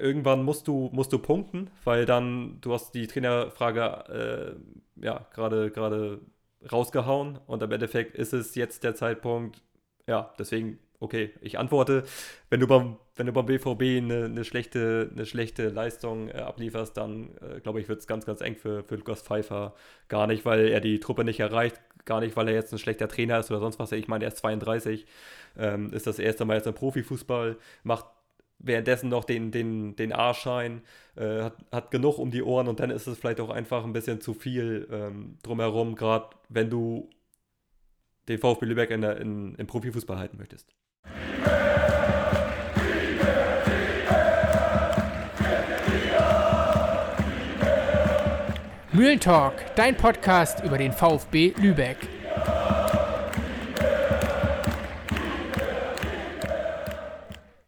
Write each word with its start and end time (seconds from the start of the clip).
irgendwann 0.00 0.42
musst 0.42 0.68
du, 0.68 0.90
musst 0.92 1.12
du 1.12 1.18
punkten, 1.18 1.70
weil 1.84 2.06
dann, 2.06 2.58
du 2.60 2.72
hast 2.72 2.94
die 2.94 3.06
Trainerfrage 3.06 4.56
äh, 4.98 5.04
ja 5.04 5.26
gerade 5.32 5.70
gerade 5.70 6.20
rausgehauen 6.70 7.38
und 7.46 7.62
im 7.62 7.72
Endeffekt 7.72 8.16
ist 8.16 8.32
es 8.32 8.54
jetzt 8.54 8.84
der 8.84 8.94
Zeitpunkt, 8.94 9.62
ja, 10.06 10.32
deswegen, 10.38 10.78
okay, 10.98 11.30
ich 11.40 11.58
antworte, 11.58 12.04
wenn 12.50 12.60
du 12.60 12.66
beim, 12.66 12.96
wenn 13.16 13.26
du 13.26 13.32
beim 13.32 13.46
BVB 13.46 14.02
eine, 14.02 14.24
eine 14.26 14.44
schlechte, 14.44 15.10
eine 15.12 15.24
schlechte 15.26 15.68
Leistung 15.68 16.28
äh, 16.28 16.38
ablieferst, 16.38 16.96
dann 16.96 17.30
äh, 17.40 17.60
glaube 17.60 17.80
ich, 17.80 17.88
wird 17.88 18.00
es 18.00 18.06
ganz, 18.06 18.26
ganz 18.26 18.40
eng 18.40 18.56
für, 18.56 18.82
für 18.84 18.96
Lukas 18.96 19.22
Pfeiffer. 19.22 19.74
Gar 20.08 20.26
nicht, 20.26 20.44
weil 20.44 20.68
er 20.68 20.80
die 20.80 21.00
Truppe 21.00 21.24
nicht 21.24 21.40
erreicht, 21.40 21.80
gar 22.04 22.20
nicht, 22.20 22.36
weil 22.36 22.48
er 22.48 22.54
jetzt 22.54 22.72
ein 22.72 22.78
schlechter 22.78 23.08
Trainer 23.08 23.38
ist 23.38 23.50
oder 23.50 23.60
sonst 23.60 23.78
was. 23.78 23.92
Ich 23.92 24.08
meine, 24.08 24.24
er 24.24 24.28
ist 24.28 24.38
32, 24.38 25.06
ähm, 25.58 25.92
ist 25.92 26.06
das 26.06 26.18
erste 26.18 26.44
Mal 26.44 26.56
jetzt 26.56 26.66
im 26.66 26.74
Profifußball, 26.74 27.56
macht 27.82 28.06
währenddessen 28.60 29.08
noch 29.08 29.24
den, 29.24 29.50
den, 29.50 29.96
den 29.96 30.12
A-Schein, 30.12 30.82
äh, 31.16 31.42
hat, 31.42 31.56
hat 31.72 31.90
genug 31.90 32.18
um 32.18 32.30
die 32.30 32.42
Ohren 32.42 32.68
und 32.68 32.80
dann 32.80 32.90
ist 32.90 33.06
es 33.06 33.18
vielleicht 33.18 33.40
auch 33.40 33.50
einfach 33.50 33.84
ein 33.84 33.92
bisschen 33.92 34.20
zu 34.20 34.34
viel 34.34 34.88
ähm, 34.90 35.38
drumherum, 35.42 35.94
gerade 35.96 36.30
wenn 36.48 36.70
du 36.70 37.10
den 38.28 38.38
VfB 38.38 38.66
Lübeck 38.66 38.90
in 38.90 39.00
der, 39.00 39.16
in, 39.18 39.54
im 39.56 39.66
Profifußball 39.66 40.18
halten 40.18 40.36
möchtest. 40.38 40.74
Mühlentalk, 48.92 49.74
dein 49.76 49.96
Podcast 49.96 50.62
über 50.62 50.76
den 50.76 50.92
VfB 50.92 51.54
Lübeck. 51.56 51.96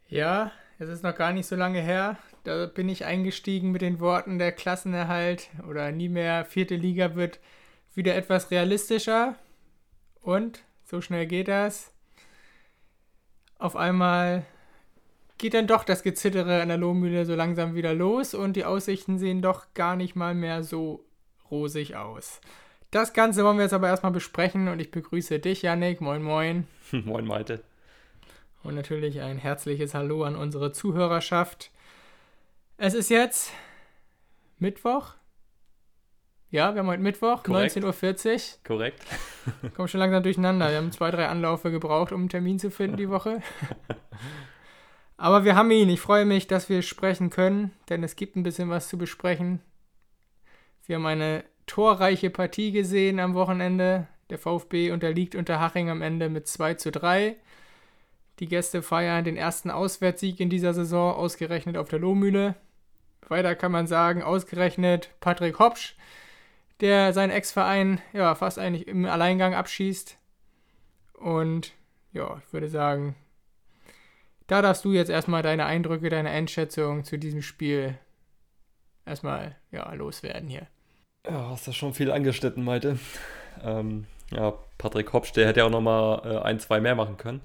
Ja, 0.09 0.53
es 0.83 0.89
ist 0.89 1.05
noch 1.05 1.15
gar 1.15 1.33
nicht 1.33 1.47
so 1.47 1.55
lange 1.55 1.81
her. 1.81 2.19
Da 2.45 2.67
bin 2.67 2.89
ich 2.89 3.05
eingestiegen 3.05 3.71
mit 3.71 3.83
den 3.83 4.01
Worten, 4.01 4.39
der 4.39 4.51
Klassenerhalt 4.51 5.49
oder 5.69 5.93
nie 5.93 6.09
mehr 6.09 6.45
vierte 6.45 6.75
Liga 6.75 7.15
wird 7.15 7.39
wieder 7.95 8.17
etwas 8.17 8.51
realistischer. 8.51 9.37
Und 10.21 10.65
so 10.85 11.01
schnell 11.01 11.27
geht 11.27 11.49
das. 11.49 11.93
Auf 13.59 13.77
einmal 13.77 14.45
geht 15.39 15.55
dann 15.55 15.69
doch 15.69 15.85
das 15.85 16.03
Gezittere 16.03 16.63
an 16.63 16.69
der 16.69 16.79
Lohmühle 16.79 17.27
so 17.27 17.37
langsam 17.37 17.75
wieder 17.77 17.95
los 17.95 18.35
und 18.35 18.55
die 18.55 18.65
Aussichten 18.65 19.19
sehen 19.19 19.41
doch 19.41 19.75
gar 19.75 19.95
nicht 19.95 20.17
mal 20.17 20.35
mehr 20.35 20.65
so 20.65 21.05
rosig 21.49 21.95
aus. 21.95 22.41
Das 22.91 23.13
Ganze 23.13 23.45
wollen 23.45 23.57
wir 23.57 23.65
jetzt 23.65 23.73
aber 23.73 23.89
erstmal 23.89 24.13
besprechen 24.13 24.69
und 24.69 24.81
ich 24.81 24.91
begrüße 24.91 25.39
dich, 25.39 25.63
Yannick. 25.63 26.01
Moin, 26.01 26.23
moin. 26.23 26.67
moin, 26.91 27.25
Malte. 27.25 27.63
Und 28.63 28.77
natürlich 28.77 29.21
ein 29.21 29.39
herzliches 29.39 29.93
Hallo 29.93 30.23
an 30.23 30.37
unsere 30.37 30.73
Zuhörerschaft. 30.73 31.71
Es 32.77 32.95
ist 32.95 33.11
jetzt 33.11 33.53
Mittwoch. 34.59 35.15
Ja, 36.51 36.75
wir 36.75 36.81
haben 36.81 36.89
heute 36.89 37.03
Mittwoch, 37.03 37.45
19.40 37.45 38.35
Uhr. 38.35 38.41
Korrekt. 38.65 39.03
Kommen 39.75 39.89
schon 39.89 40.01
langsam 40.01 40.23
durcheinander. 40.23 40.71
Wir 40.71 40.77
haben 40.77 40.93
zwei, 40.93 41.11
drei 41.11 41.27
Anläufe 41.27 41.71
gebraucht, 41.71 42.13
um 42.13 42.21
einen 42.21 42.29
Termin 42.29 42.59
zu 42.59 42.71
finden 42.71 42.99
die 42.99 43.09
Woche. 43.09 43.41
Aber 45.17 45.45
wir 45.45 45.57
haben 45.57 45.71
ihn. 45.71 45.89
Ich 45.89 46.01
freue 46.01 46.25
mich, 46.25 46.47
dass 46.47 46.69
wir 46.69 46.83
sprechen 46.83 47.31
können, 47.31 47.73
denn 47.89 48.05
es 48.05 48.17
gibt 48.17 48.37
ein 48.37 48.43
bisschen 48.43 48.71
was 48.71 48.89
zu 48.89 48.99
besprechen. 48.99 49.61
Wir 50.85 50.97
haben 50.97 51.07
eine 51.07 51.45
torreiche 51.67 52.31
Partie 52.31 52.71
gesehen 52.71 53.19
am 53.19 53.35
Wochenende. 53.35 54.07
Der 54.31 54.39
VfB 54.39 54.93
unterliegt 54.93 55.35
unter 55.35 55.59
Haching 55.59 55.91
am 55.91 56.03
Ende 56.03 56.29
mit 56.29 56.47
2 56.47 56.75
zu 56.75 56.93
3. 56.93 57.37
Die 58.43 58.49
Gäste 58.49 58.83
feiern 58.83 59.23
den 59.23 59.37
ersten 59.37 59.71
Auswärtssieg 59.71 60.41
in 60.41 60.51
dieser 60.51 60.75
Saison, 60.75 61.15
ausgerechnet 61.15 61.77
auf 61.77 61.89
der 61.89 62.01
Lohmühle. 62.01 62.57
Weiter 63.29 63.55
kann 63.55 63.71
man 63.71 63.87
sagen, 63.87 64.21
ausgerechnet 64.21 65.11
Patrick 65.21 65.61
Hopsch, 65.61 65.95
der 66.81 67.13
seinen 67.13 67.31
Ex-Verein 67.31 68.01
ja, 68.13 68.35
fast 68.35 68.59
eigentlich 68.59 68.89
im 68.89 69.05
Alleingang 69.05 69.55
abschießt. 69.55 70.19
Und 71.13 71.71
ja, 72.13 72.43
ich 72.45 72.53
würde 72.53 72.69
sagen, 72.69 73.15
da 74.49 74.61
darfst 74.61 74.85
du 74.85 74.91
jetzt 74.91 75.09
erstmal 75.09 75.45
deine 75.45 75.67
Eindrücke, 75.67 76.09
deine 76.09 76.31
Einschätzung 76.31 77.05
zu 77.05 77.21
diesem 77.21 77.43
Spiel 77.43 77.97
erstmal 79.07 79.55
ja, 79.71 79.95
loswerden 79.95 80.49
hier. 80.49 80.67
Ja, 81.31 81.51
hast 81.51 81.69
du 81.69 81.73
schon 81.73 81.95
viel 81.95 82.11
angeschnitten, 82.11 82.65
Malte. 82.65 82.99
Ähm, 83.63 84.09
ja, 84.33 84.53
Patrick 84.79 85.13
Hopsch, 85.13 85.31
der 85.31 85.47
hätte 85.47 85.61
ja 85.61 85.67
auch 85.67 85.71
nochmal 85.71 86.23
äh, 86.25 86.39
ein, 86.43 86.59
zwei 86.59 86.81
mehr 86.81 86.97
machen 86.97 87.17
können. 87.19 87.41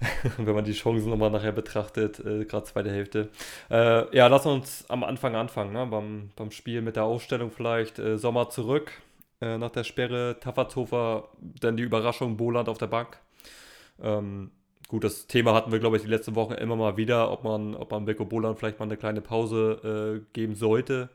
wenn 0.38 0.54
man 0.54 0.64
die 0.64 0.72
Chancen 0.72 1.10
nochmal 1.10 1.30
nachher 1.30 1.52
betrachtet, 1.52 2.20
äh, 2.20 2.44
gerade 2.44 2.64
zweite 2.64 2.90
Hälfte. 2.90 3.28
Äh, 3.70 4.16
ja, 4.16 4.26
lass 4.28 4.46
uns 4.46 4.84
am 4.88 5.04
Anfang 5.04 5.36
anfangen, 5.36 5.72
ne? 5.72 5.86
beim, 5.86 6.30
beim 6.36 6.50
Spiel 6.50 6.80
mit 6.80 6.96
der 6.96 7.04
Aufstellung 7.04 7.50
vielleicht. 7.50 7.98
Äh, 7.98 8.16
Sommer 8.16 8.48
zurück 8.50 8.92
äh, 9.40 9.58
nach 9.58 9.70
der 9.70 9.84
Sperre, 9.84 10.38
Tafferzofer, 10.40 11.28
dann 11.60 11.76
die 11.76 11.82
Überraschung, 11.82 12.36
Boland 12.36 12.68
auf 12.68 12.78
der 12.78 12.86
Bank. 12.86 13.18
Ähm, 14.02 14.50
gut, 14.88 15.04
das 15.04 15.26
Thema 15.26 15.54
hatten 15.54 15.72
wir, 15.72 15.78
glaube 15.78 15.96
ich, 15.96 16.02
die 16.02 16.08
letzten 16.08 16.34
Wochen 16.34 16.54
immer 16.54 16.76
mal 16.76 16.96
wieder, 16.96 17.30
ob 17.30 17.44
man, 17.44 17.74
ob 17.74 17.90
man 17.90 18.04
Beko 18.06 18.24
Boland 18.24 18.58
vielleicht 18.58 18.78
mal 18.78 18.86
eine 18.86 18.96
kleine 18.96 19.20
Pause 19.20 20.22
äh, 20.22 20.32
geben 20.32 20.54
sollte. 20.54 21.10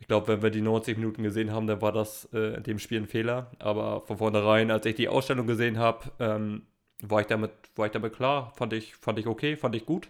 Ich 0.00 0.06
glaube, 0.06 0.28
wenn 0.28 0.42
wir 0.42 0.50
die 0.50 0.62
90 0.62 0.96
Minuten 0.96 1.22
gesehen 1.22 1.52
haben, 1.52 1.66
dann 1.66 1.82
war 1.82 1.92
das 1.92 2.28
äh, 2.32 2.56
in 2.56 2.62
dem 2.62 2.78
Spiel 2.78 3.00
ein 3.00 3.06
Fehler. 3.06 3.50
Aber 3.58 4.02
von 4.02 4.18
vornherein, 4.18 4.70
als 4.70 4.86
ich 4.86 4.94
die 4.94 5.08
Ausstellung 5.08 5.46
gesehen 5.46 5.78
habe, 5.78 6.10
ähm, 6.20 6.62
war 7.02 7.20
ich 7.20 7.26
damit, 7.26 7.52
war 7.76 7.86
ich 7.86 7.92
damit 7.92 8.14
klar, 8.14 8.52
fand 8.56 8.72
ich, 8.72 8.96
fand 8.96 9.18
ich 9.18 9.26
okay, 9.26 9.56
fand 9.56 9.74
ich 9.74 9.86
gut. 9.86 10.08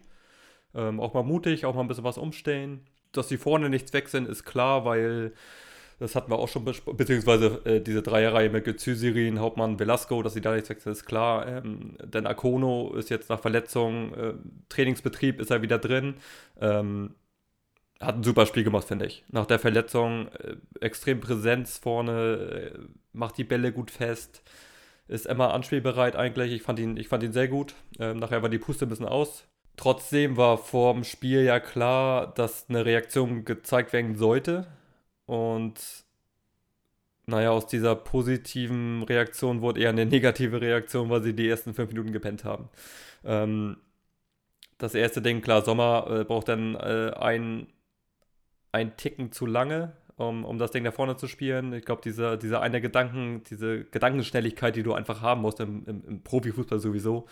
Ähm, 0.74 1.00
auch 1.00 1.14
mal 1.14 1.22
mutig, 1.22 1.64
auch 1.66 1.74
mal 1.74 1.82
ein 1.82 1.88
bisschen 1.88 2.04
was 2.04 2.18
umstellen. 2.18 2.86
Dass 3.12 3.28
die 3.28 3.38
vorne 3.38 3.70
nichts 3.70 3.92
sind, 4.10 4.28
ist 4.28 4.44
klar, 4.44 4.84
weil 4.84 5.32
das 5.98 6.14
hatten 6.14 6.30
wir 6.30 6.38
auch 6.38 6.48
schon 6.48 6.64
besprochen, 6.64 6.96
beziehungsweise 6.96 7.60
äh, 7.64 7.80
diese 7.80 8.02
Dreierreihe 8.02 8.50
mit 8.50 8.64
Gezüsirin, 8.64 9.40
Hauptmann, 9.40 9.78
Velasco, 9.80 10.22
dass 10.22 10.34
sie 10.34 10.40
da 10.40 10.54
nichts 10.54 10.70
wechseln, 10.70 10.92
ist 10.92 11.06
klar. 11.06 11.46
Ähm, 11.46 11.96
denn 12.04 12.26
Akono 12.26 12.94
ist 12.94 13.10
jetzt 13.10 13.30
nach 13.30 13.40
Verletzung, 13.40 14.14
äh, 14.14 14.34
Trainingsbetrieb 14.68 15.40
ist 15.40 15.50
er 15.50 15.62
wieder 15.62 15.78
drin. 15.78 16.14
Ähm, 16.60 17.14
hat 18.00 18.14
ein 18.16 18.22
super 18.22 18.46
Spiel 18.46 18.62
gemacht, 18.64 18.86
finde 18.86 19.06
ich. 19.06 19.24
Nach 19.30 19.46
der 19.46 19.58
Verletzung 19.58 20.28
äh, 20.28 20.56
extrem 20.80 21.20
Präsenz 21.20 21.78
vorne, 21.78 22.72
äh, 22.74 22.78
macht 23.12 23.38
die 23.38 23.44
Bälle 23.44 23.72
gut 23.72 23.90
fest 23.90 24.42
ist 25.08 25.26
immer 25.26 25.54
anspielbereit 25.54 26.16
eigentlich. 26.16 26.52
Ich 26.52 26.62
fand 26.62 26.78
ihn, 26.78 26.96
ich 26.96 27.08
fand 27.08 27.22
ihn 27.22 27.32
sehr 27.32 27.48
gut. 27.48 27.74
Ähm, 27.98 28.18
nachher 28.18 28.42
war 28.42 28.48
die 28.48 28.58
Puste 28.58 28.86
ein 28.86 28.90
bisschen 28.90 29.06
aus. 29.06 29.44
Trotzdem 29.76 30.36
war 30.36 30.58
vor 30.58 30.92
dem 30.94 31.04
Spiel 31.04 31.42
ja 31.42 31.60
klar, 31.60 32.32
dass 32.34 32.68
eine 32.68 32.84
Reaktion 32.84 33.44
gezeigt 33.44 33.92
werden 33.92 34.16
sollte. 34.16 34.66
Und 35.26 35.80
naja, 37.26 37.50
aus 37.50 37.66
dieser 37.66 37.94
positiven 37.94 39.02
Reaktion 39.02 39.60
wurde 39.60 39.80
eher 39.80 39.90
eine 39.90 40.06
negative 40.06 40.60
Reaktion, 40.60 41.10
weil 41.10 41.22
sie 41.22 41.34
die 41.34 41.48
ersten 41.48 41.74
fünf 41.74 41.90
Minuten 41.90 42.12
gepennt 42.12 42.44
haben. 42.44 42.68
Ähm, 43.24 43.76
das 44.78 44.94
erste 44.94 45.22
Ding, 45.22 45.42
klar, 45.42 45.64
Sommer 45.64 46.06
äh, 46.10 46.24
braucht 46.24 46.48
dann 46.48 46.74
äh, 46.74 47.12
ein, 47.18 47.66
ein 48.72 48.96
Ticken 48.96 49.32
zu 49.32 49.46
lange 49.46 49.92
um, 50.18 50.44
um 50.44 50.58
das 50.58 50.72
Ding 50.72 50.84
da 50.84 50.90
vorne 50.90 51.16
zu 51.16 51.26
spielen. 51.26 51.72
Ich 51.72 51.84
glaube, 51.84 52.02
diese, 52.04 52.36
diese 52.36 52.60
eine 52.60 52.80
Gedanken, 52.80 53.42
diese 53.48 53.84
Gedankenschnelligkeit, 53.84 54.76
die 54.76 54.82
du 54.82 54.92
einfach 54.92 55.22
haben 55.22 55.40
musst 55.40 55.60
im, 55.60 55.84
im, 55.86 56.04
im 56.06 56.22
Profifußball 56.22 56.80
sowieso, 56.80 57.26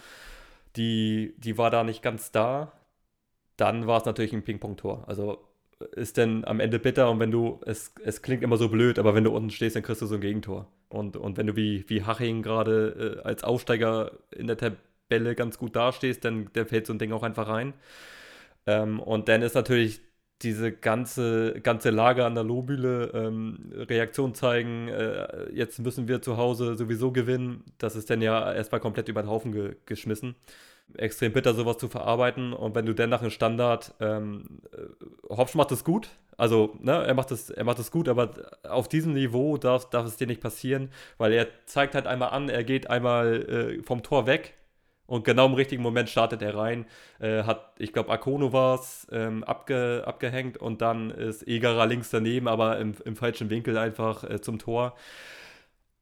die, 0.76 1.34
die 1.38 1.58
war 1.58 1.70
da 1.70 1.84
nicht 1.84 2.02
ganz 2.02 2.32
da. 2.32 2.72
Dann 3.56 3.86
war 3.86 3.98
es 3.98 4.04
natürlich 4.04 4.32
ein 4.32 4.42
Ping-Pong-Tor. 4.42 5.04
Also 5.08 5.44
ist 5.92 6.16
denn 6.16 6.44
am 6.44 6.60
Ende 6.60 6.78
bitter 6.78 7.10
und 7.10 7.20
wenn 7.20 7.30
du, 7.30 7.60
es, 7.66 7.92
es 8.04 8.22
klingt 8.22 8.42
immer 8.42 8.56
so 8.56 8.68
blöd, 8.68 8.98
aber 8.98 9.14
wenn 9.14 9.24
du 9.24 9.34
unten 9.34 9.50
stehst, 9.50 9.76
dann 9.76 9.82
kriegst 9.82 10.00
du 10.00 10.06
so 10.06 10.14
ein 10.14 10.20
Gegentor. 10.20 10.68
Und, 10.88 11.16
und 11.16 11.36
wenn 11.36 11.46
du 11.48 11.56
wie, 11.56 11.84
wie 11.88 12.04
Haching 12.04 12.42
gerade 12.42 13.20
äh, 13.24 13.26
als 13.26 13.44
Aufsteiger 13.44 14.12
in 14.30 14.46
der 14.46 14.56
Tabelle 14.56 15.34
ganz 15.34 15.58
gut 15.58 15.74
dastehst, 15.76 16.24
dann, 16.24 16.48
dann 16.52 16.66
fällt 16.66 16.86
so 16.86 16.94
ein 16.94 16.98
Ding 16.98 17.12
auch 17.12 17.24
einfach 17.24 17.48
rein. 17.48 17.74
Ähm, 18.66 19.00
und 19.00 19.28
dann 19.28 19.42
ist 19.42 19.54
natürlich 19.54 20.00
diese 20.42 20.72
ganze, 20.72 21.60
ganze 21.62 21.90
Lage 21.90 22.24
an 22.24 22.34
der 22.34 22.44
Lohbühle 22.44 23.10
ähm, 23.14 23.72
Reaktion 23.72 24.34
zeigen, 24.34 24.88
äh, 24.88 25.50
jetzt 25.52 25.78
müssen 25.78 26.08
wir 26.08 26.20
zu 26.20 26.36
Hause 26.36 26.76
sowieso 26.76 27.10
gewinnen, 27.10 27.64
das 27.78 27.96
ist 27.96 28.10
dann 28.10 28.20
ja 28.20 28.52
erstmal 28.52 28.80
komplett 28.80 29.08
über 29.08 29.22
den 29.22 29.30
Haufen 29.30 29.52
ge 29.52 29.76
geschmissen. 29.86 30.34
Extrem 30.94 31.32
bitter, 31.32 31.52
sowas 31.52 31.78
zu 31.78 31.88
verarbeiten. 31.88 32.52
Und 32.52 32.76
wenn 32.76 32.86
du 32.86 32.94
dann 32.94 33.10
nach 33.10 33.20
einem 33.20 33.30
Standard, 33.30 33.92
ähm, 33.98 34.60
äh, 34.72 35.34
Hopsch 35.34 35.56
macht 35.56 35.72
es 35.72 35.82
gut, 35.82 36.10
also 36.36 36.76
ne, 36.80 37.04
er 37.04 37.14
macht 37.14 37.32
es 37.32 37.50
er 37.50 37.64
macht 37.64 37.78
es 37.78 37.90
gut, 37.90 38.08
aber 38.08 38.34
auf 38.62 38.88
diesem 38.88 39.14
Niveau 39.14 39.56
darf, 39.56 39.90
darf 39.90 40.06
es 40.06 40.16
dir 40.16 40.26
nicht 40.26 40.40
passieren, 40.40 40.90
weil 41.18 41.32
er 41.32 41.48
zeigt 41.64 41.94
halt 41.94 42.06
einmal 42.06 42.30
an, 42.30 42.48
er 42.48 42.62
geht 42.62 42.88
einmal 42.90 43.78
äh, 43.78 43.82
vom 43.82 44.02
Tor 44.02 44.26
weg 44.26 44.54
und 45.06 45.24
genau 45.24 45.46
im 45.46 45.54
richtigen 45.54 45.82
Moment 45.82 46.08
startet 46.08 46.42
er 46.42 46.56
rein, 46.56 46.86
äh, 47.20 47.44
hat, 47.44 47.74
ich 47.78 47.92
glaube, 47.92 48.10
Akono 48.10 48.52
war 48.52 48.80
es, 48.80 49.06
ähm, 49.12 49.44
abge, 49.44 50.02
abgehängt 50.06 50.58
und 50.58 50.82
dann 50.82 51.10
ist 51.10 51.46
Egerer 51.46 51.86
links 51.86 52.10
daneben, 52.10 52.48
aber 52.48 52.78
im, 52.78 52.94
im 53.04 53.16
falschen 53.16 53.50
Winkel 53.50 53.78
einfach 53.78 54.24
äh, 54.24 54.40
zum 54.40 54.58
Tor. 54.58 54.96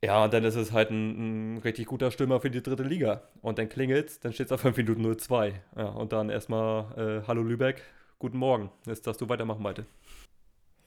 Ja, 0.04 0.24
und 0.24 0.34
dann 0.34 0.44
ist 0.44 0.56
es 0.56 0.72
halt 0.72 0.90
ein, 0.90 1.54
ein, 1.54 1.58
richtig 1.58 1.86
guter 1.86 2.10
Stürmer 2.10 2.40
für 2.40 2.50
die 2.50 2.62
dritte 2.62 2.82
Liga. 2.82 3.22
Und 3.40 3.58
dann 3.58 3.70
klingelt 3.70 4.22
dann 4.22 4.34
steht 4.34 4.46
es 4.46 4.52
auf 4.52 4.60
5 4.60 4.76
Minuten 4.76 5.04
0-2. 5.06 5.54
Ja, 5.76 5.86
und 5.86 6.12
dann 6.12 6.28
erstmal 6.28 7.22
äh, 7.22 7.26
Hallo 7.26 7.42
Lübeck, 7.42 7.82
guten 8.18 8.36
Morgen. 8.36 8.70
Jetzt 8.84 9.06
darfst 9.06 9.22
du 9.22 9.30
weitermachen, 9.30 9.62
Malte. 9.62 9.86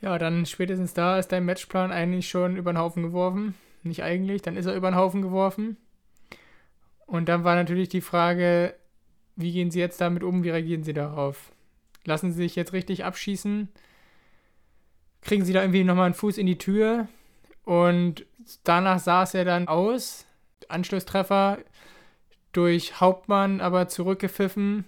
Ja, 0.01 0.19
dann 0.19 0.45
spätestens 0.45 0.93
da 0.93 1.17
ist 1.17 1.31
dein 1.31 1.45
Matchplan 1.45 1.91
eigentlich 1.91 2.29
schon 2.29 2.57
über 2.57 2.71
den 2.71 2.77
Haufen 2.77 3.01
geworfen. 3.01 3.55
Nicht 3.81 4.03
eigentlich, 4.03 4.43
dann 4.43 4.55
ist 4.55 4.67
er 4.67 4.75
über 4.75 4.91
den 4.91 4.97
Haufen 4.97 5.23
geworfen. 5.23 5.77
Und 7.07 7.30
dann 7.30 7.44
war 7.44 7.56
natürlich 7.56 7.89
die 7.89 8.01
Frage, 8.01 8.75
wie 9.36 9.54
gehen 9.54 9.71
sie 9.71 9.80
jetzt 9.80 10.00
damit 10.00 10.24
um, 10.24 10.44
wie 10.44 10.50
reagieren 10.50 10.83
sie 10.83 10.94
darauf? 10.94 11.51
Lassen 12.06 12.31
sie 12.31 12.38
sich 12.38 12.56
jetzt 12.56 12.74
richtig 12.74 13.06
abschießen? 13.06 13.69
Kriegen 15.21 15.45
sie 15.45 15.54
da 15.54 15.62
irgendwie 15.62 15.83
nochmal 15.83 16.06
einen 16.06 16.13
Fuß 16.13 16.38
in 16.38 16.45
die 16.45 16.57
Tür? 16.57 17.07
Und 17.63 18.25
danach 18.63 19.00
sah 19.00 19.24
es 19.24 19.33
ja 19.33 19.44
dann 19.44 19.68
aus. 19.68 20.25
Anschlusstreffer 20.69 21.59
durch 22.51 23.00
Hauptmann 23.00 23.62
aber 23.62 23.88
zurückgepfiffen. 23.88 24.86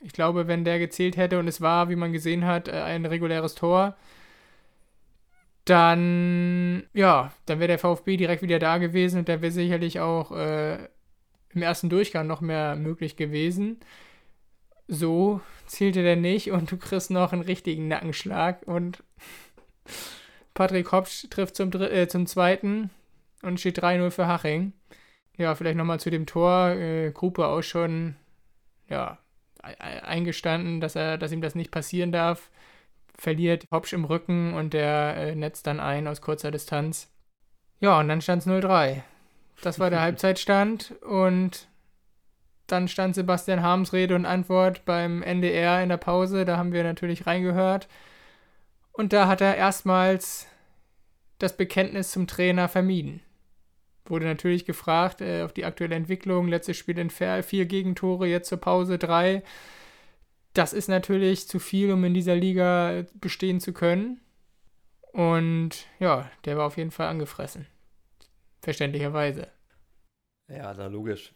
Ich 0.00 0.12
glaube, 0.12 0.46
wenn 0.46 0.64
der 0.64 0.78
gezählt 0.78 1.16
hätte 1.16 1.38
und 1.38 1.48
es 1.48 1.60
war, 1.60 1.90
wie 1.90 1.96
man 1.96 2.12
gesehen 2.12 2.46
hat, 2.46 2.68
äh, 2.68 2.72
ein 2.82 3.04
reguläres 3.04 3.54
Tor, 3.54 3.96
dann, 5.64 6.84
ja, 6.94 7.32
dann 7.46 7.58
wäre 7.58 7.68
der 7.68 7.78
VfB 7.78 8.16
direkt 8.16 8.42
wieder 8.42 8.58
da 8.58 8.78
gewesen 8.78 9.18
und 9.18 9.28
da 9.28 9.42
wäre 9.42 9.52
sicherlich 9.52 10.00
auch 10.00 10.32
äh, 10.32 10.78
im 11.54 11.62
ersten 11.62 11.88
Durchgang 11.88 12.26
noch 12.26 12.40
mehr 12.40 12.76
möglich 12.76 13.16
gewesen. 13.16 13.78
So 14.86 15.40
zählte 15.66 16.02
der 16.02 16.16
nicht 16.16 16.50
und 16.50 16.70
du 16.70 16.76
kriegst 16.76 17.10
noch 17.10 17.32
einen 17.32 17.42
richtigen 17.42 17.88
Nackenschlag 17.88 18.62
und 18.66 19.02
Patrick 20.54 20.90
Hopsch 20.92 21.28
trifft 21.30 21.56
zum, 21.56 21.72
äh, 21.72 22.08
zum 22.08 22.26
zweiten 22.26 22.90
und 23.42 23.60
steht 23.60 23.78
3-0 23.78 24.10
für 24.10 24.26
Haching. 24.26 24.72
Ja, 25.36 25.54
vielleicht 25.54 25.76
nochmal 25.76 26.00
zu 26.00 26.10
dem 26.10 26.26
Tor. 26.26 26.70
Äh, 26.70 27.12
Gruppe 27.12 27.46
auch 27.46 27.62
schon, 27.62 28.16
ja, 28.88 29.18
eingestanden, 29.62 30.80
dass 30.80 30.96
er, 30.96 31.18
dass 31.18 31.32
ihm 31.32 31.42
das 31.42 31.54
nicht 31.54 31.70
passieren 31.70 32.10
darf 32.12 32.50
verliert 33.18 33.66
Hopsch 33.72 33.92
im 33.92 34.04
Rücken 34.04 34.54
und 34.54 34.72
der 34.72 35.16
äh, 35.16 35.34
netzt 35.34 35.66
dann 35.66 35.80
ein 35.80 36.06
aus 36.06 36.20
kurzer 36.20 36.50
Distanz. 36.50 37.12
Ja, 37.80 37.98
und 37.98 38.08
dann 38.08 38.20
stand 38.20 38.42
es 38.42 38.48
0-3. 38.48 39.02
Das 39.62 39.78
war 39.78 39.90
der 39.90 40.00
Halbzeitstand 40.00 40.94
und 41.02 41.68
dann 42.66 42.86
stand 42.86 43.14
Sebastian 43.14 43.62
Harms 43.62 43.92
Rede 43.92 44.14
und 44.14 44.26
Antwort 44.26 44.84
beim 44.84 45.22
NDR 45.22 45.82
in 45.82 45.88
der 45.88 45.96
Pause. 45.96 46.44
Da 46.44 46.56
haben 46.56 46.72
wir 46.72 46.84
natürlich 46.84 47.26
reingehört. 47.26 47.88
Und 48.92 49.12
da 49.12 49.26
hat 49.26 49.40
er 49.40 49.56
erstmals 49.56 50.46
das 51.38 51.56
Bekenntnis 51.56 52.10
zum 52.10 52.26
Trainer 52.26 52.68
vermieden. 52.68 53.20
Wurde 54.04 54.26
natürlich 54.26 54.64
gefragt 54.64 55.20
äh, 55.20 55.42
auf 55.42 55.52
die 55.52 55.64
aktuelle 55.64 55.94
Entwicklung. 55.94 56.48
Letztes 56.48 56.76
Spiel 56.76 56.98
in 56.98 57.10
Ferl, 57.10 57.42
vier 57.42 57.66
Gegentore, 57.66 58.26
jetzt 58.26 58.48
zur 58.48 58.58
Pause 58.58 58.98
drei 58.98 59.42
das 60.58 60.72
ist 60.72 60.88
natürlich 60.88 61.46
zu 61.46 61.60
viel, 61.60 61.92
um 61.92 62.04
in 62.04 62.14
dieser 62.14 62.34
Liga 62.34 63.04
bestehen 63.14 63.60
zu 63.60 63.72
können. 63.72 64.20
Und 65.12 65.86
ja, 66.00 66.28
der 66.44 66.56
war 66.56 66.66
auf 66.66 66.76
jeden 66.76 66.90
Fall 66.90 67.06
angefressen. 67.06 67.66
Verständlicherweise. 68.62 69.48
Ja, 70.48 70.74
na 70.74 70.86
logisch. 70.88 71.32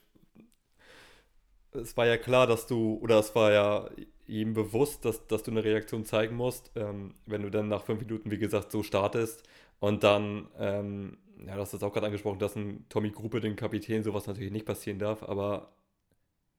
Es 1.73 1.97
war 1.97 2.07
ja 2.07 2.17
klar, 2.19 2.47
dass 2.47 2.67
du, 2.67 2.99
oder 3.03 3.19
es 3.19 3.35
war 3.35 3.53
ja 3.53 3.89
ihm 4.27 4.53
bewusst, 4.55 5.05
dass, 5.05 5.27
dass 5.27 5.43
du 5.43 5.51
eine 5.51 5.65
Reaktion 5.65 6.05
zeigen 6.05 6.37
musst, 6.37 6.71
ähm, 6.77 7.15
wenn 7.27 7.43
du 7.43 7.51
dann 7.51 7.69
nach 7.69 7.83
fünf 7.85 8.01
Minuten, 8.01 8.31
wie 8.31 8.39
gesagt, 8.39 8.71
so 8.71 8.83
startest 8.83 9.43
und 9.81 10.05
dann, 10.05 10.49
ähm, 10.59 11.19
ja, 11.47 11.55
du 11.55 11.61
hast 11.61 11.73
es 11.73 11.83
auch 11.83 11.93
gerade 11.93 12.07
angesprochen, 12.07 12.39
dass 12.39 12.57
ein 12.57 12.85
Tommy 12.89 13.11
Gruppe, 13.11 13.41
den 13.41 13.57
Kapitän, 13.57 14.03
sowas 14.05 14.27
natürlich 14.27 14.53
nicht 14.53 14.67
passieren 14.67 14.99
darf, 14.99 15.23
aber 15.23 15.73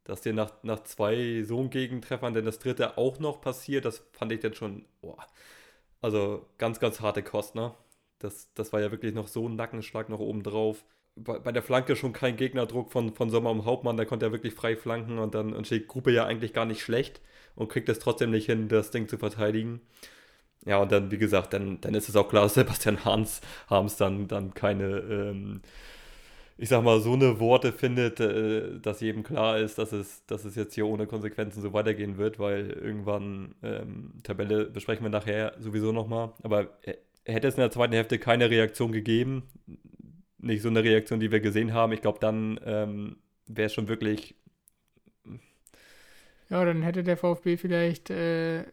dass 0.06 0.22
dir 0.22 0.34
nach, 0.34 0.52
nach 0.64 0.84
zwei 0.84 1.44
so 1.44 1.70
Gegentreffern 1.70 2.34
denn 2.34 2.46
das 2.46 2.60
dritte 2.60 2.98
auch 2.98 3.20
noch 3.20 3.42
passiert, 3.42 3.86
das 3.86 4.04
fand 4.14 4.32
ich 4.34 4.42
dann 4.42 4.54
schon, 4.56 4.86
boah, 5.02 5.18
also 6.02 6.48
ganz, 6.60 6.80
ganz 6.80 7.02
harte 7.02 7.24
Kost, 7.24 7.56
ne? 7.56 7.74
Das, 8.24 8.54
das 8.54 8.74
war 8.74 8.82
ja 8.82 8.92
wirklich 8.92 9.14
noch 9.14 9.28
so 9.28 9.48
ein 9.48 9.56
Nackenschlag 9.56 10.10
noch 10.10 10.20
oben 10.20 10.44
drauf. 10.44 10.86
Bei, 11.16 11.40
bei 11.40 11.52
der 11.52 11.64
Flanke 11.64 11.96
schon 11.96 12.14
kein 12.14 12.38
Gegnerdruck 12.38 12.92
von, 12.92 13.14
von 13.16 13.30
Sommer 13.30 13.52
und 13.52 13.66
Hauptmann, 13.66 13.98
da 13.98 14.06
konnte 14.06 14.26
er 14.26 14.32
wirklich 14.32 14.54
frei 14.54 14.76
flanken 14.76 15.20
und 15.20 15.36
dann 15.36 15.54
und 15.54 15.68
steht 15.68 15.88
Gruppe 15.88 16.12
ja 16.12 16.26
eigentlich 16.26 16.54
gar 16.54 16.66
nicht 16.66 16.82
schlecht 16.82 17.22
und 17.56 17.70
kriegt 17.70 17.90
es 17.90 18.00
trotzdem 18.00 18.32
nicht 18.32 18.48
hin, 18.48 18.68
das 18.70 18.92
Ding 18.92 19.08
zu 19.08 19.18
verteidigen. 19.18 19.82
Ja, 20.66 20.78
und 20.82 20.92
dann, 20.92 21.12
wie 21.12 21.18
gesagt, 21.18 21.54
dann, 21.54 21.82
dann 21.82 21.94
ist 21.96 22.10
es 22.10 22.16
auch 22.16 22.30
klar, 22.30 22.44
dass 22.44 22.54
Sebastian 22.56 23.06
Hans 23.06 23.42
Harms 23.70 23.98
dann, 23.98 24.28
dann 24.28 24.54
keine 24.54 25.00
ähm, 25.00 25.62
ich 26.58 26.70
sag 26.70 26.84
mal, 26.84 27.00
so 27.02 27.14
eine 27.14 27.40
Worte 27.40 27.72
findet, 27.74 28.20
äh, 28.20 28.80
dass 28.80 29.02
jedem 29.02 29.24
klar 29.24 29.58
ist, 29.60 29.78
dass 29.78 29.92
es, 29.92 30.26
dass 30.28 30.46
es 30.46 30.56
jetzt 30.56 30.76
hier 30.76 30.86
ohne 30.88 31.08
Konsequenzen 31.08 31.62
so 31.62 31.74
weitergehen 31.74 32.18
wird, 32.18 32.40
weil 32.40 32.70
irgendwann, 32.70 33.56
ähm, 33.64 34.14
Tabelle 34.24 34.66
besprechen 34.66 35.04
wir 35.04 35.10
nachher 35.10 35.54
sowieso 35.60 35.92
nochmal, 35.92 36.34
aber 36.44 36.70
hätte 37.26 37.48
es 37.48 37.56
in 37.56 37.62
der 37.62 37.72
zweiten 37.72 37.94
Hälfte 37.94 38.20
keine 38.20 38.50
Reaktion 38.50 38.92
gegeben, 38.92 39.44
nicht 40.38 40.62
so 40.62 40.70
eine 40.70 40.84
Reaktion, 40.84 41.20
die 41.20 41.32
wir 41.32 41.40
gesehen 41.40 41.74
haben, 41.74 41.94
ich 41.94 42.02
glaube, 42.02 42.20
dann 42.20 42.60
ähm, 42.66 43.18
wäre 43.48 43.68
es 43.68 43.74
schon 43.74 43.88
wirklich. 43.88 44.36
Ja, 46.50 46.66
dann 46.66 46.82
hätte 46.82 47.04
der 47.04 47.18
VfB 47.18 47.58
vielleicht 47.58 48.10
äh, 48.10 48.66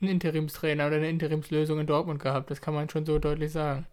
einen 0.00 0.10
Interimstrainer 0.10 0.86
oder 0.86 0.96
eine 0.96 1.10
Interimslösung 1.10 1.78
in 1.80 1.86
Dortmund 1.86 2.20
gehabt, 2.20 2.50
das 2.50 2.60
kann 2.60 2.74
man 2.74 2.88
schon 2.88 3.04
so 3.04 3.18
deutlich 3.18 3.52
sagen. 3.52 3.86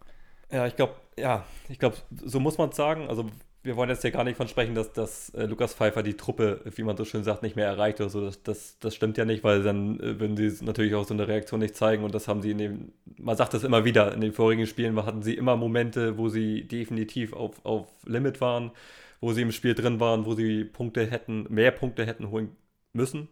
Ja, 0.52 0.66
ich 0.68 0.76
glaube, 0.76 0.96
ja, 1.18 1.46
ich 1.70 1.80
glaube, 1.80 1.98
so 2.12 2.40
muss 2.40 2.58
man 2.58 2.70
es 2.70 2.76
sagen. 2.76 3.08
Also 3.10 3.30
wir 3.66 3.76
wollen 3.76 3.90
jetzt 3.90 4.04
ja 4.04 4.12
gar 4.12 4.24
nicht 4.24 4.38
von 4.38 4.48
sprechen, 4.48 4.76
dass, 4.76 4.94
dass 4.94 5.30
äh, 5.32 5.46
Lukas 5.46 5.74
Pfeiffer 5.74 6.04
die 6.04 6.16
Truppe, 6.16 6.62
wie 6.76 6.84
man 6.84 6.96
so 6.96 7.04
schön 7.04 7.24
sagt, 7.24 7.42
nicht 7.42 7.56
mehr 7.56 7.66
erreicht 7.66 8.00
oder 8.00 8.10
so. 8.10 8.22
Das, 8.22 8.44
das, 8.44 8.78
das 8.80 8.94
stimmt 8.94 9.18
ja 9.18 9.26
nicht, 9.26 9.44
weil 9.44 9.64
dann 9.64 10.00
äh, 10.00 10.20
würden 10.20 10.38
sie 10.38 10.64
natürlich 10.64 10.94
auch 10.94 11.06
so 11.06 11.16
eine 11.16 11.28
Reaktion 11.28 11.60
nicht 11.60 11.76
zeigen 11.76 12.04
und 12.04 12.14
das 12.14 12.28
haben 12.28 12.44
sie 12.44 12.52
in 12.52 12.60
dem, 12.60 12.92
man 13.18 13.36
sagt 13.36 13.56
das 13.56 13.64
immer 13.64 13.84
wieder, 13.84 14.14
in 14.14 14.22
den 14.22 14.34
vorigen 14.34 14.68
Spielen 14.68 14.96
hatten 15.04 15.24
sie 15.24 15.34
immer 15.34 15.56
Momente, 15.56 16.18
wo 16.18 16.30
sie 16.30 16.68
definitiv 16.68 17.34
auf, 17.34 17.66
auf 17.66 17.88
Limit 18.06 18.40
waren, 18.40 18.72
wo 19.20 19.34
sie 19.34 19.42
im 19.42 19.52
Spiel 19.52 19.74
drin 19.74 20.00
waren, 20.00 20.28
wo 20.28 20.36
sie 20.36 20.64
Punkte 20.64 21.08
hätten, 21.08 21.48
mehr 21.50 21.72
Punkte 21.72 22.06
hätten 22.06 22.30
holen 22.30 22.56
müssen, 22.94 23.30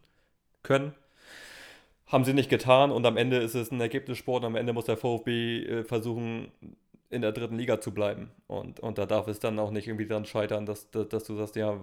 können. 0.64 0.94
Haben 2.08 2.26
sie 2.26 2.34
nicht 2.34 2.50
getan 2.50 2.90
und 2.92 3.06
am 3.06 3.18
Ende 3.18 3.38
ist 3.38 3.56
es 3.56 3.72
ein 3.72 3.82
Ergebnissport. 3.82 4.44
Am 4.44 4.56
Ende 4.56 4.74
muss 4.74 4.86
der 4.86 4.98
VfB 4.98 5.64
äh, 5.64 5.84
versuchen, 5.84 6.52
in 7.14 7.22
der 7.22 7.32
dritten 7.32 7.58
Liga 7.58 7.80
zu 7.80 7.94
bleiben. 7.94 8.32
Und, 8.48 8.80
und 8.80 8.98
da 8.98 9.06
darf 9.06 9.28
es 9.28 9.40
dann 9.40 9.60
auch 9.60 9.72
nicht 9.72 9.88
irgendwie 9.88 10.08
daran 10.08 10.26
scheitern, 10.26 10.66
dass, 10.66 10.90
dass, 10.90 11.08
dass 11.10 11.24
du 11.24 11.36
sagst, 11.38 11.56
ja, 11.56 11.80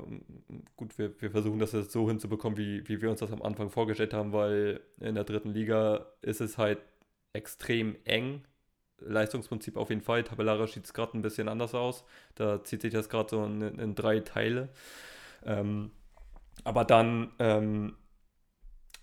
gut, 0.77 0.99
wir, 0.99 1.21
wir 1.23 1.31
versuchen 1.31 1.61
das 1.61 1.73
jetzt 1.73 1.93
so 1.93 2.09
hinzubekommen, 2.09 2.59
wie, 2.59 2.87
wie 2.89 3.01
wir 3.01 3.11
uns 3.11 3.21
das 3.21 3.33
am 3.33 3.43
Anfang 3.43 3.71
vorgestellt 3.71 4.13
haben, 4.13 4.33
weil 4.33 4.81
in 5.01 5.15
der 5.15 5.25
dritten 5.25 5.51
Liga 5.51 6.07
ist 6.21 6.41
es 6.41 6.59
halt 6.59 6.79
extrem 7.33 7.97
eng. 8.05 8.43
Leistungsprinzip 8.99 9.77
auf 9.77 9.89
jeden 9.91 10.03
Fall. 10.03 10.25
Tabellarisch 10.25 10.73
sieht 10.73 10.85
es 10.85 10.93
gerade 10.93 11.17
ein 11.17 11.23
bisschen 11.23 11.49
anders 11.49 11.75
aus. 11.75 12.05
Da 12.35 12.63
zieht 12.65 12.83
sich 12.83 12.93
das 12.93 13.09
gerade 13.09 13.31
so 13.31 13.45
in, 13.45 13.63
in, 13.63 13.95
drei 13.95 14.21
Teile. 14.21 14.69
Ähm, 15.47 15.93
aber 16.65 16.85
dann 16.85 17.31
ähm, 17.39 17.95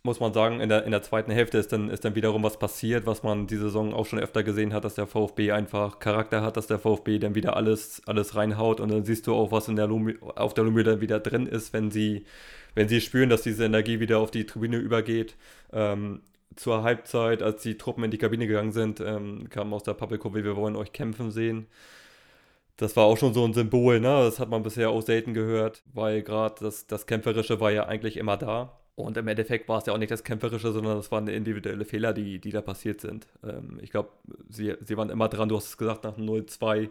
muss 0.04 0.20
man 0.20 0.34
sagen, 0.34 0.62
in 0.62 0.70
der, 0.70 0.86
in 0.86 0.92
der 0.92 1.02
zweiten 1.02 1.32
Hälfte 1.32 1.58
ist 1.58 1.74
dann, 1.74 1.90
ist 1.90 2.06
dann 2.06 2.16
wiederum 2.16 2.44
was 2.44 2.58
passiert, 2.58 3.06
was 3.06 3.24
man 3.24 3.48
diese 3.48 3.64
Saison 3.64 3.94
auch 3.94 4.06
schon 4.06 4.20
öfter 4.20 4.44
gesehen 4.44 4.74
hat, 4.74 4.86
dass 4.86 4.96
der 4.96 5.08
VfB 5.08 5.52
einfach 5.52 6.00
Charakter 6.00 6.42
hat, 6.42 6.56
dass 6.56 6.68
der 6.68 6.80
VfB 6.80 7.20
dann 7.20 7.36
wieder 7.36 7.56
alles, 7.56 8.02
alles 8.06 8.36
reinhaut 8.36 8.80
und 8.80 8.90
dann 8.90 9.04
siehst 9.06 9.28
du 9.28 9.34
auch, 9.36 9.52
was 9.52 9.68
in 9.68 9.76
der 9.76 9.88
Lumi, 9.88 10.16
auf 10.22 10.54
der 10.54 10.64
Lumie 10.64 10.84
dann 10.84 11.02
wieder 11.02 11.20
drin 11.20 11.46
ist, 11.46 11.74
wenn 11.74 11.92
sie, 11.92 12.26
wenn 12.76 12.88
sie 12.88 13.02
spüren, 13.02 13.30
dass 13.30 13.42
diese 13.42 13.66
Energie 13.66 14.00
wieder 14.00 14.20
auf 14.20 14.32
die 14.32 14.46
Tribüne 14.46 14.78
übergeht. 14.78 15.36
Ähm, 15.74 16.22
zur 16.56 16.84
Halbzeit, 16.84 17.44
als 17.44 17.62
die 17.62 17.78
Truppen 17.78 18.04
in 18.04 18.12
die 18.12 18.18
Kabine 18.18 18.48
gegangen 18.48 18.72
sind, 18.72 19.00
ähm, 19.00 19.48
kam 19.50 19.74
aus 19.74 19.84
der 19.84 19.94
Publico, 19.94 20.34
wir 20.34 20.56
wollen 20.56 20.76
euch 20.76 20.92
kämpfen 20.92 21.32
sehen. 21.32 21.68
Das 22.78 22.96
war 22.96 23.06
auch 23.06 23.18
schon 23.18 23.34
so 23.34 23.44
ein 23.46 23.54
Symbol, 23.54 24.00
ne? 24.00 24.08
Das 24.08 24.40
hat 24.40 24.50
man 24.50 24.64
bisher 24.64 24.90
auch 24.92 25.02
selten 25.02 25.34
gehört, 25.34 25.84
weil 25.94 26.22
gerade 26.22 26.56
das, 26.60 26.88
das 26.88 27.08
Kämpferische 27.08 27.60
war 27.60 27.72
ja 27.72 27.86
eigentlich 27.88 28.18
immer 28.18 28.38
da. 28.38 28.77
Und 28.98 29.16
im 29.16 29.28
Endeffekt 29.28 29.70
war 29.70 29.78
es 29.78 29.86
ja 29.86 29.94
auch 29.94 30.00
nicht 30.00 30.10
das 30.10 30.24
Kämpferische, 30.24 30.72
sondern 30.72 30.98
das 30.98 31.12
waren 31.12 31.28
individuelle 31.28 31.86
Fehler, 31.86 32.14
die, 32.14 32.40
die 32.40 32.50
da 32.50 32.62
passiert 32.62 33.00
sind. 33.00 33.28
Ähm, 33.44 33.78
ich 33.80 33.92
glaube, 33.92 34.10
sie, 34.50 34.74
sie 34.82 34.98
waren 34.98 35.12
immer 35.12 35.30
dran, 35.30 35.50
du 35.50 35.56
hast 35.56 35.68
es 35.68 35.78
gesagt, 35.78 36.04
nach 36.04 36.18
0-2 36.18 36.90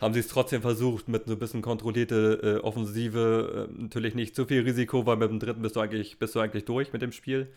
haben 0.00 0.14
sie 0.14 0.18
es 0.18 0.26
trotzdem 0.26 0.62
versucht 0.62 1.06
mit 1.06 1.26
so 1.26 1.34
ein 1.34 1.38
bisschen 1.38 1.62
kontrollierte 1.62 2.58
äh, 2.60 2.64
Offensive. 2.66 3.68
Äh, 3.70 3.82
natürlich 3.82 4.16
nicht 4.16 4.34
zu 4.34 4.46
viel 4.46 4.62
Risiko, 4.62 5.06
weil 5.06 5.16
mit 5.16 5.30
dem 5.30 5.38
dritten 5.38 5.62
bist 5.62 5.76
du 5.76 5.80
eigentlich, 5.80 6.18
bist 6.18 6.34
du 6.34 6.40
eigentlich 6.40 6.64
durch 6.64 6.92
mit 6.92 7.02
dem 7.02 7.12
Spiel. 7.12 7.52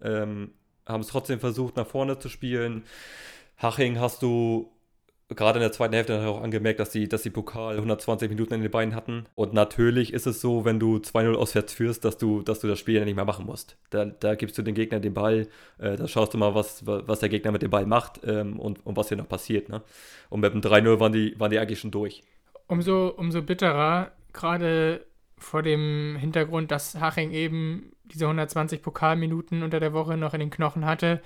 Ähm, 0.00 0.52
haben 0.86 1.02
es 1.02 1.08
trotzdem 1.08 1.38
versucht, 1.38 1.76
nach 1.76 1.86
vorne 1.86 2.18
zu 2.18 2.30
spielen. 2.30 2.84
Haching 3.58 4.00
hast 4.00 4.22
du 4.22 4.72
gerade 5.34 5.58
in 5.58 5.62
der 5.62 5.72
zweiten 5.72 5.94
Hälfte 5.94 6.26
auch 6.26 6.42
angemerkt, 6.42 6.80
dass 6.80 6.90
die, 6.90 7.08
dass 7.08 7.22
die 7.22 7.30
Pokal 7.30 7.76
120 7.76 8.28
Minuten 8.28 8.54
in 8.54 8.62
den 8.62 8.70
Beinen 8.70 8.94
hatten. 8.94 9.26
Und 9.34 9.52
natürlich 9.52 10.12
ist 10.12 10.26
es 10.26 10.40
so, 10.40 10.64
wenn 10.64 10.78
du 10.78 10.96
2-0 10.96 11.34
auswärts 11.34 11.72
führst, 11.72 12.04
dass 12.04 12.18
du, 12.18 12.42
dass 12.42 12.60
du 12.60 12.68
das 12.68 12.78
Spiel 12.78 12.96
ja 12.96 13.04
nicht 13.04 13.16
mehr 13.16 13.24
machen 13.24 13.46
musst. 13.46 13.76
Da, 13.90 14.04
da 14.04 14.34
gibst 14.34 14.58
du 14.58 14.62
den 14.62 14.74
Gegner 14.74 15.00
den 15.00 15.14
Ball, 15.14 15.48
äh, 15.78 15.96
da 15.96 16.08
schaust 16.08 16.34
du 16.34 16.38
mal, 16.38 16.54
was, 16.54 16.86
was 16.86 17.20
der 17.20 17.28
Gegner 17.28 17.52
mit 17.52 17.62
dem 17.62 17.70
Ball 17.70 17.86
macht 17.86 18.20
ähm, 18.24 18.58
und, 18.58 18.84
und 18.86 18.96
was 18.96 19.08
hier 19.08 19.16
noch 19.16 19.28
passiert. 19.28 19.68
Ne? 19.68 19.82
Und 20.30 20.40
mit 20.40 20.52
dem 20.52 20.60
3-0 20.60 21.00
waren 21.00 21.12
die, 21.12 21.38
waren 21.38 21.50
die 21.50 21.58
eigentlich 21.58 21.80
schon 21.80 21.90
durch. 21.90 22.22
Umso, 22.68 23.08
umso 23.08 23.42
bitterer, 23.42 24.12
gerade 24.32 25.04
vor 25.38 25.62
dem 25.62 26.16
Hintergrund, 26.18 26.70
dass 26.70 26.98
Haching 27.00 27.32
eben 27.32 27.92
diese 28.04 28.24
120 28.24 28.82
Pokalminuten 28.82 29.62
unter 29.62 29.80
der 29.80 29.92
Woche 29.92 30.16
noch 30.16 30.34
in 30.34 30.40
den 30.40 30.50
Knochen 30.50 30.84
hatte. 30.84 31.20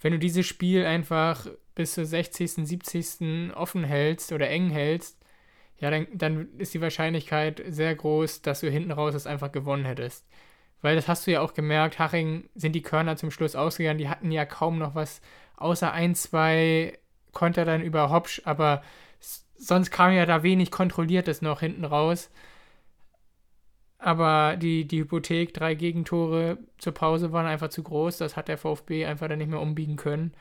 Wenn 0.00 0.12
du 0.12 0.18
dieses 0.18 0.46
Spiel 0.46 0.84
einfach 0.84 1.46
bis 1.80 1.94
zur 1.94 2.04
60., 2.04 2.66
70. 2.66 3.54
offen 3.54 3.84
hältst 3.84 4.32
oder 4.32 4.50
eng 4.50 4.68
hältst, 4.68 5.16
ja, 5.78 5.90
dann, 5.90 6.06
dann 6.12 6.48
ist 6.58 6.74
die 6.74 6.82
Wahrscheinlichkeit 6.82 7.62
sehr 7.68 7.94
groß, 7.94 8.42
dass 8.42 8.60
du 8.60 8.70
hinten 8.70 8.92
raus 8.92 9.14
es 9.14 9.26
einfach 9.26 9.50
gewonnen 9.50 9.86
hättest. 9.86 10.26
Weil 10.82 10.94
das 10.94 11.08
hast 11.08 11.26
du 11.26 11.30
ja 11.30 11.40
auch 11.40 11.54
gemerkt, 11.54 11.98
Haching 11.98 12.50
sind 12.54 12.74
die 12.74 12.82
Körner 12.82 13.16
zum 13.16 13.30
Schluss 13.30 13.56
ausgegangen, 13.56 13.98
die 13.98 14.10
hatten 14.10 14.30
ja 14.30 14.44
kaum 14.44 14.78
noch 14.78 14.94
was, 14.94 15.22
außer 15.56 15.90
ein, 15.90 16.14
zwei 16.14 16.98
Konter 17.32 17.64
dann 17.64 17.80
über 17.80 18.10
Hopsch, 18.10 18.42
aber 18.44 18.82
sonst 19.56 19.90
kam 19.90 20.12
ja 20.12 20.26
da 20.26 20.42
wenig 20.42 20.70
Kontrolliertes 20.70 21.40
noch 21.40 21.60
hinten 21.60 21.86
raus. 21.86 22.30
Aber 23.98 24.56
die, 24.58 24.86
die 24.86 25.00
Hypothek, 25.00 25.54
drei 25.54 25.74
Gegentore 25.74 26.58
zur 26.76 26.92
Pause 26.92 27.32
waren 27.32 27.46
einfach 27.46 27.68
zu 27.68 27.82
groß. 27.82 28.18
Das 28.18 28.36
hat 28.36 28.48
der 28.48 28.58
VfB 28.58 29.06
einfach 29.06 29.28
dann 29.28 29.38
nicht 29.38 29.50
mehr 29.50 29.60
umbiegen 29.60 29.96
können. 29.96 30.34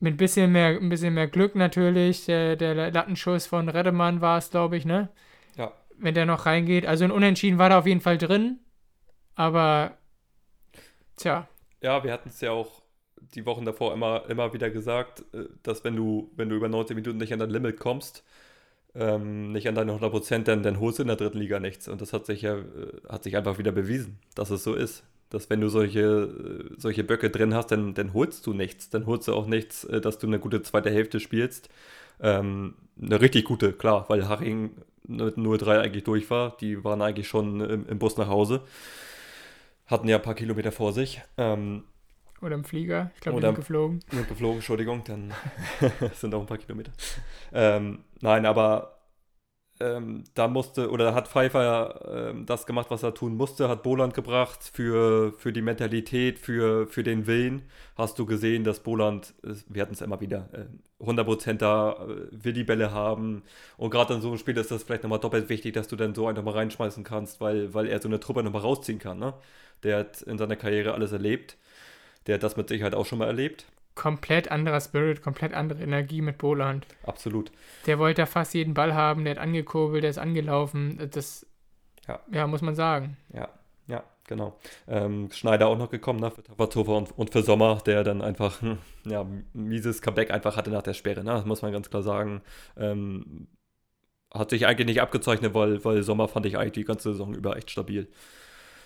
Mit 0.00 0.14
ein 0.14 0.16
bisschen 0.16 0.52
mehr, 0.52 0.68
ein 0.68 0.88
bisschen 0.88 1.14
mehr 1.14 1.26
Glück 1.26 1.54
natürlich. 1.54 2.26
Der, 2.26 2.56
der 2.56 2.90
Lattenschuss 2.90 3.46
von 3.46 3.68
Redemann 3.68 4.20
war 4.20 4.38
es, 4.38 4.50
glaube 4.50 4.76
ich, 4.76 4.84
ne? 4.84 5.08
Ja. 5.56 5.72
Wenn 5.96 6.14
der 6.14 6.26
noch 6.26 6.46
reingeht. 6.46 6.86
Also 6.86 7.04
ein 7.04 7.10
Unentschieden 7.10 7.58
war 7.58 7.70
da 7.70 7.78
auf 7.80 7.86
jeden 7.86 8.00
Fall 8.00 8.18
drin. 8.18 8.60
Aber, 9.34 9.96
tja. 11.16 11.48
Ja, 11.82 12.02
wir 12.04 12.12
hatten 12.12 12.28
es 12.28 12.40
ja 12.40 12.52
auch 12.52 12.82
die 13.34 13.46
Wochen 13.46 13.64
davor 13.64 13.92
immer, 13.92 14.28
immer 14.28 14.52
wieder 14.52 14.70
gesagt, 14.70 15.24
äh, 15.32 15.44
dass 15.62 15.84
wenn 15.84 15.96
du, 15.96 16.30
wenn 16.36 16.48
du 16.48 16.56
über 16.56 16.68
90 16.68 16.96
Minuten 16.96 17.18
nicht 17.18 17.32
an 17.32 17.38
dein 17.38 17.50
Limit 17.50 17.78
kommst, 17.78 18.24
ähm, 18.94 19.52
nicht 19.52 19.68
an 19.68 19.74
deine 19.74 19.92
100 19.92 20.10
Prozent, 20.10 20.48
dann, 20.48 20.62
dann 20.62 20.80
holst 20.80 20.98
du 20.98 21.02
in 21.02 21.08
der 21.08 21.16
dritten 21.16 21.38
Liga 21.38 21.60
nichts. 21.60 21.88
Und 21.88 22.00
das 22.00 22.12
hat 22.12 22.26
sich 22.26 22.42
ja 22.42 22.56
äh, 22.56 22.62
hat 23.08 23.24
sich 23.24 23.36
einfach 23.36 23.58
wieder 23.58 23.72
bewiesen, 23.72 24.18
dass 24.34 24.50
es 24.50 24.64
so 24.64 24.74
ist. 24.74 25.04
Dass 25.30 25.50
wenn 25.50 25.60
du 25.60 25.68
solche, 25.68 26.00
äh, 26.00 26.74
solche 26.76 27.04
Böcke 27.04 27.30
drin 27.30 27.54
hast, 27.54 27.68
dann, 27.68 27.94
dann 27.94 28.14
holst 28.14 28.46
du 28.46 28.54
nichts. 28.54 28.90
Dann 28.90 29.06
holst 29.06 29.28
du 29.28 29.34
auch 29.34 29.46
nichts, 29.46 29.84
äh, 29.84 30.00
dass 30.00 30.18
du 30.18 30.26
eine 30.26 30.38
gute 30.38 30.62
zweite 30.62 30.90
Hälfte 30.90 31.20
spielst. 31.20 31.68
Ähm, 32.20 32.74
eine 33.00 33.20
richtig 33.20 33.44
gute, 33.44 33.72
klar, 33.72 34.06
weil 34.08 34.28
Haring 34.28 34.70
mit 35.06 35.36
0-3 35.36 35.80
eigentlich 35.80 36.04
durch 36.04 36.30
war. 36.30 36.56
Die 36.60 36.84
waren 36.84 37.02
eigentlich 37.02 37.28
schon 37.28 37.60
im, 37.60 37.86
im, 37.86 37.98
Bus 37.98 38.16
nach 38.16 38.28
Hause. 38.28 38.62
Hatten 39.86 40.08
ja 40.08 40.16
ein 40.16 40.22
paar 40.22 40.34
Kilometer 40.34 40.72
vor 40.72 40.92
sich. 40.92 41.20
Ähm, 41.36 41.84
oder 42.40 42.54
im 42.54 42.64
Flieger. 42.64 43.10
Ich 43.14 43.20
glaube, 43.20 43.40
die 43.40 43.46
sind 43.46 43.56
geflogen. 43.56 44.00
Sind 44.10 44.28
geflogen, 44.28 44.56
Entschuldigung, 44.56 45.02
dann 45.04 45.32
sind 46.14 46.34
auch 46.34 46.40
ein 46.40 46.46
paar 46.46 46.58
Kilometer. 46.58 46.92
Ähm, 47.52 48.00
nein, 48.20 48.46
aber 48.46 48.97
ähm, 49.80 50.24
da 50.34 50.48
musste, 50.48 50.90
oder 50.90 51.14
hat 51.14 51.28
Pfeiffer 51.28 52.30
ähm, 52.30 52.46
das 52.46 52.66
gemacht, 52.66 52.90
was 52.90 53.02
er 53.02 53.14
tun 53.14 53.36
musste, 53.36 53.68
hat 53.68 53.82
Boland 53.82 54.14
gebracht 54.14 54.70
für, 54.72 55.32
für 55.38 55.52
die 55.52 55.62
Mentalität, 55.62 56.38
für, 56.38 56.86
für 56.86 57.02
den 57.02 57.26
Willen. 57.26 57.62
Hast 57.96 58.18
du 58.18 58.26
gesehen, 58.26 58.64
dass 58.64 58.80
Boland, 58.80 59.34
wir 59.68 59.82
hatten 59.82 59.94
es 59.94 60.00
immer 60.00 60.20
wieder, 60.20 60.48
äh, 60.52 61.04
100% 61.04 61.54
da 61.54 61.92
äh, 61.92 62.28
will 62.30 62.52
die 62.52 62.64
Bälle 62.64 62.92
haben. 62.92 63.42
Und 63.76 63.90
gerade 63.90 64.14
in 64.14 64.20
so 64.20 64.28
einem 64.28 64.38
Spiel 64.38 64.56
ist 64.56 64.70
das 64.70 64.82
vielleicht 64.82 65.02
nochmal 65.02 65.20
doppelt 65.20 65.48
wichtig, 65.48 65.74
dass 65.74 65.88
du 65.88 65.96
dann 65.96 66.14
so 66.14 66.26
einfach 66.26 66.42
mal 66.42 66.54
reinschmeißen 66.54 67.04
kannst, 67.04 67.40
weil, 67.40 67.74
weil 67.74 67.86
er 67.86 68.00
so 68.00 68.08
eine 68.08 68.20
Truppe 68.20 68.42
nochmal 68.42 68.62
rausziehen 68.62 68.98
kann. 68.98 69.18
Ne? 69.18 69.34
Der 69.82 69.98
hat 69.98 70.22
in 70.22 70.38
seiner 70.38 70.56
Karriere 70.56 70.94
alles 70.94 71.12
erlebt 71.12 71.56
der 72.28 72.34
hat 72.34 72.42
das 72.42 72.56
mit 72.56 72.68
Sicherheit 72.68 72.94
auch 72.94 73.06
schon 73.06 73.18
mal 73.18 73.26
erlebt. 73.26 73.64
Komplett 73.98 74.48
anderer 74.48 74.80
Spirit, 74.80 75.22
komplett 75.22 75.52
andere 75.52 75.82
Energie 75.82 76.20
mit 76.20 76.38
Boland. 76.38 76.86
Absolut. 77.02 77.50
Der 77.86 77.98
wollte 77.98 78.22
da 78.22 78.26
fast 78.26 78.54
jeden 78.54 78.72
Ball 78.72 78.94
haben, 78.94 79.24
der 79.24 79.34
hat 79.34 79.42
angekurbelt, 79.42 80.04
der 80.04 80.10
ist 80.10 80.18
angelaufen. 80.18 81.10
Das, 81.12 81.44
ja, 82.06 82.20
ja 82.30 82.46
muss 82.46 82.62
man 82.62 82.76
sagen. 82.76 83.16
Ja, 83.34 83.48
ja, 83.88 84.04
genau. 84.28 84.56
Ähm, 84.86 85.30
Schneider 85.32 85.66
auch 85.66 85.76
noch 85.76 85.90
gekommen, 85.90 86.20
ne, 86.20 86.30
für 86.30 86.44
Tapatover 86.44 86.96
und, 86.96 87.18
und 87.18 87.32
für 87.32 87.42
Sommer, 87.42 87.82
der 87.86 88.04
dann 88.04 88.22
einfach, 88.22 88.62
hm, 88.62 88.78
ja, 89.04 89.26
mieses 89.52 90.00
Comeback 90.00 90.30
einfach 90.30 90.56
hatte 90.56 90.70
nach 90.70 90.82
der 90.82 90.94
Sperre, 90.94 91.24
ne, 91.24 91.32
das 91.32 91.44
muss 91.44 91.62
man 91.62 91.72
ganz 91.72 91.90
klar 91.90 92.04
sagen. 92.04 92.42
Ähm, 92.76 93.48
hat 94.32 94.50
sich 94.50 94.64
eigentlich 94.64 94.86
nicht 94.86 95.02
abgezeichnet, 95.02 95.54
weil, 95.54 95.84
weil 95.84 96.04
Sommer 96.04 96.28
fand 96.28 96.46
ich 96.46 96.56
eigentlich 96.56 96.72
die 96.72 96.84
ganze 96.84 97.10
Saison 97.10 97.34
über 97.34 97.56
echt 97.56 97.72
stabil 97.72 98.06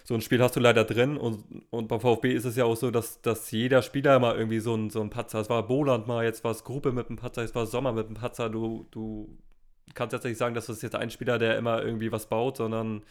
so 0.04 0.14
ein 0.14 0.20
Spiel 0.20 0.42
hast 0.42 0.56
du 0.56 0.60
leider 0.60 0.84
drin 0.84 1.16
und, 1.16 1.44
und 1.70 1.88
beim 1.88 2.00
VfB 2.00 2.32
ist 2.32 2.44
es 2.44 2.56
ja 2.56 2.64
auch 2.64 2.76
so, 2.76 2.90
dass, 2.90 3.20
dass 3.22 3.50
jeder 3.50 3.82
Spieler 3.82 4.18
mal 4.18 4.36
irgendwie 4.36 4.60
so 4.60 4.74
ein, 4.74 4.90
so 4.90 5.00
ein 5.00 5.10
Patzer, 5.10 5.40
es 5.40 5.50
war 5.50 5.66
Boland 5.66 6.06
mal, 6.06 6.24
jetzt 6.24 6.44
war 6.44 6.50
es 6.50 6.64
Gruppe 6.64 6.92
mit 6.92 7.08
einem 7.08 7.16
Patzer, 7.16 7.42
jetzt 7.42 7.54
war 7.54 7.66
Sommer 7.66 7.92
mit 7.92 8.06
einem 8.06 8.16
Patzer, 8.16 8.50
du, 8.50 8.86
du 8.90 9.36
kannst 9.94 10.12
jetzt 10.12 10.24
nicht 10.24 10.38
sagen, 10.38 10.54
dass 10.54 10.66
das 10.66 10.82
jetzt 10.82 10.96
ein 10.96 11.10
Spieler, 11.10 11.38
der 11.38 11.56
immer 11.56 11.82
irgendwie 11.82 12.10
was 12.12 12.26
baut, 12.26 12.56
sondern 12.56 13.02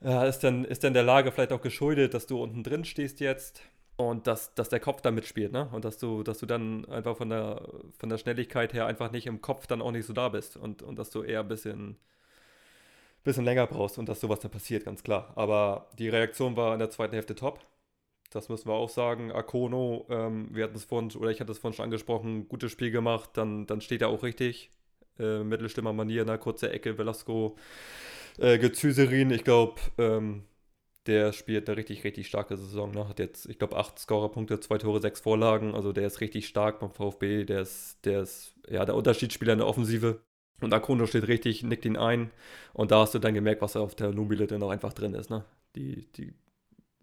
ja, 0.00 0.24
ist 0.24 0.40
dann, 0.40 0.64
ist 0.64 0.84
dann 0.84 0.94
der 0.94 1.02
Lage 1.02 1.32
vielleicht 1.32 1.52
auch 1.52 1.62
geschuldet, 1.62 2.14
dass 2.14 2.26
du 2.26 2.42
unten 2.42 2.62
drin 2.62 2.84
stehst 2.84 3.20
jetzt 3.20 3.62
und 3.96 4.26
dass, 4.26 4.54
dass 4.54 4.68
der 4.68 4.80
Kopf 4.80 5.00
da 5.00 5.10
mitspielt, 5.10 5.52
ne? 5.52 5.68
Und 5.72 5.84
dass 5.84 5.98
du, 5.98 6.22
dass 6.22 6.38
du 6.38 6.46
dann 6.46 6.84
einfach 6.86 7.16
von 7.16 7.30
der, 7.30 7.62
von 7.98 8.08
der 8.08 8.18
Schnelligkeit 8.18 8.74
her 8.74 8.86
einfach 8.86 9.10
nicht 9.12 9.26
im 9.26 9.40
Kopf 9.40 9.66
dann 9.66 9.80
auch 9.80 9.92
nicht 9.92 10.06
so 10.06 10.12
da 10.12 10.28
bist 10.28 10.56
und, 10.56 10.82
und 10.82 10.98
dass 10.98 11.10
du 11.10 11.22
eher 11.22 11.40
ein 11.40 11.48
bisschen 11.48 11.96
bisschen 13.24 13.44
länger 13.44 13.66
brauchst 13.66 13.98
und 13.98 14.08
dass 14.08 14.20
sowas 14.20 14.40
dann 14.40 14.50
passiert, 14.50 14.84
ganz 14.84 15.02
klar. 15.02 15.32
Aber 15.36 15.88
die 15.98 16.08
Reaktion 16.08 16.56
war 16.56 16.72
in 16.74 16.78
der 16.78 16.90
zweiten 16.90 17.14
Hälfte 17.14 17.34
top. 17.34 17.60
Das 18.30 18.48
müssen 18.48 18.68
wir 18.68 18.74
auch 18.74 18.88
sagen. 18.88 19.32
Akono, 19.32 20.06
ähm, 20.10 20.48
wir 20.52 20.64
hatten 20.64 20.76
es 20.76 20.84
vorhin, 20.84 21.10
oder 21.12 21.30
ich 21.30 21.40
hatte 21.40 21.52
es 21.52 21.58
vorhin 21.58 21.76
schon 21.76 21.84
angesprochen, 21.84 22.48
gutes 22.48 22.72
Spiel 22.72 22.90
gemacht, 22.90 23.30
dann, 23.34 23.66
dann 23.66 23.80
steht 23.80 24.02
er 24.02 24.08
auch 24.08 24.22
richtig. 24.22 24.70
Äh, 25.18 25.44
Mittelstimmer 25.44 25.92
Manier 25.92 26.22
in 26.22 26.26
der 26.26 26.38
kurzen 26.38 26.70
Ecke, 26.70 26.98
Velasco, 26.98 27.56
äh, 28.38 28.58
Gezüserin, 28.58 29.30
ich 29.30 29.44
glaube, 29.44 29.80
ähm, 29.98 30.42
der 31.06 31.32
spielt 31.32 31.68
eine 31.68 31.76
richtig, 31.76 32.02
richtig 32.04 32.26
starke 32.26 32.56
Saison. 32.56 32.90
Ne? 32.90 33.08
Hat 33.08 33.18
jetzt, 33.18 33.46
ich 33.46 33.58
glaube, 33.58 33.76
acht 33.76 33.98
Scorerpunkte, 33.98 34.60
zwei 34.60 34.78
Tore, 34.78 35.00
sechs 35.00 35.20
Vorlagen. 35.20 35.74
Also 35.74 35.92
der 35.92 36.06
ist 36.06 36.20
richtig 36.20 36.46
stark 36.48 36.80
beim 36.80 36.90
VfB. 36.90 37.44
Der 37.44 37.60
ist, 37.60 38.04
der 38.04 38.22
ist 38.22 38.54
ja 38.68 38.84
der 38.84 38.94
Unterschiedsspieler 38.94 39.52
in 39.52 39.58
der 39.58 39.68
Offensive. 39.68 40.20
Und 40.60 40.72
Akuno 40.72 41.06
steht 41.06 41.28
richtig, 41.28 41.62
nickt 41.62 41.84
ihn 41.84 41.96
ein. 41.96 42.30
Und 42.72 42.90
da 42.90 43.00
hast 43.00 43.14
du 43.14 43.18
dann 43.18 43.34
gemerkt, 43.34 43.62
was 43.62 43.76
auf 43.76 43.94
der 43.94 44.12
Numile 44.12 44.46
dann 44.46 44.62
auch 44.62 44.70
einfach 44.70 44.92
drin 44.92 45.14
ist. 45.14 45.30
Ne? 45.30 45.44
Die, 45.76 46.06
die 46.12 46.32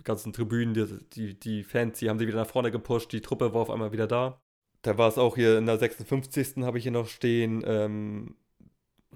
ganzen 0.03 0.33
Tribünen, 0.33 0.73
die, 0.73 0.87
die, 1.13 1.39
die 1.39 1.63
Fans, 1.63 1.99
die 1.99 2.09
haben 2.09 2.19
sie 2.19 2.27
wieder 2.27 2.39
nach 2.39 2.47
vorne 2.47 2.71
gepusht. 2.71 3.11
Die 3.11 3.21
Truppe 3.21 3.53
war 3.53 3.61
auf 3.61 3.69
einmal 3.69 3.91
wieder 3.91 4.07
da. 4.07 4.41
Da 4.81 4.97
war 4.97 5.09
es 5.09 5.17
auch 5.17 5.35
hier 5.35 5.57
in 5.57 5.65
der 5.65 5.77
56. 5.77 6.63
habe 6.63 6.77
ich 6.77 6.83
hier 6.83 6.91
noch 6.91 7.07
stehen. 7.07 7.63
Ähm, 7.65 8.35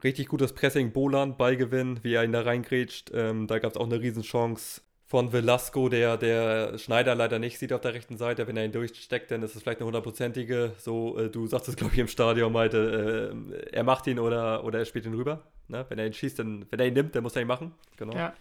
richtig 0.03 0.27
gutes 0.27 0.53
Pressing, 0.53 0.91
Bolan, 0.91 1.37
Ballgewinn, 1.37 1.99
wie 2.03 2.13
er 2.13 2.23
ihn 2.23 2.33
da 2.33 2.41
reingrätscht. 2.41 3.11
Ähm, 3.13 3.47
da 3.47 3.59
gab 3.59 3.71
es 3.71 3.77
auch 3.77 3.85
eine 3.85 3.99
Riesenchance 3.99 4.81
von 5.07 5.31
Velasco, 5.31 5.87
der, 5.87 6.17
der 6.17 6.77
Schneider 6.79 7.13
leider 7.13 7.37
nicht 7.37 7.59
sieht 7.59 7.71
auf 7.71 7.81
der 7.81 7.93
rechten 7.93 8.17
Seite. 8.17 8.47
Wenn 8.47 8.57
er 8.57 8.65
ihn 8.65 8.71
durchsteckt, 8.71 9.29
dann 9.29 9.43
ist 9.43 9.55
es 9.55 9.61
vielleicht 9.61 9.79
eine 9.79 9.85
hundertprozentige. 9.85 10.73
So, 10.77 11.17
äh, 11.17 11.29
du 11.29 11.45
sagst 11.45 11.69
es, 11.69 11.75
glaube 11.75 11.93
ich, 11.93 11.99
im 11.99 12.07
Stadion, 12.07 12.51
meinte, 12.51 13.31
äh, 13.51 13.75
er 13.75 13.83
macht 13.83 14.07
ihn 14.07 14.17
oder, 14.17 14.63
oder 14.63 14.79
er 14.79 14.85
spielt 14.85 15.05
ihn 15.05 15.13
rüber. 15.13 15.43
Ne? 15.67 15.85
Wenn 15.89 15.99
er 15.99 16.07
ihn 16.07 16.13
schießt, 16.13 16.39
dann, 16.39 16.65
wenn 16.71 16.79
er 16.79 16.87
ihn 16.87 16.93
nimmt, 16.93 17.15
dann 17.15 17.21
muss 17.21 17.35
er 17.35 17.43
ihn 17.43 17.47
machen. 17.47 17.73
Genau. 17.97 18.15
Ja. 18.15 18.33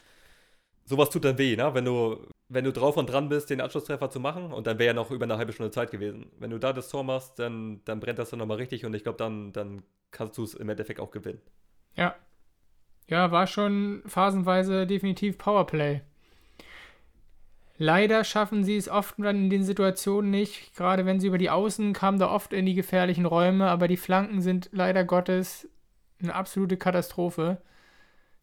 Sowas 0.87 1.11
tut 1.11 1.25
dann 1.26 1.37
weh, 1.37 1.54
ne? 1.54 1.75
wenn, 1.75 1.85
du, 1.85 2.26
wenn 2.49 2.64
du 2.64 2.73
drauf 2.73 2.97
und 2.97 3.11
dran 3.11 3.28
bist, 3.28 3.50
den 3.50 3.61
Anschlusstreffer 3.61 4.09
zu 4.09 4.18
machen. 4.18 4.50
Und 4.50 4.66
dann 4.66 4.78
wäre 4.78 4.88
ja 4.88 4.94
noch 4.94 5.11
über 5.11 5.25
eine 5.25 5.37
halbe 5.37 5.52
Stunde 5.52 5.71
Zeit 5.71 5.90
gewesen. 5.90 6.30
Wenn 6.38 6.50
du 6.50 6.59
da 6.59 6.73
das 6.73 6.88
Tor 6.88 7.04
machst, 7.04 7.38
dann, 7.38 7.83
dann 7.85 8.00
brennt 8.00 8.18
das 8.18 8.30
dann 8.30 8.38
nochmal 8.38 8.56
richtig. 8.56 8.87
Und 8.87 8.94
ich 8.94 9.02
glaube, 9.02 9.18
dann, 9.18 9.52
dann 9.52 9.83
kannst 10.11 10.38
du 10.38 10.44
es 10.44 10.54
im 10.54 10.71
Endeffekt 10.71 10.99
auch 10.99 11.11
gewinnen. 11.11 11.42
Ja. 11.94 12.14
Ja, 13.06 13.30
war 13.30 13.47
schon 13.47 14.02
phasenweise 14.06 14.87
definitiv 14.87 15.37
Powerplay. 15.37 16.00
Leider 17.76 18.23
schaffen 18.23 18.62
sie 18.62 18.76
es 18.76 18.88
oft 18.88 19.16
dann 19.19 19.37
in 19.37 19.50
den 19.50 19.64
Situationen 19.64 20.31
nicht. 20.31 20.76
Gerade 20.76 21.07
wenn 21.07 21.19
sie 21.19 21.26
über 21.26 21.38
die 21.38 21.50
Außen 21.50 21.93
kamen, 21.93 22.21
da 22.21 22.31
oft 22.31 22.52
in 22.52 22.66
die 22.66 22.75
gefährlichen 22.75 23.26
Räume, 23.26 23.69
aber 23.69 23.88
die 23.88 23.97
Flanken 23.97 24.40
sind 24.40 24.71
leider 24.73 25.04
Gottes 25.04 25.69
eine 26.23 26.35
absolute 26.35 26.76
Katastrophe. 26.76 27.61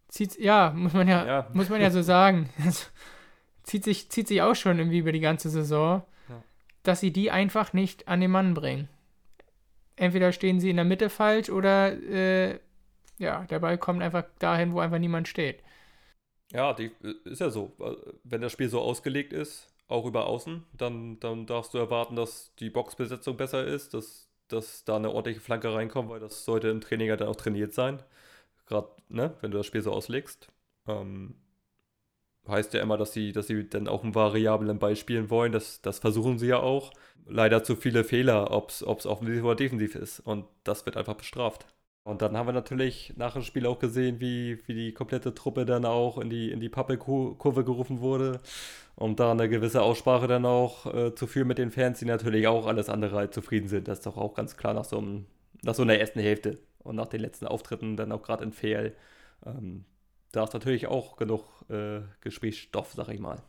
Zieht, 0.10 0.38
ja, 0.38 0.74
muss 0.76 0.94
man 0.94 1.08
ja, 1.08 1.26
ja. 1.26 1.48
muss 1.54 1.70
man 1.70 1.80
ja 1.80 1.90
so 1.92 2.02
sagen. 2.02 2.50
zieht, 3.64 3.86
sich, 3.86 4.10
zieht 4.10 4.28
sich 4.28 4.42
auch 4.42 4.56
schon 4.56 4.78
irgendwie 4.78 5.00
über 5.00 5.14
die 5.14 5.22
ganze 5.22 5.50
Saison, 5.50 6.04
ja. 6.28 6.44
dass 6.84 7.00
sie 7.00 7.14
die 7.14 7.32
einfach 7.32 7.72
nicht 7.72 8.10
an 8.10 8.20
den 8.20 8.32
Mann 8.32 8.54
bringen. 8.54 8.90
Entweder 9.96 10.34
stehen 10.34 10.60
sie 10.60 10.70
in 10.70 10.76
der 10.76 10.86
Mitte 10.86 11.10
falsch 11.10 11.50
oder 11.50 11.94
äh, 11.94 12.60
ja, 13.18 13.46
der 13.50 13.60
Ball 13.60 13.78
kommt 13.78 14.02
einfach 14.02 14.26
dahin, 14.40 14.74
wo 14.74 14.80
einfach 14.80 14.98
niemand 15.00 15.30
steht. 15.30 15.62
Ja, 16.54 16.74
die, 16.74 16.92
ist 17.26 17.40
ja 17.42 17.50
so. 17.50 17.72
Wenn 18.24 18.42
das 18.42 18.52
Spiel 18.52 18.70
so 18.70 18.82
ausgelegt 18.82 19.34
ist, 19.34 19.68
auch 19.88 20.06
über 20.06 20.26
außen, 20.26 20.64
dann, 20.74 21.20
dann 21.20 21.46
darfst 21.46 21.74
du 21.74 21.78
erwarten, 21.78 22.16
dass 22.16 22.54
die 22.56 22.70
Boxbesetzung 22.70 23.38
besser 23.38 23.66
ist, 23.66 23.94
dass, 23.94 24.28
dass 24.48 24.84
da 24.84 24.96
eine 24.98 25.10
ordentliche 25.12 25.40
Flanke 25.42 25.74
reinkommt, 25.74 26.10
weil 26.10 26.20
das 26.20 26.46
sollte 26.46 26.70
im 26.70 26.82
Training 26.82 27.08
ja 27.08 27.18
dann 27.18 27.28
auch 27.30 27.36
trainiert 27.36 27.74
sein. 27.74 28.02
Gerade, 28.68 28.90
ne, 29.10 29.36
wenn 29.42 29.52
du 29.52 29.58
das 29.58 29.68
Spiel 29.68 29.82
so 29.82 29.92
auslegst. 29.92 30.48
Ähm, 30.88 31.36
heißt 32.48 32.74
ja 32.74 32.82
immer, 32.82 32.98
dass 32.98 33.14
sie, 33.14 33.32
dass 33.32 33.48
sie 33.48 33.68
dann 33.70 33.88
auch 33.88 34.04
einen 34.04 34.16
variablen 34.16 34.80
Ball 34.80 34.96
spielen 34.96 35.30
wollen. 35.30 35.52
Das, 35.52 35.82
das 35.82 36.00
versuchen 36.00 36.40
sie 36.40 36.48
ja 36.48 36.60
auch. 36.60 36.92
Leider 37.28 37.64
zu 37.64 37.76
viele 37.76 38.04
Fehler, 38.04 38.52
ob 38.52 38.70
es 38.70 38.84
offensiv 38.84 39.44
oder 39.44 39.56
defensiv 39.56 39.96
ist. 39.96 40.20
Und 40.22 40.46
das 40.64 40.86
wird 40.86 40.98
einfach 40.98 41.16
bestraft. 41.16 41.66
Und 42.04 42.24
dann 42.24 42.36
haben 42.36 42.48
wir 42.48 42.54
natürlich 42.54 43.14
nach 43.16 43.34
dem 43.34 43.44
Spiel 43.44 43.68
auch 43.68 43.78
gesehen, 43.78 44.20
wie, 44.20 44.58
wie 44.68 44.74
die 44.74 44.92
komplette 44.92 45.36
Truppe 45.36 45.66
dann 45.66 45.86
auch 45.86 46.18
in 46.18 46.30
die, 46.30 46.52
in 46.52 46.60
die 46.60 46.70
Pappelkurve 46.70 47.64
gerufen 47.64 48.02
wurde. 48.02 48.40
Um 48.96 49.16
da 49.16 49.32
eine 49.32 49.48
gewisse 49.50 49.82
Aussprache 49.82 50.28
dann 50.28 50.46
auch 50.46 50.92
äh, 50.94 51.16
zu 51.16 51.28
führen 51.28 51.48
mit 51.48 51.58
den 51.58 51.72
Fans, 51.72 52.00
die 52.00 52.06
natürlich 52.06 52.48
auch 52.48 52.66
alles 52.66 52.90
andere 52.90 53.18
als 53.18 53.34
zufrieden 53.34 53.68
sind. 53.68 53.88
Das 53.88 54.00
ist 54.00 54.06
doch 54.06 54.18
auch 54.18 54.34
ganz 54.34 54.58
klar 54.58 54.74
nach 54.74 54.86
so, 54.86 54.98
einem, 54.98 55.26
nach 55.62 55.76
so 55.76 55.84
einer 55.84 55.98
ersten 55.98 56.20
Hälfte 56.20 56.60
und 56.80 56.96
nach 56.96 57.08
den 57.08 57.22
letzten 57.22 57.48
Auftritten, 57.48 57.98
dann 57.98 58.12
auch 58.12 58.24
gerade 58.24 58.44
in 58.44 58.52
Fehl. 58.52 58.96
Ähm, 59.46 59.86
da 60.32 60.44
ist 60.44 60.54
natürlich 60.54 60.88
auch 60.88 61.18
genug 61.18 61.44
äh, 61.70 62.02
Gesprächsstoff, 62.22 62.94
sag 62.94 63.10
ich 63.10 63.20
mal. 63.20 63.42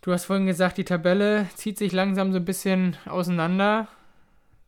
Du 0.00 0.12
hast 0.12 0.26
vorhin 0.26 0.46
gesagt, 0.46 0.78
die 0.78 0.84
Tabelle 0.84 1.48
zieht 1.54 1.78
sich 1.78 1.92
langsam 1.92 2.32
so 2.32 2.38
ein 2.38 2.44
bisschen 2.44 2.96
auseinander. 3.06 3.88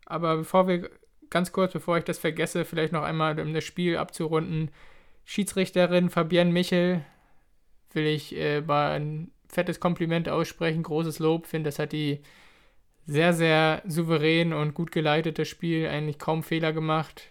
Aber 0.07 0.39
bevor 0.39 0.67
wir 0.67 0.91
ganz 1.31 1.53
kurz, 1.53 1.73
bevor 1.73 1.99
ich 1.99 2.05
das 2.05 2.19
vergesse, 2.19 2.65
vielleicht 2.65 2.93
noch 2.93 3.03
einmal, 3.03 3.39
um 3.41 3.55
das 3.55 3.65
Spiel 3.65 3.97
abzurunden. 3.97 4.71
Schiedsrichterin 5.25 6.11
Fabienne 6.11 6.53
Michel 6.53 7.05
will 7.93 8.07
ich 8.07 8.37
äh, 8.37 8.61
mal 8.61 8.93
ein 8.93 9.31
fettes 9.49 9.81
Kompliment 9.81 10.29
aussprechen, 10.29 10.83
großes 10.83 11.19
Lob. 11.19 11.47
Finde, 11.47 11.69
das 11.69 11.79
hat 11.79 11.93
die 11.93 12.21
sehr, 13.07 13.33
sehr 13.33 13.83
souverän 13.87 14.53
und 14.53 14.75
gut 14.75 14.93
geleitet, 14.93 15.39
das 15.39 15.49
Spiel, 15.49 15.89
eigentlich 15.89 16.19
kaum 16.19 16.43
Fehler 16.43 16.73
gemacht. 16.73 17.23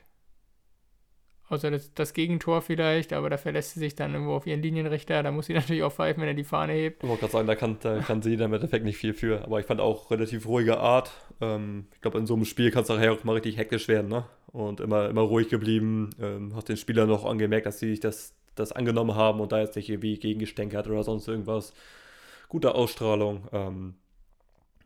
Außer 1.49 1.71
das, 1.71 1.91
das, 1.95 2.13
Gegentor 2.13 2.61
vielleicht, 2.61 3.11
aber 3.11 3.27
da 3.31 3.37
verlässt 3.37 3.73
sie 3.73 3.79
sich 3.79 3.95
dann 3.95 4.13
irgendwo 4.13 4.33
auf 4.33 4.45
ihren 4.45 4.61
Linienrichter. 4.61 5.23
Da 5.23 5.31
muss 5.31 5.47
sie 5.47 5.53
natürlich 5.55 5.81
auch 5.81 5.91
pfeifen, 5.91 6.21
wenn 6.21 6.27
er 6.27 6.35
die 6.35 6.43
Fahne 6.43 6.73
hebt. 6.73 7.03
Ich 7.03 7.09
wollte 7.09 7.21
gerade 7.21 7.33
sagen, 7.33 7.47
da 7.47 7.55
kann, 7.55 7.77
da 7.81 7.99
kann 7.99 8.21
sie 8.21 8.37
dann 8.37 8.49
im 8.49 8.53
Endeffekt 8.53 8.85
nicht 8.85 8.97
viel 8.97 9.15
für. 9.15 9.43
Aber 9.43 9.59
ich 9.59 9.65
fand 9.65 9.81
auch 9.81 10.11
relativ 10.11 10.45
ruhige 10.47 10.77
Art. 10.77 11.11
Ähm, 11.41 11.87
ich 11.95 12.01
glaube, 12.01 12.19
in 12.19 12.27
so 12.27 12.35
einem 12.35 12.45
Spiel 12.45 12.69
kann 12.69 12.83
es 12.83 12.89
nachher 12.89 13.13
auch 13.13 13.23
mal 13.23 13.33
richtig 13.33 13.57
hektisch 13.57 13.87
werden, 13.87 14.09
ne? 14.09 14.25
Und 14.51 14.79
immer, 14.79 15.09
immer 15.09 15.21
ruhig 15.21 15.49
geblieben. 15.49 16.11
Ähm, 16.21 16.55
hast 16.55 16.69
den 16.69 16.77
Spieler 16.77 17.07
noch 17.07 17.25
angemerkt, 17.25 17.65
dass 17.65 17.79
sie 17.79 17.89
sich 17.89 17.99
das, 17.99 18.35
das 18.53 18.71
angenommen 18.71 19.15
haben 19.15 19.39
und 19.39 19.51
da 19.51 19.59
jetzt 19.59 19.75
nicht 19.75 19.89
irgendwie 19.89 20.19
gegengestänkert 20.19 20.87
oder 20.87 21.03
sonst 21.03 21.27
irgendwas. 21.27 21.73
Gute 22.47 22.75
Ausstrahlung. 22.75 23.47
Ähm, 23.51 23.95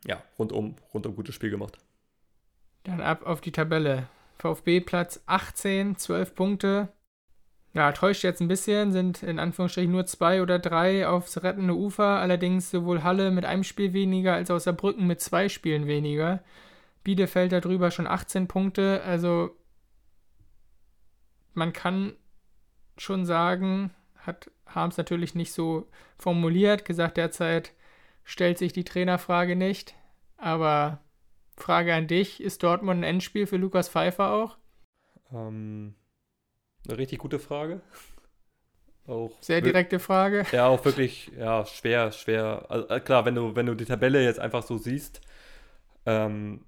ja, 0.06 0.24
rundum, 0.40 0.76
rundum 0.94 1.16
gutes 1.16 1.36
Spiel 1.36 1.50
gemacht. 1.50 1.78
Dann 2.84 3.02
ab 3.02 3.26
auf 3.26 3.42
die 3.42 3.52
Tabelle. 3.52 4.08
VfB 4.44 4.82
Platz 4.82 5.24
18, 5.26 5.96
12 5.96 6.36
Punkte. 6.36 6.90
Ja, 7.74 7.94
täuscht 7.94 8.24
jetzt 8.24 8.42
ein 8.42 8.50
bisschen, 8.50 8.92
sind 8.92 9.24
in 9.24 9.40
Anführungsstrichen 9.40 9.92
nur 9.92 10.06
zwei 10.06 10.42
oder 10.42 10.60
drei 10.60 11.08
aufs 11.08 11.42
rettende 11.44 11.76
Ufer. 11.76 12.20
Allerdings 12.20 12.70
sowohl 12.70 13.04
Halle 13.04 13.32
mit 13.32 13.46
einem 13.46 13.64
Spiel 13.64 13.94
weniger 13.94 14.34
als 14.34 14.52
auch 14.52 14.60
Saarbrücken 14.60 15.08
mit 15.08 15.22
zwei 15.22 15.48
Spielen 15.48 15.88
weniger. 15.88 16.44
Bielefeld 17.06 17.54
darüber 17.54 17.90
schon 17.90 18.06
18 18.06 18.50
Punkte. 18.50 19.02
Also 19.06 19.56
man 21.54 21.72
kann 21.72 22.14
schon 22.98 23.26
sagen, 23.26 23.92
hat 24.18 24.52
Harms 24.68 24.98
natürlich 24.98 25.36
nicht 25.36 25.54
so 25.54 25.88
formuliert, 26.18 26.84
gesagt 26.84 27.16
derzeit 27.16 27.74
stellt 28.26 28.58
sich 28.58 28.74
die 28.74 28.84
Trainerfrage 28.84 29.56
nicht. 29.56 29.96
Aber 30.38 31.00
Frage 31.64 31.94
an 31.94 32.08
dich: 32.08 32.42
Ist 32.42 32.62
Dortmund 32.62 33.00
ein 33.00 33.04
Endspiel 33.04 33.48
für 33.48 33.58
Lukas 33.58 33.88
Pfeiffer 33.88 34.32
auch? 34.32 34.58
Ähm, 35.32 35.96
eine 36.88 36.98
richtig 36.98 37.20
gute 37.20 37.40
Frage. 37.40 37.82
Auch 39.08 39.32
Sehr 39.42 39.62
direkte 39.62 40.00
Frage. 40.00 40.46
Ja, 40.54 40.68
auch 40.68 40.86
wirklich, 40.86 41.30
ja, 41.38 41.66
schwer, 41.66 42.14
schwer. 42.14 42.66
Also, 42.70 42.88
äh, 42.88 43.02
klar, 43.02 43.26
wenn 43.26 43.36
du, 43.36 43.54
wenn 43.54 43.66
du 43.66 43.76
die 43.76 43.84
Tabelle 43.84 44.24
jetzt 44.24 44.40
einfach 44.40 44.64
so 44.64 44.78
siehst, 44.78 45.20
ähm, 46.06 46.64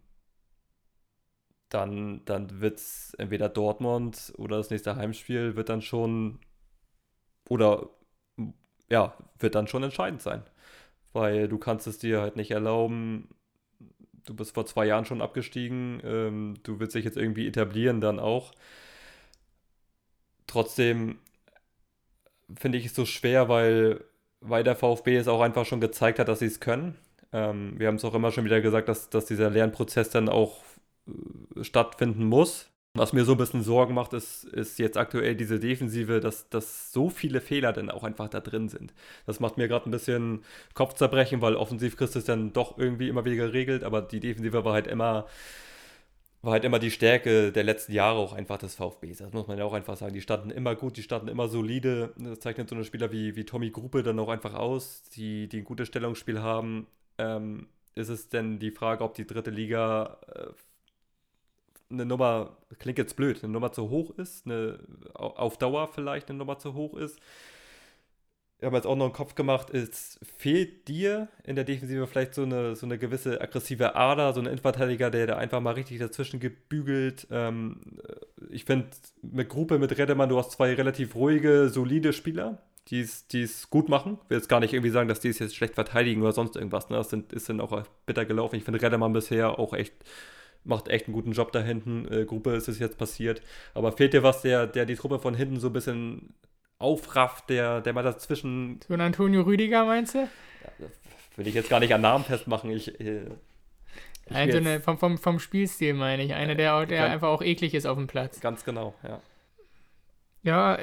dann, 1.69 2.25
dann 2.25 2.59
wird 2.59 2.77
es 2.77 3.13
entweder 3.17 3.47
Dortmund 3.47 4.33
oder 4.37 4.57
das 4.57 4.69
nächste 4.69 4.97
Heimspiel 4.97 5.55
wird 5.55 5.69
dann 5.69 5.81
schon, 5.81 6.39
oder 7.47 7.89
ja, 8.89 9.15
wird 9.39 9.55
dann 9.55 9.67
schon 9.67 9.83
entscheidend 9.83 10.21
sein. 10.21 10.43
Weil 11.13 11.47
du 11.47 11.57
kannst 11.57 11.87
es 11.87 11.99
dir 11.99 12.19
halt 12.19 12.35
nicht 12.35 12.51
erlauben, 12.51 13.29
du 14.25 14.33
bist 14.33 14.53
vor 14.53 14.65
zwei 14.65 14.85
Jahren 14.85 15.05
schon 15.05 15.21
abgestiegen, 15.21 16.01
ähm, 16.03 16.55
du 16.63 16.79
willst 16.79 16.95
dich 16.95 17.05
jetzt 17.05 17.17
irgendwie 17.17 17.47
etablieren 17.47 18.01
dann 18.01 18.19
auch. 18.19 18.53
Trotzdem 20.47 21.17
finde 22.55 22.77
ich 22.77 22.85
es 22.87 22.95
so 22.95 23.05
schwer, 23.05 23.49
weil, 23.49 24.03
weil 24.41 24.63
der 24.63 24.75
VfB 24.75 25.17
es 25.17 25.27
auch 25.27 25.41
einfach 25.41 25.65
schon 25.65 25.81
gezeigt 25.81 26.19
hat, 26.19 26.27
dass 26.27 26.39
sie 26.39 26.45
es 26.45 26.59
können. 26.59 26.95
Ähm, 27.33 27.79
wir 27.79 27.87
haben 27.87 27.95
es 27.95 28.05
auch 28.05 28.13
immer 28.13 28.31
schon 28.31 28.45
wieder 28.45 28.61
gesagt, 28.61 28.89
dass, 28.89 29.09
dass 29.09 29.25
dieser 29.25 29.49
Lernprozess 29.49 30.09
dann 30.09 30.29
auch 30.29 30.63
äh, 31.07 31.63
stattfinden 31.63 32.25
muss. 32.25 32.69
Was 32.95 33.11
mir 33.11 33.25
so 33.25 33.33
ein 33.33 33.37
bisschen 33.37 33.61
Sorgen 33.61 33.93
macht, 33.93 34.13
ist, 34.13 34.45
ist 34.45 34.79
jetzt 34.79 34.95
aktuell 34.97 35.35
diese 35.35 35.59
Defensive, 35.59 36.21
dass, 36.21 36.47
dass 36.47 36.93
so 36.93 37.09
viele 37.09 37.41
Fehler 37.41 37.73
dann 37.73 37.89
auch 37.89 38.03
einfach 38.03 38.29
da 38.29 38.39
drin 38.39 38.69
sind. 38.69 38.93
Das 39.25 39.41
macht 39.41 39.57
mir 39.57 39.67
gerade 39.67 39.89
ein 39.89 39.91
bisschen 39.91 40.45
Kopfzerbrechen, 40.75 41.41
weil 41.41 41.57
offensiv 41.57 41.97
kriegst 41.97 42.15
du 42.15 42.19
es 42.19 42.25
dann 42.25 42.53
doch 42.53 42.77
irgendwie 42.77 43.09
immer 43.09 43.25
wieder 43.25 43.47
geregelt, 43.47 43.83
aber 43.83 44.01
die 44.01 44.21
Defensive 44.21 44.63
war 44.63 44.71
halt 44.71 44.87
immer, 44.87 45.27
war 46.41 46.53
halt 46.53 46.63
immer 46.63 46.79
die 46.79 46.89
Stärke 46.89 47.51
der 47.51 47.65
letzten 47.65 47.91
Jahre 47.91 48.17
auch 48.17 48.31
einfach 48.31 48.59
des 48.59 48.75
VfBs. 48.75 49.17
Das 49.17 49.33
muss 49.33 49.47
man 49.47 49.57
ja 49.57 49.65
auch 49.65 49.73
einfach 49.73 49.97
sagen. 49.97 50.13
Die 50.13 50.21
standen 50.21 50.49
immer 50.49 50.75
gut, 50.75 50.95
die 50.95 51.03
standen 51.03 51.27
immer 51.27 51.49
solide. 51.49 52.13
Das 52.17 52.39
zeichnet 52.39 52.69
so 52.69 52.75
eine 52.75 52.85
Spieler 52.85 53.11
wie, 53.11 53.35
wie 53.35 53.43
Tommy 53.43 53.71
Gruppe 53.71 54.03
dann 54.03 54.19
auch 54.19 54.29
einfach 54.29 54.53
aus, 54.53 55.03
die, 55.15 55.49
die 55.49 55.59
ein 55.59 55.63
gutes 55.65 55.89
Stellungsspiel 55.89 56.41
haben. 56.41 56.87
Ähm, 57.17 57.67
ist 57.95 58.09
es 58.09 58.29
denn 58.29 58.59
die 58.59 58.71
Frage, 58.71 59.03
ob 59.03 59.15
die 59.15 59.27
dritte 59.27 59.51
Liga 59.51 60.17
äh, 60.33 60.47
eine 61.89 62.05
Nummer, 62.05 62.57
klingt 62.79 62.97
jetzt 62.97 63.15
blöd, 63.15 63.43
eine 63.43 63.53
Nummer 63.53 63.71
zu 63.71 63.89
hoch 63.89 64.11
ist, 64.17 64.45
eine, 64.45 64.79
auf 65.13 65.57
Dauer 65.57 65.87
vielleicht 65.87 66.29
eine 66.29 66.39
Nummer 66.39 66.57
zu 66.57 66.73
hoch 66.73 66.95
ist. 66.95 67.19
Wir 68.59 68.67
haben 68.67 68.75
jetzt 68.75 68.87
auch 68.87 68.95
noch 68.95 69.05
einen 69.05 69.13
Kopf 69.13 69.35
gemacht, 69.35 69.69
es 69.73 70.17
fehlt 70.37 70.87
dir 70.87 71.27
in 71.43 71.55
der 71.55 71.65
Defensive 71.65 72.07
vielleicht 72.07 72.33
so 72.33 72.43
eine, 72.43 72.75
so 72.75 72.85
eine 72.85 72.97
gewisse 72.97 73.41
aggressive 73.41 73.95
Ader, 73.95 74.33
so 74.33 74.39
ein 74.39 74.45
Innenverteidiger, 74.45 75.11
der 75.11 75.27
da 75.27 75.37
einfach 75.37 75.59
mal 75.59 75.73
richtig 75.73 75.99
dazwischen 75.99 76.39
gebügelt. 76.39 77.27
Ähm, 77.31 77.81
ich 78.49 78.63
finde, 78.63 78.87
mit 79.21 79.49
Gruppe, 79.49 79.77
mit 79.77 79.97
Redemann, 79.97 80.29
du 80.29 80.37
hast 80.37 80.51
zwei 80.51 80.73
relativ 80.73 81.15
ruhige, 81.15 81.67
solide 81.67 82.13
Spieler, 82.13 82.63
die 82.89 83.01
es 83.01 83.69
gut 83.69 83.89
machen. 83.89 84.19
Ich 84.23 84.29
will 84.29 84.37
jetzt 84.37 84.49
gar 84.49 84.61
nicht 84.61 84.73
irgendwie 84.73 84.91
sagen, 84.91 85.09
dass 85.09 85.19
die 85.19 85.29
es 85.29 85.39
jetzt 85.39 85.55
schlecht 85.55 85.75
verteidigen 85.75 86.21
oder 86.21 86.31
sonst 86.31 86.55
irgendwas. 86.55 86.89
Ne? 86.89 86.95
Das 86.95 87.09
sind, 87.09 87.33
ist 87.33 87.49
dann 87.49 87.59
auch 87.59 87.83
bitter 88.05 88.25
gelaufen. 88.25 88.55
Ich 88.55 88.63
finde 88.63 88.81
Redemann 88.81 89.11
bisher 89.11 89.59
auch 89.59 89.73
echt 89.73 89.93
macht 90.65 90.87
echt 90.87 91.05
einen 91.05 91.13
guten 91.13 91.31
Job 91.31 91.51
da 91.51 91.61
hinten. 91.61 92.11
Äh, 92.11 92.25
Gruppe 92.25 92.51
ist 92.55 92.67
es 92.67 92.79
jetzt 92.79 92.97
passiert. 92.97 93.41
Aber 93.73 93.91
fehlt 93.91 94.13
dir 94.13 94.23
was, 94.23 94.41
der, 94.41 94.67
der 94.67 94.85
die 94.85 94.95
Truppe 94.95 95.19
von 95.19 95.35
hinten 95.35 95.59
so 95.59 95.67
ein 95.67 95.73
bisschen 95.73 96.33
aufrafft, 96.77 97.49
der, 97.49 97.81
der 97.81 97.93
mal 97.93 98.03
dazwischen. 98.03 98.79
So 98.87 98.93
ein 98.93 99.01
Antonio 99.01 99.43
Rüdiger, 99.43 99.85
meinst 99.85 100.15
du? 100.15 100.19
Ja, 100.19 100.87
will 101.37 101.47
ich 101.47 101.53
jetzt 101.53 101.69
gar 101.69 101.79
nicht 101.79 101.93
an 101.93 102.01
Namen 102.01 102.23
festmachen. 102.23 102.69
Ich. 102.71 102.99
Äh, 102.99 103.25
ich 104.27 104.35
also 104.35 104.57
eine, 104.57 104.81
vom, 104.81 104.97
vom, 104.97 105.17
vom 105.17 105.39
Spielstil 105.39 105.93
meine 105.93 106.23
ich. 106.23 106.33
Einer, 106.33 106.55
der, 106.55 106.85
der 106.87 107.05
einfach 107.05 107.27
auch 107.27 107.43
eklig 107.43 107.75
ist 107.75 107.85
auf 107.85 107.97
dem 107.97 108.07
Platz. 108.07 108.41
Ganz 108.41 108.65
genau, 108.65 108.95
ja. 109.03 109.21
Ja, 110.41 110.79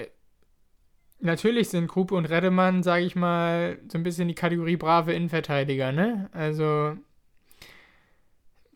natürlich 1.20 1.68
sind 1.68 1.88
Gruppe 1.88 2.14
und 2.14 2.26
Redemann, 2.26 2.82
sage 2.82 3.04
ich 3.04 3.16
mal, 3.16 3.78
so 3.88 3.98
ein 3.98 4.04
bisschen 4.04 4.28
die 4.28 4.34
Kategorie 4.34 4.76
brave 4.76 5.12
Innenverteidiger, 5.12 5.92
ne? 5.92 6.28
Also 6.32 6.96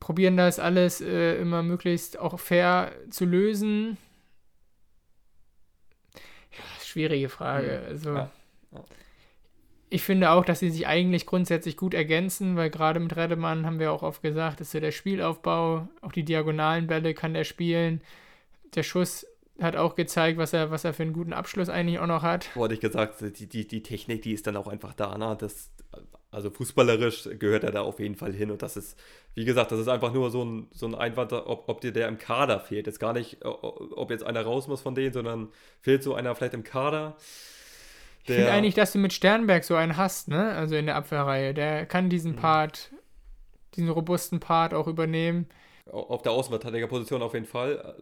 probieren 0.07 0.37
das 0.37 0.61
alles 0.61 1.01
äh, 1.01 1.35
immer 1.35 1.65
möglichst 1.65 2.17
auch 2.17 2.39
fair 2.39 2.93
zu 3.11 3.25
lösen. 3.25 3.97
Ja, 6.53 6.85
schwierige 6.85 7.29
Frage. 7.29 7.81
Mhm. 7.83 7.89
Also, 7.89 8.11
ja. 8.11 8.31
Ja. 8.71 8.85
ich 9.91 10.05
finde 10.05 10.31
auch, 10.31 10.45
dass 10.45 10.61
sie 10.61 10.71
sich 10.71 10.87
eigentlich 10.87 11.27
grundsätzlich 11.27 11.77
gut 11.77 11.93
ergänzen, 11.93 12.55
weil 12.55 12.71
gerade 12.71 13.01
mit 13.01 13.17
Redemann 13.17 13.67
haben 13.67 13.81
wir 13.81 13.91
auch 13.91 14.05
oft 14.05 14.23
gesagt, 14.23 14.61
ist 14.61 14.71
so 14.71 14.79
der 14.79 14.93
Spielaufbau, 14.93 15.89
auch 16.03 16.13
die 16.13 16.25
diagonalen 16.25 16.87
Bälle 16.87 17.13
kann 17.13 17.35
er 17.35 17.43
spielen. 17.43 18.01
Der 18.77 18.85
Schuss 18.85 19.27
hat 19.61 19.75
auch 19.75 19.97
gezeigt, 19.97 20.39
was 20.39 20.53
er, 20.53 20.71
was 20.71 20.85
er 20.85 20.95
für 20.95 21.03
einen 21.03 21.15
guten 21.15 21.33
Abschluss 21.33 21.69
eigentlich 21.69 21.99
auch 21.99 22.07
noch 22.07 22.23
hat. 22.23 22.55
Wurde 22.55 22.75
ich 22.75 22.81
gesagt, 22.81 23.25
die, 23.41 23.49
die, 23.49 23.67
die 23.67 23.83
Technik, 23.83 24.23
die 24.23 24.35
ist 24.35 24.47
dann 24.47 24.57
auch 24.57 24.69
einfach 24.69 24.95
da. 24.95 25.19
Ne? 25.19 25.37
Das, 25.37 25.73
also 26.31 26.51
fußballerisch 26.51 27.29
gehört 27.39 27.65
er 27.65 27.71
da 27.71 27.83
auf 27.83 28.01
jeden 28.01 28.17
Fall 28.17 28.33
hin. 28.33 28.51
Und 28.51 28.63
das 28.63 28.77
ist, 28.77 28.99
wie 29.35 29.45
gesagt, 29.45 29.73
das 29.73 29.79
ist 29.79 29.89
einfach 29.89 30.13
nur 30.13 30.31
so 30.31 30.45
ein, 30.45 30.69
so 30.73 30.87
ein 30.87 30.95
Einwand, 30.95 31.33
ob, 31.33 31.69
ob 31.69 31.81
dir 31.81 31.93
der 31.93 32.09
im 32.09 32.19
Kader 32.19 32.61
fehlt. 32.61 32.87
Jetzt 32.87 33.01
gar 33.01 33.13
nicht, 33.13 33.39
ob 33.45 34.11
jetzt 34.11 34.25
einer 34.25 34.43
raus 34.43 34.67
muss 34.69 34.83
von 34.83 34.95
denen, 34.95 35.13
sondern 35.13 35.49
fehlt 35.81 36.03
so 36.03 36.15
einer 36.15 36.35
vielleicht 36.35 36.55
im 36.55 36.65
Kader. 36.65 37.17
ich 38.25 38.35
finde 38.35 38.51
eigentlich, 38.51 38.75
dass 38.75 38.93
du 38.93 38.99
mit 38.99 39.13
Sternberg 39.13 39.65
so 39.65 39.77
einen 39.77 39.97
hast, 39.97 40.29
ne? 40.29 40.53
Also 40.53 40.75
in 40.75 40.87
der 40.87 40.97
Abwehrreihe. 40.97 41.55
Der 41.55 41.87
kann 41.87 42.11
diesen 42.11 42.33
mhm. 42.33 42.37
Part, 42.37 42.91
diesen 43.77 43.89
robusten 43.89 44.41
Part 44.41 44.75
auch 44.75 44.89
übernehmen. 44.89 45.49
Auf 45.91 46.23
der 46.23 46.33
Außenverteidigerposition 46.33 47.23
auf 47.23 47.35
jeden 47.35 47.47
Fall. 47.47 47.97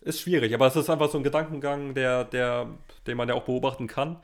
Ist 0.00 0.20
schwierig, 0.20 0.52
aber 0.52 0.66
es 0.66 0.76
ist 0.76 0.90
einfach 0.90 1.10
so 1.10 1.18
ein 1.18 1.24
Gedankengang, 1.24 1.94
der, 1.94 2.24
der, 2.24 2.68
den 3.06 3.16
man 3.16 3.28
ja 3.28 3.34
auch 3.34 3.44
beobachten 3.44 3.86
kann 3.86 4.20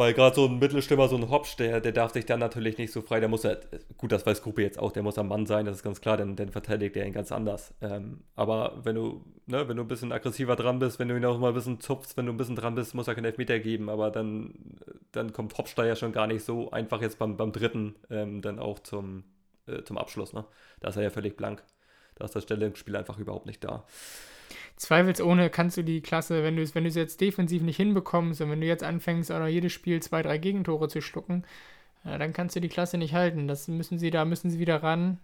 Weil 0.00 0.14
gerade 0.14 0.34
so 0.34 0.46
ein 0.46 0.58
Mittelstimmer, 0.58 1.08
so 1.08 1.16
ein 1.16 1.28
Hopsch, 1.28 1.56
der, 1.56 1.82
der 1.82 1.92
darf 1.92 2.14
sich 2.14 2.24
dann 2.24 2.40
natürlich 2.40 2.78
nicht 2.78 2.90
so 2.90 3.02
frei, 3.02 3.20
der 3.20 3.28
muss 3.28 3.42
ja, 3.42 3.56
gut, 3.98 4.12
das 4.12 4.24
weiß 4.24 4.40
Gruppe 4.40 4.62
jetzt 4.62 4.78
auch, 4.78 4.92
der 4.92 5.02
muss 5.02 5.18
ein 5.18 5.28
Mann 5.28 5.44
sein, 5.44 5.66
das 5.66 5.76
ist 5.76 5.82
ganz 5.82 6.00
klar, 6.00 6.16
denn, 6.16 6.36
denn 6.36 6.48
verteidigt 6.48 6.96
er 6.96 7.04
ihn 7.04 7.12
ganz 7.12 7.30
anders. 7.30 7.74
Ähm, 7.82 8.24
aber 8.34 8.80
wenn 8.82 8.94
du, 8.94 9.22
ne, 9.44 9.68
wenn 9.68 9.76
du 9.76 9.82
ein 9.82 9.88
bisschen 9.88 10.10
aggressiver 10.10 10.56
dran 10.56 10.78
bist, 10.78 11.00
wenn 11.00 11.08
du 11.08 11.18
ihn 11.18 11.24
auch 11.26 11.38
mal 11.38 11.48
ein 11.48 11.54
bisschen 11.54 11.80
zupfst, 11.80 12.16
wenn 12.16 12.24
du 12.24 12.32
ein 12.32 12.38
bisschen 12.38 12.56
dran 12.56 12.76
bist, 12.76 12.94
muss 12.94 13.08
er 13.08 13.14
keinen 13.14 13.26
Elfmeter 13.26 13.58
geben, 13.58 13.90
aber 13.90 14.10
dann, 14.10 14.54
dann 15.12 15.34
kommt 15.34 15.58
Hopsch 15.58 15.74
da 15.74 15.84
ja 15.84 15.94
schon 15.94 16.12
gar 16.12 16.26
nicht 16.26 16.46
so 16.46 16.70
einfach 16.70 17.02
jetzt 17.02 17.18
beim, 17.18 17.36
beim 17.36 17.52
dritten 17.52 17.94
ähm, 18.08 18.40
dann 18.40 18.58
auch 18.58 18.78
zum, 18.78 19.24
äh, 19.66 19.82
zum 19.82 19.98
Abschluss, 19.98 20.32
ne? 20.32 20.46
Da 20.80 20.88
ist 20.88 20.96
er 20.96 21.02
ja 21.02 21.10
völlig 21.10 21.36
blank. 21.36 21.62
Da 22.14 22.24
ist 22.24 22.34
das 22.34 22.44
Stellungsspiel 22.44 22.96
einfach 22.96 23.18
überhaupt 23.18 23.44
nicht 23.44 23.62
da. 23.62 23.84
Zweifelsohne 24.76 25.50
kannst 25.50 25.76
du 25.76 25.82
die 25.82 26.00
Klasse, 26.00 26.42
wenn 26.42 26.56
du 26.56 26.62
es 26.62 26.74
wenn 26.74 26.86
jetzt 26.86 27.20
defensiv 27.20 27.62
nicht 27.62 27.76
hinbekommst 27.76 28.40
und 28.40 28.50
wenn 28.50 28.60
du 28.60 28.66
jetzt 28.66 28.84
anfängst, 28.84 29.30
auch 29.30 29.38
noch 29.38 29.46
jedes 29.46 29.72
Spiel 29.72 30.00
zwei, 30.02 30.22
drei 30.22 30.38
Gegentore 30.38 30.88
zu 30.88 31.00
schlucken, 31.00 31.44
ja, 32.04 32.18
dann 32.18 32.32
kannst 32.32 32.56
du 32.56 32.60
die 32.60 32.68
Klasse 32.68 32.98
nicht 32.98 33.14
halten. 33.14 33.46
Das 33.46 33.68
müssen 33.68 33.98
sie, 33.98 34.10
da 34.10 34.24
müssen 34.24 34.50
sie 34.50 34.58
wieder 34.58 34.82
ran. 34.82 35.18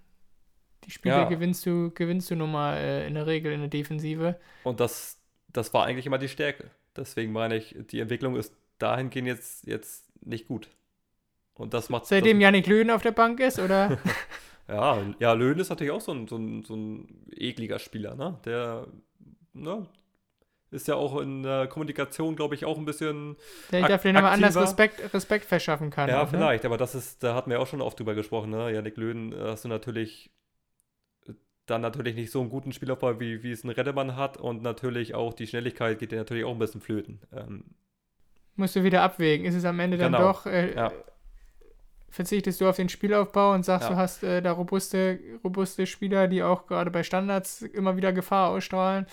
Die 0.85 0.91
Spiele 0.91 1.15
ja. 1.15 1.25
gewinnst 1.25 1.65
du, 1.67 1.91
gewinnst 1.91 2.31
du 2.31 2.37
nun 2.37 2.53
mal 2.53 2.77
äh, 2.77 3.07
in 3.07 3.15
der 3.15 3.27
Regel 3.27 3.53
in 3.53 3.61
der 3.61 3.69
Defensive. 3.69 4.39
Und 4.63 4.81
das, 4.81 5.19
das 5.49 5.73
war 5.73 5.87
eigentlich 5.87 6.07
immer 6.07 6.19
die 6.19 6.29
Stärke. 6.29 6.71
Deswegen 6.97 7.33
meine 7.33 7.57
ich, 7.57 7.75
die 7.91 8.01
Entwicklung 8.01 8.37
ist 8.37 8.55
dahingehend 8.79 9.29
jetzt, 9.29 9.67
jetzt 9.67 10.05
nicht 10.25 10.47
gut. 10.47 10.69
Und 11.55 11.75
das 11.75 11.89
macht. 11.89 12.07
Seitdem 12.07 12.39
das, 12.39 12.43
Janik 12.43 12.67
Löhn 12.67 12.91
auf 12.91 13.03
der 13.03 13.13
Bank 13.13 13.41
ist, 13.41 13.59
oder? 13.59 13.99
ja, 14.69 15.03
ja, 15.19 15.33
Löhn 15.33 15.59
ist 15.59 15.71
natürlich 15.71 15.93
auch 15.93 16.01
so 16.01 16.13
ein, 16.13 16.29
so 16.29 16.37
ein, 16.37 16.63
so 16.65 16.77
ein 16.77 17.27
ekliger 17.33 17.79
Spieler, 17.79 18.15
ne? 18.15 18.39
Der 18.45 18.87
ne, 19.63 19.87
ist 20.71 20.89
ja 20.89 20.95
auch 20.97 21.21
in 21.21 21.43
der 21.43 21.69
Kommunikation, 21.69 22.37
glaube 22.37 22.55
ich, 22.55 22.65
auch 22.65 22.79
ein 22.79 22.85
bisschen. 22.85 23.37
Der 23.71 23.81
ich 23.81 23.87
dafür 23.87 24.13
nochmal 24.13 24.33
anders 24.33 24.57
Respekt, 24.57 25.15
Respekt 25.15 25.45
verschaffen 25.45 25.91
kann. 25.91 26.09
Ja, 26.09 26.23
auch, 26.23 26.33
ne? 26.33 26.39
vielleicht, 26.39 26.65
ne? 26.65 26.71
aber 26.71 26.77
das 26.77 26.95
ist, 26.95 27.23
da 27.23 27.35
hatten 27.35 27.51
wir 27.51 27.61
auch 27.61 27.67
schon 27.67 27.81
oft 27.81 27.99
drüber 27.99 28.15
gesprochen, 28.15 28.51
ne? 28.51 28.73
Janik 28.73 28.97
Löhn, 28.97 29.33
äh, 29.33 29.37
hast 29.41 29.65
du 29.65 29.69
natürlich 29.69 30.31
dann 31.67 31.81
natürlich 31.81 32.15
nicht 32.15 32.31
so 32.31 32.41
einen 32.41 32.51
guten 32.51 32.73
Spielaufbau, 32.73 33.19
wie, 33.21 33.43
wie 33.43 33.51
es 33.51 33.65
ein 33.65 33.71
Redemann 33.71 34.17
hat 34.17 34.37
und 34.37 34.63
natürlich 34.63 35.15
auch 35.15 35.35
die 35.35 35.47
Schnelligkeit 35.47 35.99
geht 35.99 36.13
dir 36.13 36.19
natürlich 36.19 36.45
auch 36.45 36.53
ein 36.53 36.59
bisschen 36.59 36.81
flöten. 36.81 37.21
Ähm, 37.33 37.65
Musst 38.55 38.77
du 38.77 38.85
wieder 38.85 39.03
abwägen. 39.03 39.47
Ist 39.47 39.55
es 39.55 39.65
am 39.65 39.79
Ende 39.81 39.99
dann 39.99 40.13
genau. 40.13 40.33
doch. 40.33 40.47
Äh, 40.47 40.75
ja. 40.75 40.93
Verzichtest 42.11 42.61
du 42.61 42.69
auf 42.69 42.77
den 42.77 42.89
Spielaufbau 42.89 43.53
und 43.53 43.65
sagst, 43.65 43.89
ja. 43.89 43.95
du 43.95 44.01
hast 44.01 44.23
äh, 44.23 44.41
da 44.41 44.53
robuste, 44.53 45.19
robuste 45.45 45.87
Spieler, 45.87 46.29
die 46.29 46.43
auch 46.43 46.67
gerade 46.67 46.91
bei 46.91 47.03
Standards 47.03 47.63
immer 47.63 47.97
wieder 47.97 48.13
Gefahr 48.13 48.51
ausstrahlen 48.51 49.07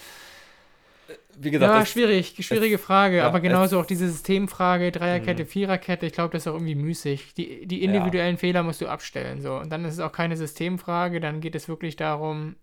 wie 1.38 1.52
gesagt. 1.52 1.74
Ja, 1.74 1.82
es, 1.82 1.92
schwierig, 1.92 2.36
schwierige 2.40 2.76
es, 2.76 2.82
Frage. 2.82 3.18
Ja, 3.18 3.28
aber 3.28 3.40
genauso 3.40 3.80
auch 3.80 3.86
diese 3.86 4.10
Systemfrage, 4.10 4.92
Dreierkette, 4.92 5.44
mhm. 5.44 5.48
Viererkette, 5.48 6.06
ich 6.06 6.14
glaube, 6.14 6.32
das 6.32 6.44
ist 6.44 6.48
auch 6.48 6.56
irgendwie 6.56 6.76
müßig. 6.76 7.34
Die, 7.34 7.66
die 7.66 7.84
individuellen 7.84 8.36
ja. 8.36 8.40
Fehler 8.40 8.64
musst 8.64 8.82
du 8.82 8.88
abstellen. 8.88 9.42
So. 9.42 9.56
Und 9.56 9.72
dann 9.72 9.86
ist 9.86 9.96
es 9.96 10.00
auch 10.00 10.12
keine 10.12 10.38
Systemfrage, 10.38 11.20
dann 11.20 11.42
geht 11.42 11.56
es 11.56 11.68
wirklich 11.68 11.96
darum, 11.96 12.56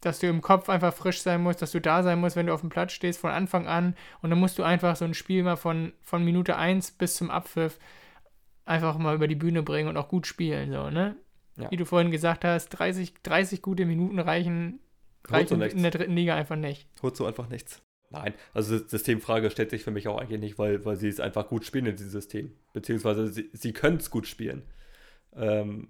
dass 0.00 0.18
du 0.18 0.26
im 0.26 0.42
Kopf 0.42 0.68
einfach 0.68 0.92
frisch 0.92 1.22
sein 1.22 1.42
musst, 1.42 1.62
dass 1.62 1.72
du 1.72 1.80
da 1.80 2.02
sein 2.02 2.20
musst, 2.20 2.36
wenn 2.36 2.46
du 2.46 2.54
auf 2.54 2.60
dem 2.60 2.68
Platz 2.68 2.92
stehst, 2.92 3.20
von 3.20 3.30
Anfang 3.30 3.66
an. 3.66 3.96
Und 4.20 4.30
dann 4.30 4.38
musst 4.38 4.58
du 4.58 4.62
einfach 4.62 4.96
so 4.96 5.04
ein 5.04 5.14
Spiel 5.14 5.42
mal 5.42 5.56
von, 5.56 5.92
von 6.02 6.24
Minute 6.24 6.56
1 6.56 6.92
bis 6.92 7.16
zum 7.16 7.30
Abpfiff 7.30 7.78
einfach 8.64 8.98
mal 8.98 9.14
über 9.14 9.28
die 9.28 9.34
Bühne 9.34 9.62
bringen 9.62 9.88
und 9.88 9.96
auch 9.96 10.08
gut 10.08 10.26
spielen. 10.26 10.72
So, 10.72 10.90
ne? 10.90 11.16
Ja. 11.56 11.70
Wie 11.70 11.76
du 11.76 11.84
vorhin 11.84 12.10
gesagt 12.10 12.44
hast, 12.44 12.70
30, 12.70 13.14
30 13.22 13.62
gute 13.62 13.86
Minuten 13.86 14.18
reichen, 14.18 14.80
reichen 15.26 15.60
in 15.60 15.82
der 15.82 15.92
dritten 15.92 16.14
Liga 16.14 16.34
einfach 16.34 16.56
nicht. 16.56 16.88
Holst 17.02 17.20
du 17.20 17.26
einfach 17.26 17.48
nichts. 17.48 17.82
Nein, 18.10 18.34
also 18.52 18.78
Systemfrage 18.78 19.50
stellt 19.50 19.70
sich 19.70 19.82
für 19.82 19.90
mich 19.90 20.06
auch 20.06 20.18
eigentlich 20.18 20.40
nicht, 20.40 20.58
weil, 20.58 20.84
weil 20.84 20.96
sie 20.96 21.08
es 21.08 21.20
einfach 21.20 21.48
gut 21.48 21.64
spielen 21.64 21.86
in 21.86 21.96
diesem 21.96 22.10
System. 22.10 22.52
Beziehungsweise 22.72 23.26
sie, 23.28 23.50
sie 23.52 23.72
können 23.72 23.96
es 23.96 24.10
gut 24.10 24.26
spielen. 24.26 24.62
Ähm, 25.34 25.88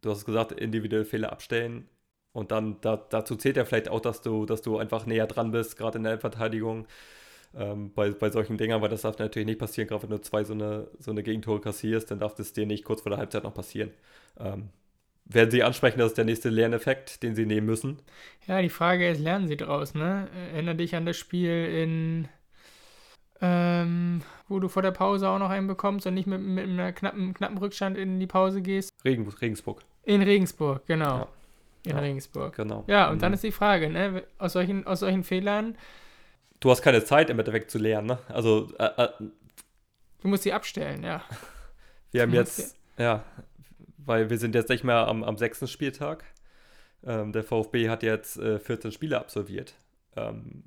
du 0.00 0.10
hast 0.10 0.24
gesagt, 0.24 0.52
individuelle 0.52 1.04
Fehler 1.04 1.32
abstellen. 1.32 1.88
Und 2.32 2.50
dann 2.50 2.80
da, 2.80 2.96
dazu 2.96 3.36
zählt 3.36 3.56
ja 3.56 3.64
vielleicht 3.64 3.88
auch, 3.88 4.00
dass 4.00 4.22
du, 4.22 4.44
dass 4.44 4.60
du 4.60 4.78
einfach 4.78 5.06
näher 5.06 5.26
dran 5.26 5.52
bist, 5.52 5.76
gerade 5.76 5.98
in 5.98 6.04
der 6.04 6.18
Verteidigung. 6.18 6.86
Ähm, 7.58 7.92
bei, 7.94 8.10
bei 8.10 8.28
solchen 8.28 8.58
Dingern, 8.58 8.82
weil 8.82 8.90
das 8.90 9.02
darf 9.02 9.18
natürlich 9.18 9.46
nicht 9.46 9.58
passieren, 9.58 9.88
gerade 9.88 10.02
wenn 10.02 10.10
du 10.10 10.20
zwei 10.20 10.44
so 10.44 10.52
eine, 10.52 10.88
so 10.98 11.10
eine 11.10 11.22
Gegentore 11.22 11.60
kassierst, 11.60 12.10
dann 12.10 12.18
darf 12.18 12.34
das 12.34 12.52
dir 12.52 12.66
nicht 12.66 12.84
kurz 12.84 13.00
vor 13.00 13.10
der 13.10 13.18
Halbzeit 13.18 13.44
noch 13.44 13.54
passieren. 13.54 13.92
Ähm, 14.38 14.68
werden 15.24 15.50
Sie 15.50 15.62
ansprechen, 15.62 15.98
das 15.98 16.08
ist 16.08 16.18
der 16.18 16.26
nächste 16.26 16.50
Lerneffekt, 16.50 17.22
den 17.22 17.34
Sie 17.34 17.46
nehmen 17.46 17.66
müssen? 17.66 17.98
Ja, 18.46 18.60
die 18.60 18.68
Frage 18.68 19.08
ist, 19.08 19.20
lernen 19.20 19.48
Sie 19.48 19.56
draus, 19.56 19.94
ne? 19.94 20.28
Erinnere 20.52 20.76
dich 20.76 20.94
an 20.94 21.06
das 21.06 21.16
Spiel 21.16 21.50
in, 21.50 22.28
ähm, 23.40 24.22
wo 24.48 24.60
du 24.60 24.68
vor 24.68 24.82
der 24.82 24.92
Pause 24.92 25.28
auch 25.28 25.38
noch 25.38 25.50
einen 25.50 25.66
bekommst 25.66 26.06
und 26.06 26.14
nicht 26.14 26.26
mit, 26.26 26.42
mit 26.42 26.64
einem 26.64 26.94
knappen, 26.94 27.32
knappen 27.32 27.56
Rückstand 27.58 27.96
in 27.96 28.20
die 28.20 28.26
Pause 28.26 28.60
gehst. 28.60 28.90
Regen, 29.04 29.26
Regensburg. 29.40 29.82
In 30.04 30.22
Regensburg, 30.22 30.86
genau. 30.86 31.18
Ja. 31.18 31.28
In 31.84 31.92
ja, 31.92 31.98
Regensburg. 32.00 32.54
Genau. 32.54 32.84
Ja, 32.86 33.08
und 33.08 33.16
mhm. 33.16 33.20
dann 33.20 33.32
ist 33.32 33.42
die 33.42 33.52
Frage, 33.52 33.88
ne? 33.88 34.24
Aus 34.38 34.52
solchen, 34.52 34.86
aus 34.86 35.00
solchen 35.00 35.24
Fehlern. 35.24 35.76
Du 36.60 36.70
hast 36.70 36.82
keine 36.82 37.04
Zeit 37.04 37.30
im 37.30 37.38
Endeffekt 37.38 37.70
zu 37.70 37.78
lernen, 37.78 38.06
ne? 38.08 38.18
Also, 38.28 38.72
äh, 38.78 39.04
äh, 39.04 39.08
Du 40.20 40.28
musst 40.28 40.42
sie 40.42 40.52
abstellen, 40.52 41.02
ja. 41.02 41.22
Wir 42.12 42.22
haben 42.22 42.32
jetzt, 42.32 42.76
ja, 42.98 43.24
weil 43.98 44.30
wir 44.30 44.38
sind 44.38 44.54
jetzt 44.54 44.70
nicht 44.70 44.84
mehr 44.84 45.06
am, 45.06 45.22
am 45.22 45.36
sechsten 45.36 45.68
Spieltag. 45.68 46.24
Ähm, 47.04 47.32
der 47.32 47.44
VfB 47.44 47.88
hat 47.90 48.02
jetzt 48.02 48.38
äh, 48.38 48.58
14 48.58 48.92
Spiele 48.92 49.18
absolviert. 49.18 49.74
Ähm, 50.16 50.64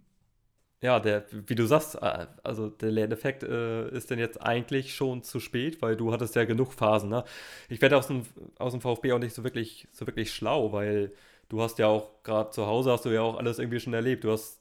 ja, 0.82 0.99
der, 0.99 1.25
wie 1.32 1.56
du 1.56 1.65
sagst, 1.65 1.95
äh, 1.95 2.28
also 2.43 2.69
der 2.69 2.91
Lerneffekt 2.91 3.43
äh, 3.43 3.89
ist 3.89 4.10
denn 4.10 4.19
jetzt 4.19 4.41
eigentlich 4.41 4.95
schon 4.95 5.23
zu 5.23 5.39
spät, 5.39 5.82
weil 5.82 5.95
du 5.97 6.12
hattest 6.13 6.36
ja 6.36 6.45
genug 6.45 6.73
Phasen. 6.73 7.10
Ne? 7.10 7.23
Ich 7.67 7.82
werde 7.82 7.97
aus 7.97 8.08
dem, 8.08 8.25
aus 8.58 8.71
dem 8.71 8.82
VfB 8.82 9.12
auch 9.13 9.19
nicht 9.19 9.34
so 9.34 9.43
wirklich, 9.43 9.88
so 9.91 10.08
wirklich 10.08 10.32
schlau, 10.34 10.71
weil 10.71 11.12
du 11.49 11.62
hast 11.62 11.80
ja 11.80 11.88
auch 11.88 12.23
gerade 12.23 12.52
zu 12.52 12.65
Hause 12.67 12.91
hast 12.91 13.06
du 13.06 13.10
ja 13.10 13.21
auch 13.21 13.38
alles 13.38 13.60
irgendwie 13.60 13.80
schon 13.80 13.93
erlebt. 13.93 14.23
Du 14.23 14.32
hast 14.32 14.58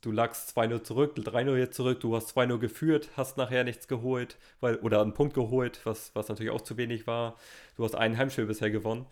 du 0.00 0.12
lagst 0.12 0.56
2-0 0.56 0.82
zurück, 0.82 1.14
3-0 1.16 1.56
jetzt 1.56 1.76
zurück, 1.76 2.00
du 2.00 2.14
hast 2.16 2.36
2-0 2.36 2.58
geführt, 2.58 3.10
hast 3.16 3.36
nachher 3.36 3.64
nichts 3.64 3.88
geholt, 3.88 4.36
weil, 4.60 4.76
oder 4.76 5.02
einen 5.02 5.14
Punkt 5.14 5.34
geholt, 5.34 5.80
was, 5.84 6.10
was 6.14 6.28
natürlich 6.28 6.52
auch 6.52 6.62
zu 6.62 6.76
wenig 6.76 7.06
war. 7.06 7.36
Du 7.76 7.84
hast 7.84 7.94
einen 7.94 8.16
Heimspiel 8.16 8.46
bisher 8.46 8.70
gewonnen. 8.70 9.06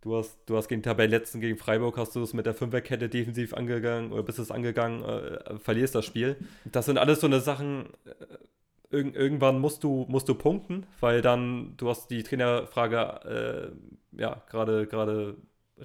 Du 0.00 0.16
hast, 0.16 0.36
du 0.46 0.56
hast 0.56 0.66
gegen 0.66 0.82
Tabellenletzten 0.82 1.40
gegen 1.40 1.56
Freiburg, 1.56 1.96
hast 1.96 2.16
du 2.16 2.22
es 2.22 2.34
mit 2.34 2.44
der 2.44 2.54
Fünferkette 2.54 3.08
defensiv 3.08 3.54
angegangen 3.54 4.10
oder 4.10 4.24
bist 4.24 4.40
es 4.40 4.50
angegangen, 4.50 5.04
äh, 5.04 5.58
verlierst 5.60 5.94
das 5.94 6.04
Spiel. 6.04 6.36
Das 6.64 6.86
sind 6.86 6.98
alles 6.98 7.20
so 7.20 7.28
eine 7.28 7.40
Sachen, 7.40 7.86
äh, 8.90 8.96
irg 8.96 9.14
irgendwann 9.14 9.60
musst 9.60 9.84
du, 9.84 10.04
musst 10.08 10.28
du 10.28 10.34
punkten, 10.34 10.86
weil 10.98 11.22
dann, 11.22 11.74
du 11.76 11.88
hast 11.88 12.10
die 12.10 12.24
Trainerfrage 12.24 13.72
äh, 14.12 14.20
ja, 14.20 14.42
gerade 14.50 15.36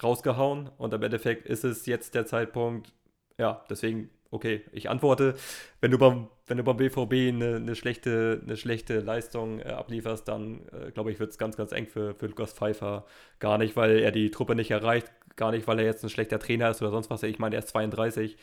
rausgehauen 0.02 0.72
und 0.80 0.94
im 0.96 1.04
Endeffekt 1.04 1.46
ist 1.46 1.64
es 1.64 1.86
jetzt 1.86 2.16
der 2.16 2.26
Zeitpunkt, 2.26 2.94
ja, 3.38 3.64
deswegen 3.70 4.10
okay, 4.32 4.64
ich 4.72 4.90
antworte, 4.90 5.36
wenn 5.82 5.92
du 5.92 5.98
beim, 5.98 6.28
wenn 6.48 6.58
du 6.58 6.64
beim 6.64 6.78
BVB 6.78 7.34
eine, 7.34 7.56
eine 7.58 7.76
schlechte, 7.76 8.42
eine 8.44 8.58
schlechte 8.58 9.00
Leistung 9.00 9.60
äh, 9.60 9.70
ablieferst, 9.70 10.28
dann 10.28 10.62
äh, 10.72 10.92
glaube 10.92 11.12
ich, 11.12 11.20
wird 11.20 11.32
es 11.32 11.38
ganz, 11.38 11.58
ganz 11.58 11.72
eng 11.72 11.88
für, 11.88 12.16
für 12.16 12.28
Lukas 12.28 12.54
Pfeiffer. 12.54 13.06
Gar 13.40 13.58
nicht, 13.58 13.76
weil 13.76 14.00
er 14.00 14.12
die 14.12 14.32
Truppe 14.32 14.56
nicht 14.56 14.72
erreicht, 14.72 15.12
gar 15.36 15.52
nicht, 15.52 15.68
weil 15.68 15.80
er 15.80 15.86
jetzt 15.86 16.04
ein 16.04 16.10
schlechter 16.10 16.40
Trainer 16.40 16.70
ist 16.70 16.82
oder 16.82 16.92
sonst 16.92 17.10
was. 17.10 17.24
Ich 17.24 17.40
meine, 17.40 17.56
er 17.56 17.60
ist 17.60 17.70
32, 17.70 18.38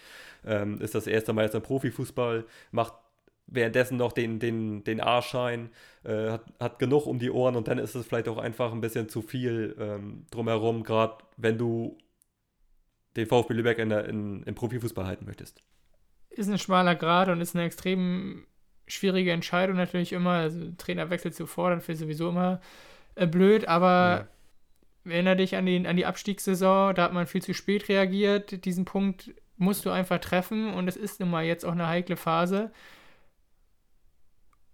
ähm, 0.46 0.80
ist 0.80 0.94
das 0.94 1.06
erste 1.06 1.32
Mal 1.32 1.44
jetzt 1.44 1.54
im 1.54 1.62
Profifußball, 1.62 2.44
macht 2.70 2.94
währenddessen 3.46 3.98
noch 3.98 4.12
den, 4.12 4.38
den, 4.38 4.84
den 4.84 5.00
A-Schein, 5.00 5.70
äh, 6.04 6.30
hat, 6.30 6.44
hat 6.60 6.78
genug 6.78 7.06
um 7.06 7.18
die 7.18 7.30
Ohren 7.30 7.56
und 7.56 7.68
dann 7.68 7.78
ist 7.78 7.94
es 7.94 8.06
vielleicht 8.06 8.28
auch 8.28 8.38
einfach 8.38 8.72
ein 8.72 8.80
bisschen 8.80 9.08
zu 9.08 9.22
viel 9.22 9.76
ähm, 9.78 10.26
drumherum, 10.30 10.82
gerade 10.82 11.18
wenn 11.36 11.58
du 11.58 11.98
den 13.16 13.26
VfB 13.26 13.54
Lübeck 13.54 13.78
in 13.78 13.90
in, 13.90 14.42
im 14.44 14.54
Profifußball 14.54 15.06
halten 15.06 15.26
möchtest 15.26 15.62
ist 16.34 16.48
ein 16.48 16.58
schmaler 16.58 16.94
Grad 16.94 17.28
und 17.28 17.40
ist 17.40 17.54
eine 17.54 17.64
extrem 17.64 18.46
schwierige 18.86 19.32
Entscheidung 19.32 19.76
natürlich 19.76 20.12
immer. 20.12 20.32
Also 20.32 20.72
Trainerwechsel 20.76 21.32
zu 21.32 21.46
fordern 21.46 21.80
für 21.80 21.96
sowieso 21.96 22.28
immer 22.28 22.60
äh, 23.14 23.26
blöd, 23.26 23.68
aber 23.68 24.28
ja. 25.04 25.10
erinnere 25.12 25.36
dich 25.36 25.56
an 25.56 25.66
die, 25.66 25.86
an 25.86 25.96
die 25.96 26.06
Abstiegssaison, 26.06 26.94
da 26.94 27.04
hat 27.04 27.12
man 27.12 27.26
viel 27.26 27.42
zu 27.42 27.54
spät 27.54 27.88
reagiert. 27.88 28.64
Diesen 28.64 28.84
Punkt 28.84 29.34
musst 29.56 29.86
du 29.86 29.90
einfach 29.90 30.18
treffen 30.18 30.74
und 30.74 30.88
es 30.88 30.96
ist 30.96 31.20
nun 31.20 31.30
mal 31.30 31.44
jetzt 31.44 31.64
auch 31.64 31.72
eine 31.72 31.86
heikle 31.86 32.16
Phase. 32.16 32.72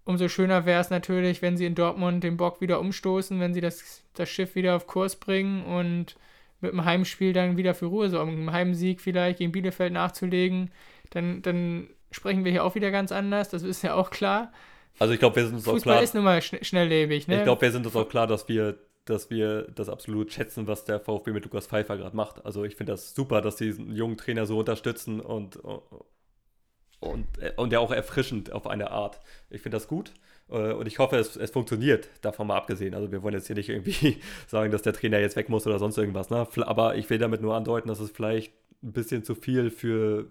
Umso 0.05 0.29
schöner 0.29 0.65
wäre 0.65 0.81
es 0.81 0.91
natürlich, 0.91 1.43
wenn 1.43 1.57
sie 1.57 1.67
in 1.67 1.75
Dortmund 1.75 2.25
den 2.25 2.37
Bock 2.37 2.61
wieder 2.61 2.81
umstoßen, 2.81 3.39
wenn 3.39 3.55
sie 3.55 3.61
das, 3.61 4.03
das 4.15 4.29
Schiff 4.29 4.55
wieder 4.55 4.75
auf 4.75 4.87
Kurs 4.87 5.17
bringen 5.17 5.65
und 5.65 6.17
mit 6.61 6.73
dem 6.73 6.85
Heimspiel 6.85 7.33
dann 7.33 7.57
wieder 7.57 7.75
für 7.75 7.87
Ruhe 7.87 8.11
sorgen. 8.11 8.33
Mit 8.33 8.41
einem 8.41 8.53
Heimsieg 8.53 9.01
vielleicht 9.01 9.39
gegen 9.39 9.53
Bielefeld 9.53 9.93
nachzulegen 9.93 10.71
dann, 11.11 11.43
dann 11.43 11.89
sprechen 12.11 12.45
wir 12.45 12.53
hier 12.53 12.65
auch 12.65 12.75
wieder 12.75 12.91
ganz 12.91 13.13
anders, 13.13 13.49
das 13.49 13.63
ist 13.63 13.83
ja 13.83 13.95
auch 13.95 14.11
klar. 14.11 14.53
Also 14.99 15.15
ich 15.15 15.21
glaube, 15.21 15.37
wir 15.37 15.47
sind 15.47 15.55
uns 15.55 15.65
Fußball 15.65 15.79
auch 15.79 15.97
klar. 15.97 16.03
ist 16.03 16.15
nun 16.15 16.25
mal 16.25 16.43
schn 16.43 16.63
schnelllebig, 16.63 17.29
ne? 17.29 17.39
Ich 17.39 17.45
glaube, 17.45 17.63
wir 17.63 17.73
sind 17.73 17.87
uns 17.87 17.97
auch 17.97 18.09
klar, 18.09 18.27
dass 18.27 18.49
wir, 18.49 18.79
dass 19.05 19.31
wir 19.31 19.63
das 19.75 19.89
absolut 19.89 20.33
schätzen, 20.33 20.67
was 20.67 20.85
der 20.85 21.01
VfB 21.01 21.33
mit 21.33 21.45
Lukas 21.45 21.67
Pfeiffer 21.67 21.97
gerade 21.97 22.17
macht. 22.17 22.45
Also 22.45 22.65
ich 22.65 22.77
finde 22.77 22.93
das 22.93 23.15
super, 23.15 23.41
dass 23.41 23.59
sie 23.59 23.67
diesen 23.67 23.95
jungen 23.95 24.17
Trainer 24.17 24.47
so 24.47 24.59
unterstützen 24.59 25.21
und, 25.21 25.57
und, 25.57 27.25
und, 27.57 27.73
ja 27.73 27.79
auch 27.79 27.93
erfrischend 27.93 28.53
auf 28.53 28.67
eine 28.67 28.91
Art. 28.91 29.21
Ich 29.49 29.63
finde 29.63 29.77
das 29.77 29.89
gut. 29.89 30.13
Äh, 30.51 30.73
und 30.73 30.87
ich 30.87 30.99
hoffe, 30.99 31.17
es, 31.17 31.37
es, 31.37 31.51
funktioniert, 31.51 32.09
davon 32.21 32.49
mal 32.49 32.57
abgesehen. 32.57 32.95
Also 32.95 33.11
wir 33.11 33.23
wollen 33.23 33.35
jetzt 33.35 33.47
hier 33.47 33.57
nicht 33.57 33.71
irgendwie 33.71 34.21
sagen, 34.47 34.71
dass 34.71 34.83
der 34.83 34.93
Trainer 34.93 35.19
jetzt 35.19 35.37
weg 35.37 35.49
muss 35.49 35.67
oder 35.67 35.79
sonst 35.79 35.97
irgendwas. 35.97 36.29
Ne? 36.29 36.47
Aber 36.67 36.97
ich 36.97 37.09
will 37.09 37.19
damit 37.19 37.41
nur 37.41 37.55
andeuten, 37.55 37.89
dass 37.89 38.01
es 38.01 38.11
vielleicht 38.11 38.53
ein 38.83 38.93
bisschen 38.93 39.25
zu 39.25 39.35
viel 39.35 39.71
für, 39.71 40.31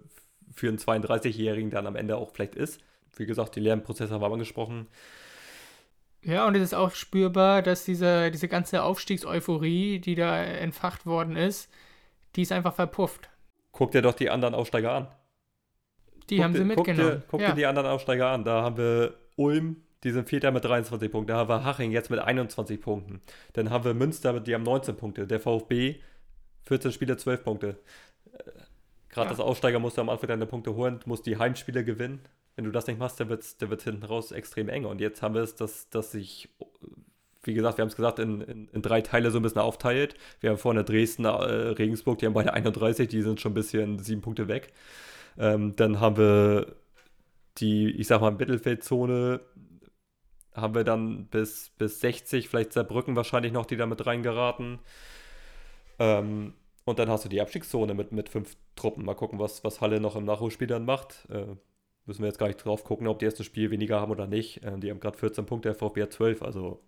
für 0.52 0.68
einen 0.68 0.78
32-Jährigen 0.78 1.70
dann 1.70 1.88
am 1.88 1.96
Ende 1.96 2.18
auch 2.18 2.32
vielleicht 2.32 2.56
ist. 2.56 2.80
Wie 3.16 3.26
gesagt, 3.26 3.56
die 3.56 3.60
Lernprozesse 3.60 4.14
haben 4.14 4.22
wir 4.22 4.32
angesprochen. 4.32 4.88
Ja, 6.22 6.48
und 6.48 6.56
es 6.56 6.62
ist 6.62 6.74
auch 6.74 6.92
spürbar, 6.92 7.62
dass 7.62 7.86
diese, 7.86 8.30
diese 8.32 8.48
ganze 8.48 8.84
Aufstiegseuphorie, 8.84 10.00
die 10.00 10.16
da 10.16 10.44
entfacht 10.44 11.06
worden 11.06 11.36
ist, 11.36 11.72
die 12.36 12.42
ist 12.42 12.52
einfach 12.52 12.76
verpufft. 12.76 13.30
Guck 13.72 13.92
dir 13.92 14.02
doch 14.02 14.14
die 14.14 14.30
anderen 14.30 14.54
Aufsteiger 14.54 14.92
an. 14.92 15.08
Die 16.30 16.38
guck 16.38 16.44
haben 16.44 16.54
dir, 16.54 16.60
sie 16.60 16.66
mitgenommen. 16.66 17.10
Guck, 17.12 17.22
dir, 17.22 17.28
guck 17.30 17.42
ja. 17.42 17.50
dir 17.50 17.56
die 17.56 17.66
anderen 17.66 17.88
Aufsteiger 17.88 18.28
an. 18.28 18.44
Da 18.44 18.62
haben 18.62 18.78
wir 18.78 19.16
Ulm, 19.36 19.78
die 20.04 20.12
sind 20.12 20.30
Vierter 20.30 20.52
mit 20.52 20.66
23 20.66 21.12
Punkten. 21.12 21.30
Da 21.30 21.38
haben 21.38 21.50
wir 21.50 21.64
Haching 21.64 21.92
jetzt 21.92 22.10
mit 22.10 22.20
21 22.20 22.82
Punkten. 22.82 23.22
Dann 23.54 23.70
haben 23.70 23.86
wir 23.86 23.94
Münster, 23.94 24.40
die 24.40 24.54
haben 24.54 24.64
19 24.64 24.98
Punkte. 24.98 25.28
Der 25.28 25.40
VfB, 25.40 26.00
14 26.64 26.92
Spiele, 26.92 27.18
12 27.18 27.44
Punkte. 27.44 27.80
Gerade 29.10 29.28
ja. 29.28 29.32
das 29.32 29.40
Aufsteiger 29.40 29.80
musst 29.80 29.98
du 29.98 30.02
am 30.02 30.10
Anfang 30.10 30.28
deine 30.28 30.46
Punkte 30.46 30.76
holen, 30.76 31.00
musst 31.06 31.26
die 31.26 31.38
Heimspiele 31.38 31.84
gewinnen. 31.84 32.22
Wenn 32.56 32.66
du 32.66 32.72
das 32.72 32.88
nicht 32.88 33.00
machst, 33.00 33.20
dann 33.20 33.30
wird 33.30 33.42
es 33.42 33.58
dann 33.58 33.70
hinten 33.70 34.04
raus 34.04 34.32
extrem 34.32 34.70
eng. 34.70 34.86
Und 34.86 35.02
jetzt 35.02 35.22
haben 35.22 35.34
wir 35.34 35.42
es, 35.42 35.56
dass, 35.56 35.90
dass 35.90 36.12
sich, 36.12 36.50
wie 37.44 37.54
gesagt, 37.54 37.78
wir 37.78 37.84
haben 37.84 37.90
es 37.90 37.96
gesagt, 37.96 38.20
in, 38.20 38.42
in, 38.42 38.68
in, 38.68 38.82
drei 38.82 39.02
Teile 39.02 39.32
so 39.32 39.40
ein 39.40 39.44
bisschen 39.44 39.62
aufteilt. 39.62 40.16
Wir 40.42 40.52
haben 40.52 40.58
vorne 40.58 40.84
Dresden, 40.84 41.26
äh, 41.26 41.30
Regensburg, 41.30 42.20
die 42.20 42.26
haben 42.26 42.34
beide 42.34 42.54
31, 42.54 43.08
die 43.08 43.22
sind 43.22 43.40
schon 43.40 43.52
ein 43.52 43.56
bisschen 43.56 44.00
sieben 44.00 44.22
Punkte 44.22 44.48
weg. 44.48 44.74
Ähm, 45.38 45.76
dann 45.76 46.00
haben 46.00 46.18
wir 46.18 46.76
die, 47.58 47.92
ich 47.92 48.08
sag 48.08 48.22
mal, 48.22 48.32
Mittelfeldzone 48.32 49.42
haben 50.54 50.76
wir 50.76 50.84
dann 50.84 51.26
bis, 51.28 51.72
bis 51.78 52.00
60, 52.02 52.50
vielleicht 52.50 52.74
Saarbrücken 52.74 53.16
wahrscheinlich 53.16 53.54
noch, 53.54 53.66
die 53.66 53.78
da 53.78 53.86
mit 53.86 54.06
reingeraten. 54.06 54.80
Ähm, 56.00 56.54
und 56.90 57.00
dann 57.00 57.10
hast 57.10 57.26
du 57.26 57.30
die 57.30 57.42
Abstiegszone 57.42 57.94
mit, 57.94 58.12
mit 58.12 58.30
fünf 58.30 58.58
Truppen. 58.76 59.06
Mal 59.06 59.16
gucken, 59.16 59.40
was, 59.40 59.64
was 59.64 59.82
Halle 59.82 60.00
noch 60.00 60.16
im 60.16 60.26
Nachholspiel 60.26 60.68
dann 60.68 60.86
macht. 60.86 61.28
Äh, 61.30 61.56
müssen 62.06 62.22
wir 62.22 62.28
jetzt 62.28 62.40
gar 62.40 62.48
nicht 62.48 62.64
drauf 62.64 62.84
gucken, 62.84 63.08
ob 63.08 63.20
die 63.20 63.26
erste 63.26 63.44
Spiel 63.44 63.72
weniger 63.72 64.02
haben 64.02 64.12
oder 64.12 64.28
nicht. 64.28 64.62
Ähm, 64.64 64.82
die 64.82 64.90
haben 64.90 65.00
gerade 65.00 65.18
14 65.18 65.46
Punkte, 65.46 65.70
der 65.70 65.76
VfB 65.76 66.04
hat 66.04 66.14
12. 66.14 66.42
Also 66.42 66.82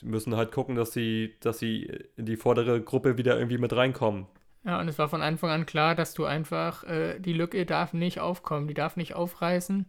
die 0.00 0.06
müssen 0.06 0.36
halt 0.36 0.52
gucken, 0.52 0.74
dass 0.74 0.92
sie, 0.92 1.36
dass 1.40 1.58
sie 1.58 1.90
in 2.16 2.26
die 2.26 2.36
vordere 2.36 2.80
Gruppe 2.80 3.18
wieder 3.18 3.36
irgendwie 3.36 3.58
mit 3.58 3.74
reinkommen. 3.74 4.26
Ja, 4.64 4.78
und 4.78 4.88
es 4.88 4.98
war 4.98 5.08
von 5.08 5.22
Anfang 5.22 5.50
an 5.50 5.66
klar, 5.66 5.94
dass 5.94 6.12
du 6.12 6.24
einfach, 6.24 6.84
äh, 6.84 7.18
die 7.18 7.32
Lücke 7.32 7.64
darf 7.64 7.92
nicht 7.92 8.20
aufkommen, 8.20 8.68
die 8.68 8.74
darf 8.74 8.96
nicht 8.96 9.14
aufreißen. 9.14 9.86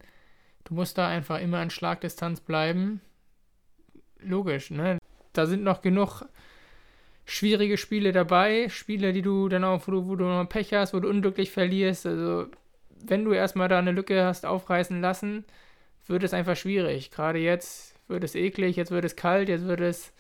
Du 0.63 0.73
musst 0.73 0.97
da 0.97 1.07
einfach 1.07 1.39
immer 1.39 1.59
an 1.59 1.69
Schlagdistanz 1.69 2.39
bleiben. 2.39 3.01
Logisch, 4.19 4.71
ne? 4.71 4.97
Da 5.33 5.45
sind 5.45 5.63
noch 5.63 5.81
genug 5.81 6.23
schwierige 7.31 7.77
Spiele 7.77 8.11
dabei, 8.11 8.67
Spiele, 8.69 9.13
die 9.13 9.21
du 9.21 9.47
dann 9.47 9.63
auch, 9.63 9.87
wo 9.87 9.91
du, 9.91 10.07
wo 10.07 10.15
du 10.15 10.25
noch 10.25 10.45
Pech 10.49 10.73
hast, 10.73 10.93
wo 10.93 10.99
du 10.99 11.09
unglücklich 11.09 11.49
verlierst. 11.49 12.05
Also 12.05 12.47
wenn 13.05 13.23
du 13.23 13.31
erstmal 13.31 13.69
da 13.69 13.79
eine 13.79 13.91
Lücke 13.91 14.25
hast 14.25 14.45
aufreißen 14.45 14.99
lassen, 15.01 15.45
wird 16.07 16.23
es 16.23 16.33
einfach 16.33 16.57
schwierig. 16.57 17.09
Gerade 17.09 17.39
jetzt 17.39 17.95
wird 18.09 18.25
es 18.25 18.35
eklig, 18.35 18.75
jetzt 18.75 18.91
wird 18.91 19.05
es 19.05 19.15
kalt, 19.15 19.47
jetzt 19.47 19.65
wird 19.65 19.79
es. 19.79 20.11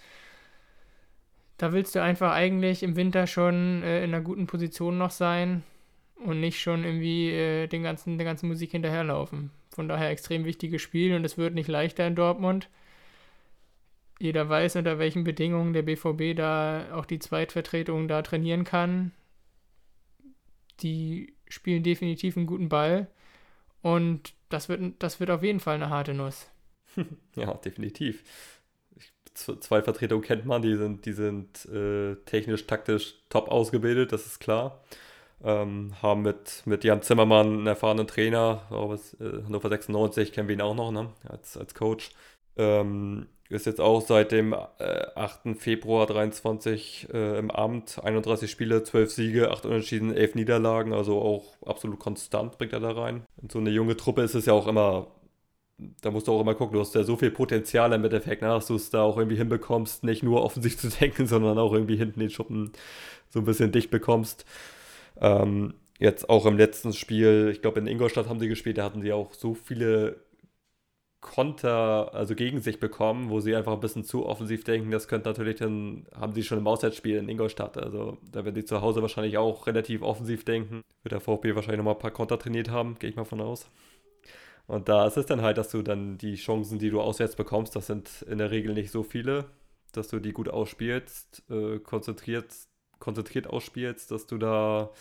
Da 1.57 1.73
willst 1.73 1.95
du 1.95 2.01
einfach 2.01 2.31
eigentlich 2.31 2.81
im 2.81 2.95
Winter 2.95 3.27
schon 3.27 3.83
äh, 3.83 4.03
in 4.03 4.13
einer 4.13 4.23
guten 4.23 4.47
Position 4.47 4.97
noch 4.97 5.11
sein 5.11 5.63
und 6.15 6.39
nicht 6.39 6.61
schon 6.61 6.85
irgendwie 6.85 7.29
äh, 7.29 7.67
den 7.67 7.83
ganzen, 7.83 8.17
der 8.17 8.25
ganzen 8.25 8.47
Musik 8.47 8.71
hinterherlaufen. 8.71 9.51
Von 9.69 9.89
daher 9.89 10.09
extrem 10.09 10.45
wichtiges 10.45 10.81
Spiel 10.81 11.13
und 11.13 11.25
es 11.25 11.37
wird 11.37 11.53
nicht 11.53 11.67
leichter 11.67 12.07
in 12.07 12.15
Dortmund. 12.15 12.69
Jeder 14.21 14.47
weiß, 14.47 14.75
unter 14.75 14.99
welchen 14.99 15.23
Bedingungen 15.23 15.73
der 15.73 15.81
BVB 15.81 16.37
da 16.37 16.93
auch 16.93 17.07
die 17.07 17.17
Zweitvertretung 17.17 18.07
da 18.07 18.21
trainieren 18.21 18.65
kann. 18.65 19.13
Die 20.81 21.33
spielen 21.47 21.81
definitiv 21.81 22.37
einen 22.37 22.45
guten 22.45 22.69
Ball. 22.69 23.07
Und 23.81 24.35
das 24.49 24.69
wird, 24.69 24.93
das 24.99 25.19
wird 25.19 25.31
auf 25.31 25.41
jeden 25.41 25.59
Fall 25.59 25.73
eine 25.73 25.89
harte 25.89 26.13
Nuss. 26.13 26.51
ja, 27.35 27.51
definitiv. 27.55 28.23
Zwei 29.33 29.81
Vertretungen 29.81 30.23
kennt 30.23 30.45
man, 30.45 30.61
die 30.61 30.75
sind, 30.75 31.07
die 31.07 31.13
sind 31.13 31.65
äh, 31.65 32.15
technisch, 32.25 32.67
taktisch 32.67 33.15
top 33.29 33.47
ausgebildet, 33.47 34.11
das 34.11 34.27
ist 34.27 34.39
klar. 34.39 34.83
Ähm, 35.43 35.95
haben 35.99 36.21
mit, 36.21 36.61
mit 36.65 36.83
Jan 36.83 37.01
Zimmermann 37.01 37.47
einen 37.47 37.67
erfahrenen 37.67 38.05
Trainer, 38.05 38.67
äh, 38.69 39.43
Hannover 39.45 39.69
96, 39.69 40.31
kennen 40.31 40.47
wir 40.47 40.53
ihn 40.53 40.61
auch 40.61 40.75
noch, 40.75 40.91
ne? 40.91 41.11
als, 41.27 41.57
als 41.57 41.73
Coach. 41.73 42.11
Ähm, 42.55 43.25
ist 43.51 43.65
jetzt 43.65 43.81
auch 43.81 44.01
seit 44.01 44.31
dem 44.31 44.53
äh, 44.53 45.05
8. 45.15 45.57
Februar 45.57 46.07
23 46.07 47.09
äh, 47.13 47.37
im 47.37 47.51
Amt. 47.51 48.03
31 48.03 48.49
Spiele, 48.49 48.83
12 48.83 49.11
Siege, 49.11 49.51
8 49.51 49.65
Unentschieden, 49.65 50.13
11 50.13 50.35
Niederlagen. 50.35 50.93
Also 50.93 51.19
auch 51.19 51.57
absolut 51.65 51.99
konstant 51.99 52.57
bringt 52.57 52.73
er 52.73 52.79
da 52.79 52.91
rein. 52.91 53.23
Und 53.41 53.51
so 53.51 53.59
eine 53.59 53.69
junge 53.69 53.97
Truppe 53.97 54.21
ist 54.21 54.35
es 54.35 54.45
ja 54.45 54.53
auch 54.53 54.67
immer, 54.67 55.07
da 56.01 56.11
musst 56.11 56.27
du 56.27 56.31
auch 56.31 56.41
immer 56.41 56.55
gucken, 56.55 56.75
du 56.75 56.79
hast 56.79 56.95
ja 56.95 57.03
so 57.03 57.17
viel 57.17 57.31
Potenzial 57.31 57.91
im 57.93 58.03
Endeffekt, 58.03 58.41
ne, 58.41 58.49
dass 58.49 58.67
du 58.67 58.75
es 58.75 58.89
da 58.89 59.01
auch 59.01 59.17
irgendwie 59.17 59.37
hinbekommst, 59.37 60.03
nicht 60.03 60.23
nur 60.23 60.43
offensiv 60.43 60.77
zu 60.79 60.89
denken, 60.89 61.27
sondern 61.27 61.57
auch 61.57 61.73
irgendwie 61.73 61.97
hinten 61.97 62.19
den 62.19 62.29
Schuppen 62.29 62.71
so 63.29 63.39
ein 63.39 63.45
bisschen 63.45 63.71
dicht 63.71 63.91
bekommst. 63.91 64.45
Ähm, 65.19 65.73
jetzt 65.99 66.29
auch 66.29 66.45
im 66.45 66.57
letzten 66.57 66.93
Spiel, 66.93 67.49
ich 67.51 67.61
glaube 67.61 67.79
in 67.79 67.87
Ingolstadt 67.87 68.27
haben 68.27 68.39
sie 68.39 68.47
gespielt, 68.47 68.77
da 68.77 68.85
hatten 68.85 69.01
sie 69.01 69.13
auch 69.13 69.33
so 69.33 69.53
viele 69.53 70.21
Konter, 71.21 72.13
also 72.13 72.33
gegen 72.35 72.59
sich 72.59 72.79
bekommen, 72.79 73.29
wo 73.29 73.39
sie 73.39 73.55
einfach 73.55 73.73
ein 73.73 73.79
bisschen 73.79 74.03
zu 74.03 74.25
offensiv 74.25 74.63
denken. 74.63 74.89
Das 74.89 75.07
könnte 75.07 75.29
natürlich 75.29 75.57
dann, 75.57 76.07
haben 76.19 76.33
sie 76.33 76.43
schon 76.43 76.57
im 76.57 76.67
Auswärtsspiel 76.67 77.17
in 77.17 77.29
Ingolstadt. 77.29 77.77
Also 77.77 78.17
da 78.31 78.43
werden 78.43 78.55
sie 78.55 78.65
zu 78.65 78.81
Hause 78.81 79.03
wahrscheinlich 79.03 79.37
auch 79.37 79.67
relativ 79.67 80.01
offensiv 80.01 80.43
denken. 80.43 80.81
Wird 81.03 81.13
der 81.13 81.21
VfB 81.21 81.55
wahrscheinlich 81.55 81.77
nochmal 81.77 81.93
ein 81.93 81.99
paar 81.99 82.11
Konter 82.11 82.39
trainiert 82.39 82.69
haben, 82.71 82.97
gehe 82.97 83.09
ich 83.09 83.15
mal 83.15 83.23
von 83.23 83.39
aus. 83.39 83.69
Und 84.65 84.89
da 84.89 85.05
ist 85.05 85.17
es 85.17 85.27
dann 85.27 85.41
halt, 85.41 85.57
dass 85.57 85.69
du 85.69 85.83
dann 85.83 86.17
die 86.17 86.35
Chancen, 86.35 86.79
die 86.79 86.89
du 86.89 87.01
auswärts 87.01 87.35
bekommst, 87.35 87.75
das 87.75 87.87
sind 87.87 88.23
in 88.23 88.39
der 88.39 88.51
Regel 88.51 88.73
nicht 88.73 88.89
so 88.89 89.03
viele, 89.03 89.45
dass 89.91 90.07
du 90.07 90.19
die 90.19 90.33
gut 90.33 90.49
ausspielst, 90.49 91.43
äh, 91.51 91.79
konzentriert, 91.79 92.53
konzentriert 92.97 93.47
ausspielst, 93.47 94.09
dass 94.09 94.25
du 94.25 94.37
da 94.37 94.91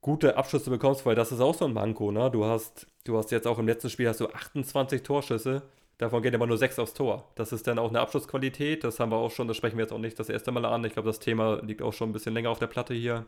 gute 0.00 0.36
Abschlüsse 0.36 0.70
bekommst, 0.70 1.04
weil 1.04 1.14
das 1.14 1.32
ist 1.32 1.40
auch 1.40 1.54
so 1.54 1.66
ein 1.66 1.72
Manko, 1.72 2.10
ne? 2.10 2.30
Du 2.30 2.44
hast, 2.44 2.86
du 3.04 3.18
hast 3.18 3.30
jetzt 3.30 3.46
auch 3.46 3.58
im 3.58 3.66
letzten 3.66 3.90
Spiel 3.90 4.08
hast 4.08 4.20
du 4.20 4.28
28 4.28 5.02
Torschüsse, 5.02 5.62
davon 5.98 6.22
gehen 6.22 6.34
aber 6.34 6.46
nur 6.46 6.58
6 6.58 6.78
aufs 6.78 6.94
Tor. 6.94 7.30
Das 7.34 7.52
ist 7.52 7.66
dann 7.66 7.78
auch 7.78 7.90
eine 7.90 8.00
Abschlussqualität, 8.00 8.84
das 8.84 8.98
haben 8.98 9.12
wir 9.12 9.18
auch 9.18 9.30
schon, 9.30 9.48
das 9.48 9.56
sprechen 9.56 9.76
wir 9.76 9.84
jetzt 9.84 9.92
auch 9.92 9.98
nicht 9.98 10.18
das 10.18 10.28
erste 10.28 10.52
Mal 10.52 10.64
an. 10.64 10.84
Ich 10.84 10.94
glaube, 10.94 11.08
das 11.08 11.18
Thema 11.18 11.62
liegt 11.62 11.82
auch 11.82 11.92
schon 11.92 12.10
ein 12.10 12.12
bisschen 12.12 12.34
länger 12.34 12.50
auf 12.50 12.58
der 12.58 12.66
Platte 12.66 12.94
hier. 12.94 13.26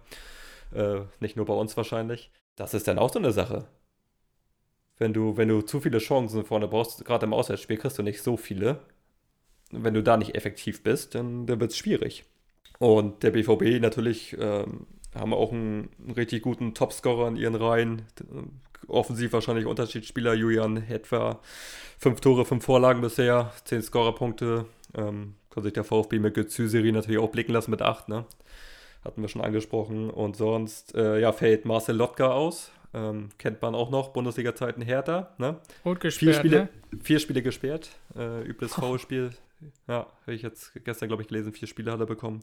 Äh, 0.74 1.00
nicht 1.20 1.36
nur 1.36 1.46
bei 1.46 1.54
uns 1.54 1.76
wahrscheinlich. 1.76 2.30
Das 2.56 2.74
ist 2.74 2.88
dann 2.88 2.98
auch 2.98 3.12
so 3.12 3.18
eine 3.18 3.32
Sache. 3.32 3.66
Wenn 4.98 5.12
du, 5.12 5.36
wenn 5.36 5.48
du 5.48 5.62
zu 5.62 5.80
viele 5.80 5.98
Chancen 5.98 6.44
vorne 6.44 6.68
brauchst, 6.68 7.04
gerade 7.04 7.26
im 7.26 7.34
Auswärtsspiel 7.34 7.76
kriegst 7.76 7.98
du 7.98 8.02
nicht 8.02 8.22
so 8.22 8.36
viele. 8.36 8.80
Wenn 9.70 9.94
du 9.94 10.02
da 10.02 10.16
nicht 10.16 10.34
effektiv 10.34 10.82
bist, 10.82 11.14
dann, 11.14 11.46
dann 11.46 11.60
wird 11.60 11.72
es 11.72 11.76
schwierig. 11.76 12.24
Und 12.78 13.22
der 13.22 13.30
BVB 13.30 13.80
natürlich 13.80 14.36
ähm, 14.38 14.86
haben 15.14 15.34
auch 15.34 15.52
einen, 15.52 15.90
einen 16.00 16.12
richtig 16.12 16.42
guten 16.42 16.74
Topscorer 16.74 17.28
in 17.28 17.36
ihren 17.36 17.54
Reihen. 17.54 18.02
Offensiv 18.88 19.32
wahrscheinlich 19.32 19.66
Unterschiedsspieler 19.66 20.34
Julian 20.34 20.76
Hetwer. 20.76 21.40
Fünf 21.98 22.20
Tore, 22.20 22.44
fünf 22.44 22.64
Vorlagen 22.64 23.00
bisher, 23.00 23.52
zehn 23.64 23.82
Scorerpunkte. 23.82 24.66
Ähm, 24.96 25.34
kann 25.50 25.62
sich 25.62 25.72
der 25.72 25.84
VfB 25.84 26.18
mit 26.18 26.34
Gezü-Serie 26.34 26.92
natürlich 26.92 27.20
auch 27.20 27.30
blicken 27.30 27.52
lassen 27.52 27.70
mit 27.70 27.82
acht, 27.82 28.08
ne? 28.08 28.24
Hatten 29.04 29.20
wir 29.20 29.28
schon 29.28 29.42
angesprochen. 29.42 30.10
Und 30.10 30.36
sonst, 30.36 30.94
äh, 30.94 31.20
ja, 31.20 31.32
fällt 31.32 31.64
Marcel 31.64 31.96
Lotka 31.96 32.30
aus. 32.32 32.72
Ähm, 32.94 33.30
kennt 33.38 33.60
man 33.62 33.74
auch 33.74 33.90
noch, 33.90 34.12
Bundesliga-Zeiten 34.12 34.82
Hertha, 34.82 35.34
ne? 35.38 35.58
Rot 35.84 36.00
gesperrt, 36.00 36.18
vier 36.18 36.34
Spiele, 36.34 36.56
ne? 36.90 37.00
vier 37.02 37.18
Spiele 37.18 37.42
gesperrt. 37.42 37.90
Äh, 38.16 38.42
übles 38.48 38.74
Foulspiel. 38.74 39.30
Ja, 39.86 40.06
habe 40.22 40.34
ich 40.34 40.42
jetzt 40.42 40.72
gestern, 40.84 41.08
glaube 41.08 41.22
ich, 41.22 41.28
gelesen, 41.28 41.52
vier 41.52 41.68
Spiele 41.68 41.92
hat 41.92 42.00
er 42.00 42.06
bekommen 42.06 42.42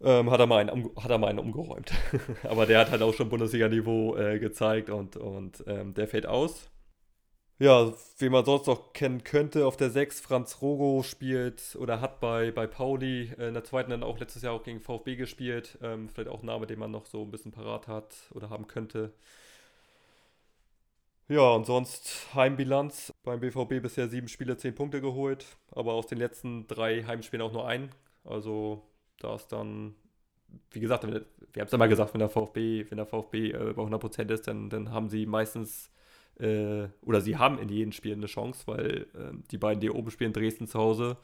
ähm, 0.00 0.30
hat, 0.30 0.40
er 0.40 0.46
mal 0.46 0.58
einen, 0.58 0.90
hat 0.96 1.10
er 1.10 1.18
mal 1.18 1.28
einen 1.28 1.38
umgeräumt. 1.38 1.92
Aber 2.44 2.66
der 2.66 2.80
hat 2.80 2.90
halt 2.90 3.02
auch 3.02 3.14
schon 3.14 3.28
Bundesliga-Niveau 3.28 4.16
äh, 4.16 4.38
gezeigt 4.38 4.90
und, 4.90 5.16
und 5.16 5.64
ähm, 5.66 5.94
der 5.94 6.08
fällt 6.08 6.26
aus. 6.26 6.70
Ja, 7.60 7.92
wie 8.18 8.28
man 8.28 8.44
sonst 8.44 8.68
noch 8.68 8.92
kennen 8.92 9.24
könnte, 9.24 9.66
auf 9.66 9.76
der 9.76 9.90
6 9.90 10.20
Franz 10.20 10.62
Rogo 10.62 11.02
spielt 11.02 11.76
oder 11.80 12.00
hat 12.00 12.20
bei, 12.20 12.52
bei 12.52 12.68
Pauli 12.68 13.32
äh, 13.36 13.48
in 13.48 13.54
der 13.54 13.64
zweiten 13.64 13.90
dann 13.90 14.04
auch 14.04 14.20
letztes 14.20 14.42
Jahr 14.42 14.54
auch 14.54 14.62
gegen 14.62 14.80
VfB 14.80 15.16
gespielt. 15.16 15.76
Ähm, 15.82 16.08
vielleicht 16.08 16.30
auch 16.30 16.42
ein 16.42 16.46
Name, 16.46 16.68
den 16.68 16.78
man 16.78 16.92
noch 16.92 17.06
so 17.06 17.22
ein 17.22 17.32
bisschen 17.32 17.50
parat 17.50 17.88
hat 17.88 18.14
oder 18.32 18.50
haben 18.50 18.68
könnte. 18.68 19.12
Ja, 21.28 21.50
und 21.50 21.66
sonst 21.66 22.32
Heimbilanz. 22.34 23.12
Beim 23.24 23.40
BVB 23.40 23.82
bisher 23.82 24.08
sieben 24.08 24.28
Spiele, 24.28 24.56
zehn 24.56 24.74
Punkte 24.74 25.00
geholt, 25.00 25.44
aber 25.72 25.94
aus 25.94 26.06
den 26.06 26.18
letzten 26.18 26.66
drei 26.68 27.02
Heimspielen 27.04 27.44
auch 27.44 27.52
nur 27.52 27.66
ein. 27.66 27.90
Also 28.24 28.82
da 29.20 29.34
ist 29.34 29.48
dann, 29.48 29.94
wie 30.70 30.80
gesagt, 30.80 31.06
wir 31.06 31.14
haben 31.14 31.66
es 31.66 31.72
ja 31.72 31.78
mal 31.78 31.88
gesagt, 31.88 32.14
wenn 32.14 32.20
der 32.20 32.28
VfB, 32.28 32.86
wenn 32.88 32.98
der 32.98 33.06
VfB 33.06 33.50
äh, 33.50 33.72
bei 33.74 33.82
100% 33.82 34.30
ist, 34.30 34.46
dann, 34.46 34.70
dann 34.70 34.90
haben 34.90 35.08
sie 35.08 35.26
meistens 35.26 35.90
äh, 36.38 36.88
oder 37.02 37.20
sie 37.20 37.36
haben 37.36 37.58
in 37.58 37.68
jedem 37.68 37.92
Spiel 37.92 38.12
eine 38.12 38.26
Chance, 38.26 38.62
weil 38.66 39.06
äh, 39.14 39.36
die 39.50 39.58
beiden, 39.58 39.80
die 39.80 39.90
oben 39.90 40.10
spielen, 40.10 40.32
Dresden 40.32 40.68
zu 40.68 40.78
Hause, 40.78 41.16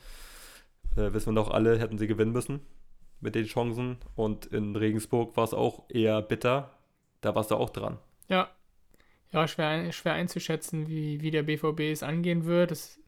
äh, 0.96 1.12
wissen 1.12 1.34
wir 1.34 1.42
doch 1.42 1.50
alle, 1.50 1.78
hätten 1.78 1.98
sie 1.98 2.06
gewinnen 2.06 2.32
müssen 2.32 2.60
mit 3.20 3.34
den 3.34 3.46
Chancen. 3.46 3.96
Und 4.16 4.46
in 4.46 4.76
Regensburg 4.76 5.36
war 5.36 5.44
es 5.44 5.54
auch 5.54 5.84
eher 5.88 6.20
bitter. 6.22 6.70
Da 7.20 7.34
warst 7.34 7.50
du 7.50 7.56
auch 7.56 7.70
dran. 7.70 7.98
Ja. 8.28 8.50
Ja, 9.32 9.48
schwer, 9.48 9.90
schwer 9.90 10.12
einzuschätzen, 10.12 10.86
wie, 10.86 11.20
wie 11.20 11.32
der 11.32 11.42
BVB 11.42 11.80
es 11.80 12.04
angehen 12.04 12.44
wird. 12.44 12.70
Es 12.70 13.00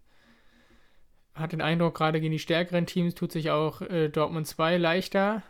hat 1.36 1.52
den 1.52 1.60
Eindruck, 1.60 1.94
gerade 1.94 2.20
gegen 2.20 2.32
die 2.32 2.38
stärkeren 2.38 2.86
Teams 2.86 3.14
tut 3.14 3.30
sich 3.30 3.50
auch 3.50 3.82
äh, 3.82 4.08
Dortmund 4.08 4.46
2 4.46 4.78
leichter. 4.78 5.42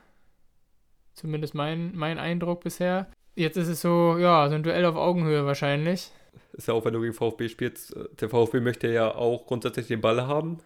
Zumindest 1.14 1.54
mein, 1.54 1.96
mein 1.96 2.18
Eindruck 2.18 2.62
bisher. 2.64 3.06
Jetzt 3.34 3.56
ist 3.56 3.68
es 3.68 3.80
so, 3.80 4.18
ja, 4.18 4.48
so 4.48 4.54
ein 4.54 4.62
Duell 4.62 4.84
auf 4.84 4.96
Augenhöhe 4.96 5.46
wahrscheinlich. 5.46 6.10
Ist 6.52 6.68
ja 6.68 6.74
auch, 6.74 6.84
wenn 6.84 6.92
du 6.92 7.00
gegen 7.00 7.14
VfB 7.14 7.48
spielst, 7.48 7.96
äh, 7.96 8.04
der 8.20 8.28
VfB 8.28 8.60
möchte 8.60 8.92
ja 8.92 9.14
auch 9.14 9.46
grundsätzlich 9.46 9.86
den 9.86 10.00
Ball 10.00 10.26
haben. 10.26 10.58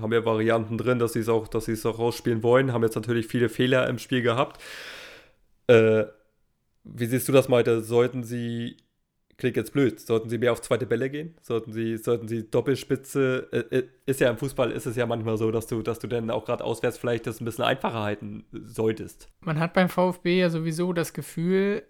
Haben 0.00 0.12
ja 0.12 0.24
Varianten 0.24 0.78
drin, 0.78 0.98
dass 0.98 1.12
sie 1.12 1.20
es 1.20 1.28
auch, 1.28 1.48
dass 1.48 1.66
sie 1.66 1.72
es 1.72 1.86
auch 1.86 1.98
rausspielen 1.98 2.42
wollen. 2.42 2.72
Haben 2.72 2.82
jetzt 2.82 2.96
natürlich 2.96 3.26
viele 3.26 3.48
Fehler 3.48 3.88
im 3.88 3.98
Spiel 3.98 4.22
gehabt. 4.22 4.60
Äh, 5.66 6.04
wie 6.84 7.06
siehst 7.06 7.28
du 7.28 7.32
das, 7.32 7.48
Malte? 7.48 7.80
Sollten 7.82 8.24
sie 8.24 8.76
klingt 9.42 9.56
jetzt 9.56 9.72
blöd. 9.72 9.98
Sollten 9.98 10.28
sie 10.28 10.38
mehr 10.38 10.52
auf 10.52 10.62
zweite 10.62 10.86
Bälle 10.86 11.10
gehen? 11.10 11.34
Sollten 11.42 11.72
sie, 11.72 11.96
sollten 11.96 12.28
sie 12.28 12.48
Doppelspitze? 12.48 13.48
Äh, 13.50 13.76
äh, 13.76 13.88
ist 14.06 14.20
ja 14.20 14.30
im 14.30 14.36
Fußball 14.36 14.70
ist 14.70 14.86
es 14.86 14.94
ja 14.94 15.04
manchmal 15.04 15.36
so, 15.36 15.50
dass 15.50 15.66
du, 15.66 15.82
dass 15.82 15.98
du 15.98 16.06
dann 16.06 16.30
auch 16.30 16.44
gerade 16.44 16.62
auswärts 16.62 16.96
vielleicht 16.96 17.26
das 17.26 17.40
ein 17.40 17.44
bisschen 17.44 17.64
einfacher 17.64 18.04
halten 18.04 18.44
solltest. 18.52 19.26
Man 19.40 19.58
hat 19.58 19.74
beim 19.74 19.88
VfB 19.88 20.38
ja 20.38 20.48
sowieso 20.48 20.92
das 20.92 21.12
Gefühl, 21.12 21.82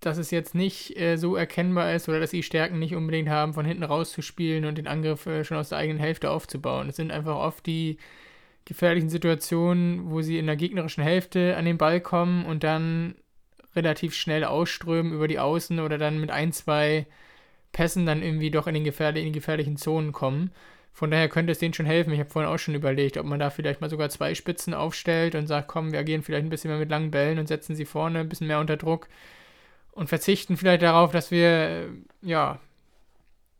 dass 0.00 0.18
es 0.18 0.30
jetzt 0.30 0.54
nicht 0.54 1.00
äh, 1.00 1.16
so 1.16 1.34
erkennbar 1.34 1.94
ist 1.94 2.10
oder 2.10 2.20
dass 2.20 2.30
sie 2.30 2.42
Stärken 2.42 2.78
nicht 2.78 2.94
unbedingt 2.94 3.30
haben, 3.30 3.54
von 3.54 3.64
hinten 3.64 3.82
rauszuspielen 3.82 4.66
und 4.66 4.76
den 4.76 4.86
Angriff 4.86 5.24
äh, 5.24 5.44
schon 5.44 5.56
aus 5.56 5.70
der 5.70 5.78
eigenen 5.78 5.98
Hälfte 5.98 6.30
aufzubauen. 6.30 6.90
Es 6.90 6.96
sind 6.96 7.10
einfach 7.10 7.36
oft 7.36 7.64
die 7.64 7.96
gefährlichen 8.66 9.08
Situationen, 9.08 10.10
wo 10.10 10.20
sie 10.20 10.36
in 10.36 10.44
der 10.44 10.56
gegnerischen 10.56 11.04
Hälfte 11.04 11.56
an 11.56 11.64
den 11.64 11.78
Ball 11.78 12.02
kommen 12.02 12.44
und 12.44 12.64
dann 12.64 13.14
relativ 13.76 14.14
schnell 14.14 14.44
ausströmen 14.44 15.12
über 15.12 15.28
die 15.28 15.38
Außen 15.38 15.80
oder 15.80 15.98
dann 15.98 16.20
mit 16.20 16.30
ein, 16.30 16.52
zwei 16.52 17.06
Pässen 17.72 18.06
dann 18.06 18.22
irgendwie 18.22 18.50
doch 18.50 18.66
in, 18.66 18.74
den 18.74 18.84
gefährlich, 18.84 19.26
in 19.26 19.32
die 19.32 19.38
gefährlichen 19.38 19.76
Zonen 19.76 20.12
kommen. 20.12 20.52
Von 20.92 21.10
daher 21.10 21.28
könnte 21.28 21.50
es 21.50 21.58
denen 21.58 21.74
schon 21.74 21.86
helfen. 21.86 22.12
Ich 22.12 22.20
habe 22.20 22.30
vorhin 22.30 22.50
auch 22.50 22.58
schon 22.58 22.76
überlegt, 22.76 23.18
ob 23.18 23.26
man 23.26 23.40
da 23.40 23.50
vielleicht 23.50 23.80
mal 23.80 23.90
sogar 23.90 24.10
zwei 24.10 24.34
Spitzen 24.34 24.74
aufstellt 24.74 25.34
und 25.34 25.48
sagt, 25.48 25.66
komm, 25.66 25.90
wir 25.90 25.98
agieren 25.98 26.22
vielleicht 26.22 26.46
ein 26.46 26.50
bisschen 26.50 26.70
mehr 26.70 26.78
mit 26.78 26.88
langen 26.88 27.10
Bällen 27.10 27.40
und 27.40 27.48
setzen 27.48 27.74
sie 27.74 27.84
vorne 27.84 28.20
ein 28.20 28.28
bisschen 28.28 28.46
mehr 28.46 28.60
unter 28.60 28.76
Druck 28.76 29.08
und 29.90 30.08
verzichten 30.08 30.56
vielleicht 30.56 30.82
darauf, 30.82 31.10
dass 31.10 31.32
wir, 31.32 31.48
äh, 31.48 31.88
ja, 32.22 32.60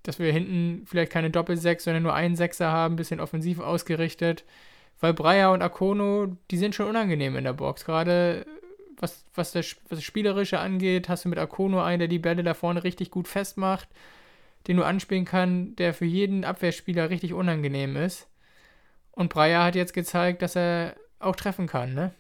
dass 0.05 0.21
wir 0.21 0.33
hinten 0.33 0.85
vielleicht 0.87 1.11
keine 1.11 1.31
Doppelsechs, 1.31 1.85
sondern 1.85 2.05
nur 2.05 2.15
einen 2.15 2.37
Sechser 2.37 2.71
haben, 2.71 2.95
ein 2.95 2.97
bisschen 2.97 3.21
offensiv 3.21 3.59
ausgerichtet. 3.59 4.45
Weil 5.01 5.13
Breyer 5.13 5.53
und 5.53 5.63
Akono, 5.63 6.37
die 6.51 6.57
sind 6.57 6.75
schon 6.75 6.89
unangenehm 6.89 7.37
in 7.37 7.45
der 7.45 7.53
Box. 7.53 7.85
Gerade 7.85 8.47
was, 8.99 9.25
was, 9.35 9.53
das, 9.53 9.77
was 9.89 9.99
das 9.99 10.05
Spielerische 10.05 10.59
angeht, 10.59 11.09
hast 11.09 11.25
du 11.25 11.29
mit 11.29 11.39
Akono 11.39 11.83
einen, 11.83 12.01
der 12.01 12.09
die 12.09 12.19
Bälle 12.19 12.43
da 12.43 12.55
vorne 12.55 12.85
richtig 12.85 13.11
gut 13.11 13.29
festmacht, 13.29 13.89
den 14.67 14.77
du 14.77 14.85
anspielen 14.85 15.25
kann, 15.25 15.77
der 15.77 15.95
für 15.95 16.05
jeden 16.05 16.45
Abwehrspieler 16.45 17.11
richtig 17.11 17.33
unangenehm 17.33 17.97
ist. 17.97 18.29
Und 19.13 19.29
Breyer 19.33 19.65
hat 19.65 19.77
jetzt 19.77 19.95
gezeigt, 19.95 20.43
dass 20.43 20.57
er 20.57 20.97
auch 21.19 21.37
treffen 21.37 21.67
kann, 21.67 21.95
ne? 21.95 22.13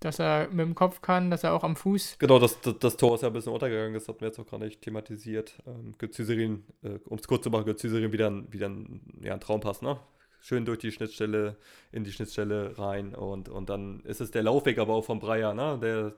Dass 0.00 0.18
er 0.18 0.48
mit 0.48 0.66
dem 0.66 0.74
Kopf 0.74 1.00
kann, 1.00 1.30
dass 1.30 1.44
er 1.44 1.54
auch 1.54 1.64
am 1.64 1.76
Fuß. 1.76 2.16
Genau, 2.18 2.38
das, 2.38 2.60
das, 2.60 2.78
das 2.78 2.96
Tor 2.96 3.14
ist 3.14 3.22
ja 3.22 3.28
ein 3.28 3.32
bisschen 3.32 3.52
untergegangen, 3.52 3.94
das 3.94 4.08
hat 4.08 4.20
mir 4.20 4.26
jetzt 4.26 4.38
auch 4.38 4.46
gar 4.46 4.58
nicht 4.58 4.82
thematisiert. 4.82 5.62
Ähm, 5.66 5.94
Götziserin, 5.96 6.64
äh, 6.82 6.98
um 7.06 7.18
es 7.18 7.26
kurz 7.26 7.44
zu 7.44 7.50
machen, 7.50 7.64
Götziserin 7.64 8.12
wieder, 8.12 8.28
ein, 8.30 8.52
wieder 8.52 8.68
ein, 8.68 9.00
ja, 9.22 9.32
ein 9.32 9.40
Traumpass, 9.40 9.80
ne? 9.80 9.98
Schön 10.44 10.66
durch 10.66 10.78
die 10.78 10.92
Schnittstelle, 10.92 11.56
in 11.90 12.04
die 12.04 12.12
Schnittstelle 12.12 12.78
rein 12.78 13.14
und, 13.14 13.48
und 13.48 13.70
dann 13.70 14.00
ist 14.00 14.20
es 14.20 14.30
der 14.30 14.42
Laufweg 14.42 14.78
aber 14.78 14.92
auch 14.94 15.04
vom 15.04 15.18
Breyer, 15.18 15.54
ne? 15.54 15.78
Der 15.80 16.14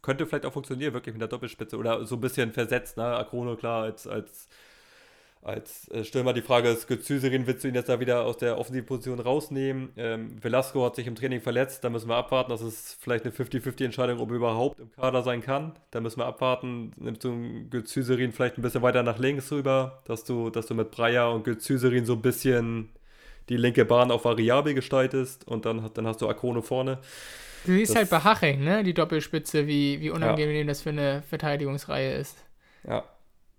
könnte 0.00 0.26
vielleicht 0.26 0.46
auch 0.46 0.52
funktionieren, 0.52 0.94
wirklich 0.94 1.12
mit 1.12 1.20
der 1.20 1.28
Doppelspitze 1.28 1.76
oder 1.76 2.06
so 2.06 2.14
ein 2.14 2.20
bisschen 2.20 2.52
versetzt, 2.52 2.96
ne? 2.96 3.04
Akrono 3.04 3.56
klar 3.56 3.82
als, 3.82 4.06
als, 4.06 4.48
als 5.44 5.88
äh, 5.90 6.04
Stürmer. 6.04 6.32
Die 6.32 6.42
Frage 6.42 6.68
ist, 6.68 6.88
Götziserin 6.88 7.46
willst 7.46 7.64
du 7.64 7.68
ihn 7.68 7.74
jetzt 7.74 7.88
da 7.88 8.00
wieder 8.00 8.24
aus 8.24 8.38
der 8.38 8.58
Offensivposition 8.58 9.20
rausnehmen? 9.20 9.90
Ähm, 9.96 10.42
Velasco 10.42 10.84
hat 10.84 10.96
sich 10.96 11.06
im 11.06 11.14
Training 11.14 11.40
verletzt, 11.40 11.84
da 11.84 11.90
müssen 11.90 12.08
wir 12.08 12.16
abwarten. 12.16 12.50
Das 12.50 12.62
ist 12.62 12.96
vielleicht 13.00 13.24
eine 13.24 13.34
50-50-Entscheidung, 13.34 14.18
ob 14.20 14.30
er 14.30 14.36
überhaupt 14.36 14.80
im 14.80 14.90
Kader 14.92 15.22
sein 15.22 15.42
kann. 15.42 15.72
Da 15.90 16.00
müssen 16.00 16.18
wir 16.18 16.26
abwarten. 16.26 16.92
Nimmst 16.96 17.22
du 17.24 17.68
Götziserin 17.70 18.32
vielleicht 18.32 18.58
ein 18.58 18.62
bisschen 18.62 18.82
weiter 18.82 19.02
nach 19.02 19.18
links 19.18 19.52
rüber, 19.52 20.02
dass 20.06 20.24
du, 20.24 20.50
dass 20.50 20.66
du 20.66 20.74
mit 20.74 20.90
Breyer 20.90 21.32
und 21.32 21.44
Götziserin 21.44 22.06
so 22.06 22.14
ein 22.14 22.22
bisschen 22.22 22.88
die 23.50 23.58
linke 23.58 23.84
Bahn 23.84 24.10
auf 24.10 24.24
variabel 24.24 24.72
gestaltest 24.72 25.46
und 25.46 25.66
dann, 25.66 25.90
dann 25.92 26.06
hast 26.06 26.22
du 26.22 26.28
Akone 26.28 26.62
vorne. 26.62 26.98
Du 27.66 27.72
siehst 27.72 27.90
das, 27.90 27.96
halt 27.96 28.10
bei 28.10 28.18
Haching, 28.20 28.64
ne, 28.64 28.82
die 28.82 28.94
Doppelspitze, 28.94 29.66
wie, 29.66 30.00
wie 30.00 30.10
unangenehm 30.10 30.56
ja. 30.56 30.64
das 30.64 30.82
für 30.82 30.90
eine 30.90 31.22
Verteidigungsreihe 31.28 32.14
ist. 32.14 32.38
Ja. 32.86 33.04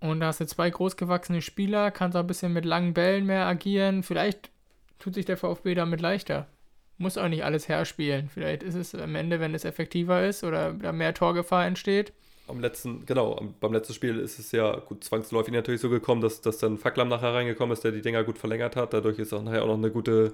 Und 0.00 0.20
da 0.20 0.26
hast 0.26 0.40
du 0.40 0.46
zwei 0.46 0.68
großgewachsene 0.70 1.42
Spieler, 1.42 1.90
kannst 1.90 2.16
auch 2.16 2.20
ein 2.20 2.26
bisschen 2.26 2.52
mit 2.52 2.64
langen 2.64 2.94
Bällen 2.94 3.26
mehr 3.26 3.46
agieren. 3.46 4.02
Vielleicht 4.02 4.50
tut 4.98 5.14
sich 5.14 5.24
der 5.24 5.36
VfB 5.36 5.74
damit 5.74 6.00
leichter. 6.00 6.46
Muss 6.98 7.18
auch 7.18 7.28
nicht 7.28 7.44
alles 7.44 7.68
herspielen. 7.68 8.28
Vielleicht 8.28 8.62
ist 8.62 8.74
es 8.74 8.94
am 8.94 9.14
Ende, 9.14 9.40
wenn 9.40 9.54
es 9.54 9.64
effektiver 9.64 10.26
ist 10.26 10.44
oder 10.44 10.72
da 10.72 10.92
mehr 10.92 11.14
Torgefahr 11.14 11.66
entsteht. 11.66 12.12
Am 12.48 12.60
letzten, 12.60 13.04
genau, 13.06 13.40
beim 13.60 13.72
letzten 13.72 13.92
Spiel 13.92 14.18
ist 14.18 14.38
es 14.38 14.52
ja 14.52 14.76
gut 14.76 15.02
zwangsläufig 15.02 15.52
natürlich 15.52 15.80
so 15.80 15.90
gekommen, 15.90 16.20
dass, 16.20 16.40
dass 16.40 16.58
dann 16.58 16.78
Faklam 16.78 17.08
nachher 17.08 17.34
reingekommen 17.34 17.72
ist, 17.72 17.82
der 17.82 17.90
die 17.90 18.02
Dinger 18.02 18.22
gut 18.22 18.38
verlängert 18.38 18.76
hat. 18.76 18.92
Dadurch 18.92 19.18
ist 19.18 19.32
auch 19.32 19.42
nachher 19.42 19.62
auch 19.62 19.68
noch 19.68 19.74
eine 19.74 19.90
gute 19.90 20.32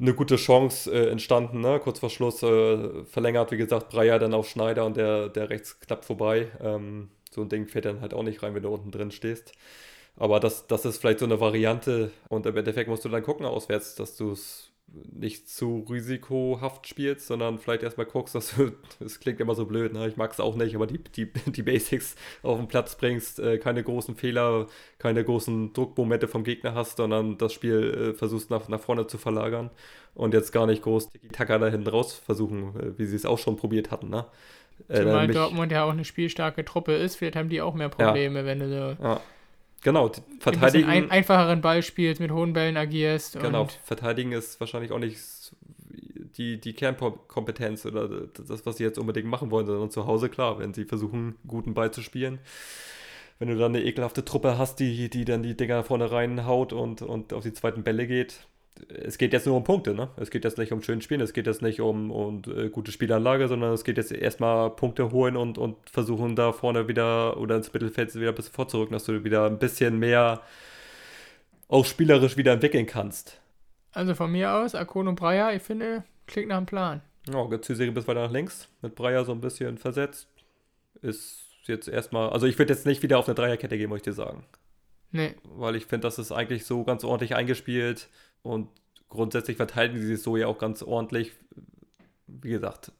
eine 0.00 0.14
gute 0.14 0.36
Chance 0.36 0.90
äh, 0.90 1.10
entstanden, 1.10 1.60
ne? 1.60 1.78
kurz 1.78 2.00
vor 2.00 2.10
Schluss 2.10 2.42
äh, 2.42 3.04
verlängert, 3.04 3.52
wie 3.52 3.56
gesagt, 3.56 3.90
Breyer 3.90 4.18
dann 4.18 4.34
auf 4.34 4.48
Schneider 4.48 4.84
und 4.84 4.96
der, 4.96 5.28
der 5.28 5.50
rechts 5.50 5.78
knapp 5.80 6.04
vorbei. 6.04 6.48
Ähm, 6.60 7.08
so 7.34 7.42
ein 7.42 7.48
Ding 7.48 7.66
fährt 7.66 7.84
dann 7.86 8.00
halt 8.00 8.14
auch 8.14 8.22
nicht 8.22 8.42
rein, 8.42 8.54
wenn 8.54 8.62
du 8.62 8.70
unten 8.70 8.90
drin 8.90 9.10
stehst. 9.10 9.52
Aber 10.16 10.40
das, 10.40 10.66
das 10.66 10.84
ist 10.84 10.98
vielleicht 10.98 11.20
so 11.20 11.24
eine 11.24 11.40
Variante 11.40 12.10
und 12.28 12.46
im 12.46 12.56
Endeffekt 12.56 12.88
musst 12.88 13.04
du 13.04 13.08
dann 13.08 13.22
gucken 13.22 13.46
auswärts, 13.46 13.94
dass 13.94 14.16
du 14.16 14.32
es 14.32 14.72
nicht 14.94 15.48
zu 15.48 15.86
risikohaft 15.88 16.86
spielst, 16.86 17.26
sondern 17.26 17.58
vielleicht 17.58 17.82
erstmal 17.82 18.06
guckst, 18.06 18.34
dass 18.34 18.54
du, 18.54 18.72
das 19.00 19.20
klingt 19.20 19.40
immer 19.40 19.54
so 19.54 19.64
blöd, 19.66 19.92
ne? 19.92 20.06
ich 20.06 20.16
mag 20.16 20.32
es 20.32 20.40
auch 20.40 20.54
nicht, 20.54 20.74
aber 20.74 20.86
die, 20.86 20.98
die, 20.98 21.32
die 21.46 21.62
Basics 21.62 22.14
auf 22.42 22.58
den 22.58 22.68
Platz 22.68 22.96
bringst, 22.96 23.38
äh, 23.38 23.58
keine 23.58 23.82
großen 23.82 24.16
Fehler, 24.16 24.66
keine 24.98 25.24
großen 25.24 25.72
Druckmomente 25.72 26.28
vom 26.28 26.44
Gegner 26.44 26.74
hast, 26.74 26.98
sondern 26.98 27.38
das 27.38 27.52
Spiel 27.52 28.12
äh, 28.12 28.14
versuchst 28.14 28.50
nach, 28.50 28.68
nach 28.68 28.80
vorne 28.80 29.06
zu 29.06 29.18
verlagern 29.18 29.70
und 30.14 30.34
jetzt 30.34 30.52
gar 30.52 30.66
nicht 30.66 30.82
groß 30.82 31.10
Tiki-Taka 31.10 31.58
da 31.58 31.68
hinten 31.68 31.88
raus 31.88 32.12
versuchen, 32.14 32.78
äh, 32.78 32.98
wie 32.98 33.06
sie 33.06 33.16
es 33.16 33.26
auch 33.26 33.38
schon 33.38 33.56
probiert 33.56 33.90
hatten. 33.90 34.10
Ne? 34.10 34.26
Äh, 34.88 34.98
Zumal 34.98 35.28
Dortmund 35.28 35.72
ja 35.72 35.84
auch 35.84 35.92
eine 35.92 36.04
spielstarke 36.04 36.64
Truppe 36.64 36.94
ist, 36.94 37.16
vielleicht 37.16 37.36
haben 37.36 37.48
die 37.48 37.60
auch 37.60 37.74
mehr 37.74 37.88
Probleme, 37.88 38.40
ja. 38.40 38.44
wenn 38.44 38.58
du 38.60 38.68
so 38.68 39.02
ja. 39.02 39.20
Genau, 39.82 40.12
verteidigen. 40.38 40.88
Ein 40.88 41.10
einfacheren 41.10 41.60
Ball 41.60 41.82
spielst, 41.82 42.20
mit 42.20 42.30
hohen 42.30 42.52
Bällen 42.52 42.76
agierst. 42.76 43.40
Genau, 43.40 43.66
verteidigen 43.84 44.30
ist 44.30 44.60
wahrscheinlich 44.60 44.92
auch 44.92 45.00
nicht 45.00 45.18
die, 46.36 46.60
die 46.60 46.72
Kernkompetenz 46.72 47.84
oder 47.84 48.08
das, 48.08 48.64
was 48.64 48.76
sie 48.76 48.84
jetzt 48.84 48.98
unbedingt 48.98 49.26
machen 49.26 49.50
wollen, 49.50 49.66
sondern 49.66 49.90
zu 49.90 50.06
Hause 50.06 50.28
klar, 50.28 50.58
wenn 50.58 50.72
sie 50.72 50.84
versuchen, 50.84 51.36
guten 51.46 51.74
Ball 51.74 51.90
zu 51.90 52.00
spielen. 52.00 52.38
Wenn 53.38 53.48
du 53.48 53.56
dann 53.56 53.74
eine 53.74 53.84
ekelhafte 53.84 54.24
Truppe 54.24 54.56
hast, 54.56 54.76
die, 54.76 55.10
die 55.10 55.24
dann 55.24 55.42
die 55.42 55.56
Dinger 55.56 55.82
vorne 55.82 56.12
reinhaut 56.12 56.72
und, 56.72 57.02
und 57.02 57.32
auf 57.32 57.42
die 57.42 57.52
zweiten 57.52 57.82
Bälle 57.82 58.06
geht, 58.06 58.46
es 58.88 59.18
geht 59.18 59.32
jetzt 59.32 59.46
nur 59.46 59.56
um 59.56 59.64
Punkte, 59.64 59.94
ne? 59.94 60.08
Es 60.16 60.30
geht 60.30 60.44
jetzt 60.44 60.58
nicht 60.58 60.72
um 60.72 60.82
schönes 60.82 61.04
Spielen, 61.04 61.20
es 61.20 61.32
geht 61.32 61.46
jetzt 61.46 61.62
nicht 61.62 61.80
um, 61.80 62.10
um 62.10 62.42
äh, 62.46 62.68
gute 62.68 62.92
Spielanlage, 62.92 63.48
sondern 63.48 63.72
es 63.72 63.84
geht 63.84 63.96
jetzt 63.96 64.12
erstmal 64.12 64.70
Punkte 64.70 65.10
holen 65.12 65.36
und, 65.36 65.58
und 65.58 65.76
versuchen 65.90 66.36
da 66.36 66.52
vorne 66.52 66.88
wieder 66.88 67.36
oder 67.38 67.56
ins 67.56 67.72
Mittelfeld 67.72 68.14
wieder 68.14 68.30
ein 68.30 68.34
bisschen 68.34 68.54
vorzurücken, 68.54 68.92
dass 68.92 69.04
du 69.04 69.24
wieder 69.24 69.46
ein 69.46 69.58
bisschen 69.58 69.98
mehr 69.98 70.42
auch 71.68 71.84
spielerisch 71.84 72.36
wieder 72.36 72.52
entwickeln 72.52 72.86
kannst. 72.86 73.40
Also 73.92 74.14
von 74.14 74.32
mir 74.32 74.52
aus, 74.52 74.74
Akon 74.74 75.08
und 75.08 75.16
Breyer, 75.16 75.54
ich 75.54 75.62
finde, 75.62 76.04
klingt 76.26 76.48
nach 76.48 76.56
einem 76.56 76.66
Plan. 76.66 77.02
Ja, 77.30 77.46
Serie 77.62 77.92
bis 77.92 78.08
weiter 78.08 78.22
nach 78.22 78.32
links, 78.32 78.68
mit 78.80 78.94
Breyer 78.94 79.24
so 79.24 79.32
ein 79.32 79.40
bisschen 79.40 79.78
versetzt. 79.78 80.28
Ist 81.02 81.46
jetzt 81.64 81.88
erstmal, 81.88 82.30
also 82.30 82.46
ich 82.46 82.58
würde 82.58 82.72
jetzt 82.72 82.86
nicht 82.86 83.02
wieder 83.02 83.18
auf 83.18 83.28
eine 83.28 83.34
Dreierkette 83.34 83.78
gehen, 83.78 83.88
muss 83.88 83.98
ich 83.98 84.02
dir 84.02 84.12
sagen. 84.12 84.44
Nee. 85.12 85.34
Weil 85.44 85.76
ich 85.76 85.86
finde, 85.86 86.06
das 86.06 86.18
ist 86.18 86.32
eigentlich 86.32 86.64
so 86.64 86.84
ganz 86.84 87.04
ordentlich 87.04 87.36
eingespielt 87.36 88.08
und 88.42 88.68
grundsätzlich 89.08 89.56
verteidigen 89.56 90.04
sie 90.04 90.14
es 90.14 90.22
so 90.22 90.36
ja 90.36 90.46
auch 90.46 90.58
ganz 90.58 90.82
ordentlich. 90.82 91.32
Wie 92.26 92.50
gesagt, 92.50 92.92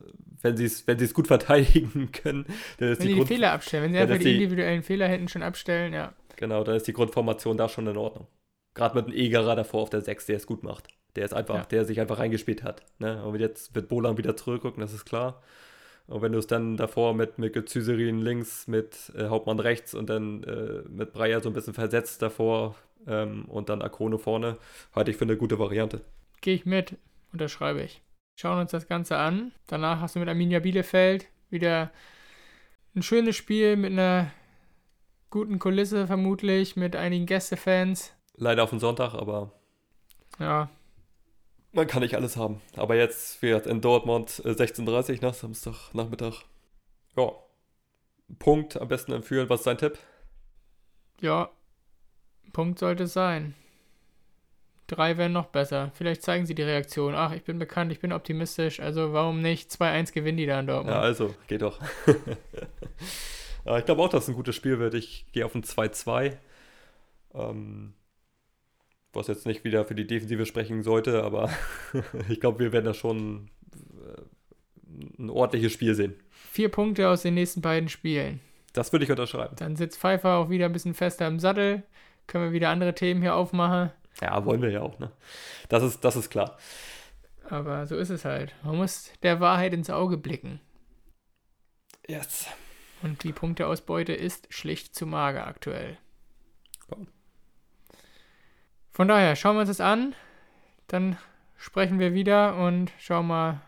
wenn 0.43 0.57
sie 0.57 0.65
es 0.65 0.87
wenn 0.87 0.99
gut 1.13 1.27
verteidigen 1.29 2.13
können, 2.13 2.45
dann 2.79 2.91
ist 2.91 3.01
wenn 3.01 3.07
die, 3.07 3.13
die 3.13 3.19
Grund 3.19 3.29
Fehler 3.29 3.53
abstellen, 3.53 3.85
wenn 3.85 3.93
sie 3.93 3.99
einfach 3.99 4.19
die, 4.19 4.35
individuellen 4.35 4.83
Fehler 4.83 5.09
hinten 5.09 5.29
schon 5.29 5.43
abstellen, 5.43 5.93
ja. 5.93 6.13
Genau, 6.37 6.65
dann 6.65 6.77
ist 6.77 6.87
die 6.87 6.93
Grundformation 6.93 7.57
da 7.57 7.69
schon 7.69 7.87
in 7.87 7.97
Ordnung. 7.97 8.27
Gerade 8.75 8.97
mit 8.97 9.07
einem 9.07 9.15
Egerer 9.15 9.55
davor 9.55 9.83
auf 9.83 9.91
der 9.91 10.01
6, 10.01 10.27
der 10.27 10.37
es 10.37 10.47
gut 10.47 10.63
macht. 10.63 10.89
Der 11.15 11.25
ist 11.25 11.35
einfach, 11.35 11.55
ja. 11.55 11.65
der 11.65 11.85
sich 11.85 12.01
einfach 12.01 12.19
reingespielt 12.19 12.63
hat. 12.63 12.83
Ne? 12.99 13.23
Und 13.25 13.39
jetzt 13.39 13.75
wird 13.75 13.89
Bolan 13.89 14.17
wieder 14.17 14.37
zurückrücken, 14.37 14.81
das 14.81 14.95
ist 14.95 15.05
klar. 15.05 15.43
Und 16.07 16.23
wenn 16.23 16.33
du 16.33 16.39
es 16.39 16.47
dann 16.47 16.77
davor 16.77 17.15
mit 17.15 17.39
Mikkel 17.39 17.65
Züserin 17.65 18.21
links, 18.21 18.67
mit 18.67 19.13
äh, 19.17 19.29
Hauptmann 19.29 19.61
rechts 19.61 19.95
und 19.95 20.11
dann 20.11 20.43
äh, 20.45 20.83
mit 20.89 21.13
Breyer 21.13 21.41
so 21.41 21.49
ein 21.49 21.53
bisschen 21.53 21.75
versetzt 21.75 22.23
davor 22.23 22.75
ähm, 23.07 23.45
und 23.47 23.69
dann 23.69 23.83
Akone 23.83 24.19
vorne, 24.19 24.59
halte 24.95 25.11
ich 25.11 25.17
für 25.17 25.25
eine 25.25 25.37
gute 25.37 25.59
Variante. 25.59 26.05
Gehe 26.41 26.55
ich 26.55 26.67
mit, 26.67 26.97
unterschreibe 27.33 27.83
ich. 27.83 28.03
Schauen 28.37 28.61
uns 28.61 28.71
das 28.71 28.89
Ganze 28.89 29.17
an. 29.17 29.53
Danach 29.67 30.01
hast 30.01 30.15
du 30.15 30.21
mit 30.21 30.29
Arminia 30.29 30.61
Bielefeld 30.61 31.27
wieder 31.51 31.91
ein 32.95 33.03
schönes 33.03 33.37
Spiel 33.37 33.77
mit 33.77 33.93
einer 33.93 34.31
guten 35.31 35.59
Kulisse 35.59 36.07
vermutlich, 36.07 36.77
mit 36.77 36.97
einigen 36.97 37.27
Gästefans. 37.27 38.15
Leider 38.37 38.65
auf 38.65 38.71
den 38.71 38.81
Sonntag, 38.81 39.15
aber 39.15 39.53
Ja, 40.39 40.71
man 41.73 41.87
kann 41.87 42.03
nicht 42.03 42.15
alles 42.15 42.37
haben. 42.37 42.61
Aber 42.77 42.97
jetzt 42.97 43.41
wird 43.41 43.67
in 43.67 43.81
Dortmund 43.81 44.43
äh, 44.45 44.51
16.30 44.51 45.23
nach 45.23 45.35
Samstagnachmittag. 45.35 46.43
Ja. 47.17 47.33
Punkt 48.39 48.81
am 48.81 48.89
besten 48.89 49.13
empfehlen. 49.13 49.49
Was 49.49 49.61
ist 49.61 49.67
dein 49.67 49.79
Tipp? 49.79 49.99
ja, 51.21 51.51
Punkt 52.53 52.79
sollte 52.79 53.05
es 53.05 53.13
sein. 53.13 53.55
Drei 54.87 55.17
wären 55.17 55.33
noch 55.33 55.47
besser. 55.47 55.91
Vielleicht 55.95 56.23
zeigen 56.23 56.45
sie 56.45 56.55
die 56.55 56.63
Reaktion. 56.63 57.15
Ach, 57.15 57.33
ich 57.33 57.45
bin 57.45 57.59
bekannt, 57.59 57.93
ich 57.93 58.01
bin 58.01 58.13
optimistisch. 58.13 58.81
Also 58.81 59.13
warum 59.13 59.41
nicht? 59.41 59.71
2-1 59.71 60.13
gewinnen 60.13 60.39
die 60.39 60.47
da 60.47 60.61
in 60.61 60.67
Dortmund. 60.67 60.95
Ja, 60.95 61.01
also, 61.01 61.35
geht 61.47 61.63
doch. 61.63 61.81
ich 63.65 63.85
glaube 63.87 64.03
auch, 64.03 64.09
dass 64.11 64.25
es 64.25 64.29
ein 64.29 64.35
gutes 64.35 64.55
Spiel 64.55 64.79
wird. 64.79 64.95
Ich 64.95 65.25
gehe 65.33 65.47
auf 65.47 65.55
ein 65.55 65.63
2-2. 65.63 66.37
Ähm, 67.35 67.95
was 69.13 69.29
jetzt 69.29 69.47
nicht 69.47 69.65
wieder 69.65 69.85
für 69.85 69.95
die 69.95 70.07
Defensive 70.07 70.47
sprechen 70.47 70.83
sollte, 70.83 71.23
aber 71.23 71.51
ich 72.29 72.41
glaube, 72.41 72.59
wir 72.59 72.73
werden 72.73 72.87
da 72.87 72.95
schon 72.95 73.49
äh, 73.75 75.19
ein 75.19 75.31
ordentliches 75.31 75.73
Spiel 75.73 75.95
sehen. 75.95 76.15
Vier 76.31 76.69
Punkte 76.69 77.09
aus 77.09 77.23
den 77.23 77.35
nächsten 77.35 77.61
beiden 77.61 77.89
Spielen. 77.89 78.41
Das 78.73 78.93
würde 78.93 79.05
ich 79.05 79.11
unterschreiben. 79.11 79.55
Dann 79.57 79.77
sitzt 79.77 79.99
Pfeiffer 79.99 80.37
auch 80.37 80.51
wieder 80.51 80.67
ein 80.67 80.73
bisschen 80.73 80.95
fester 80.95 81.27
im 81.27 81.39
Sattel. 81.39 81.83
Können 82.33 82.45
wir 82.45 82.53
wieder 82.53 82.71
andere 82.71 82.95
Themen 82.95 83.21
hier 83.21 83.35
aufmachen. 83.35 83.91
Ja, 84.23 84.43
wollen 84.47 84.63
wir 84.63 84.71
ja 84.71 84.81
auch, 84.81 84.99
ne? 84.99 85.13
Das 85.69 85.83
ist, 85.83 86.03
das 86.03 86.17
ist 86.17 86.31
klar. 86.31 86.57
Aber 87.51 87.87
so 87.87 87.95
ist 87.95 88.09
es 88.09 88.25
halt. 88.25 88.55
Man 88.63 88.79
muss 88.79 89.13
der 89.23 89.41
Wahrheit 89.41 89.75
ins 89.75 89.91
Auge 89.91 90.17
blicken. 90.17 90.59
Yes. 92.09 92.47
Und 93.03 93.23
die 93.23 93.35
Punkteausbeute 93.35 94.15
ist 94.15 94.47
schlicht 94.51 94.95
zu 94.95 95.05
mager 95.05 95.47
aktuell. 95.47 95.99
Ja. 96.91 96.97
Von 98.93 99.09
daher, 99.09 99.37
schauen 99.37 99.57
wir 99.57 99.61
uns 99.61 99.69
das 99.69 99.83
an. 99.83 100.15
Dann 100.87 101.19
sprechen 101.59 101.99
wir 101.99 102.15
wieder 102.15 102.57
und 102.57 102.93
schauen 102.99 103.27
mal, 103.27 103.61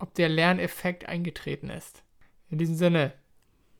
ob 0.00 0.14
der 0.14 0.28
Lerneffekt 0.28 1.08
eingetreten 1.08 1.70
ist. 1.70 2.02
In 2.50 2.58
diesem 2.58 2.74
Sinne, 2.74 3.12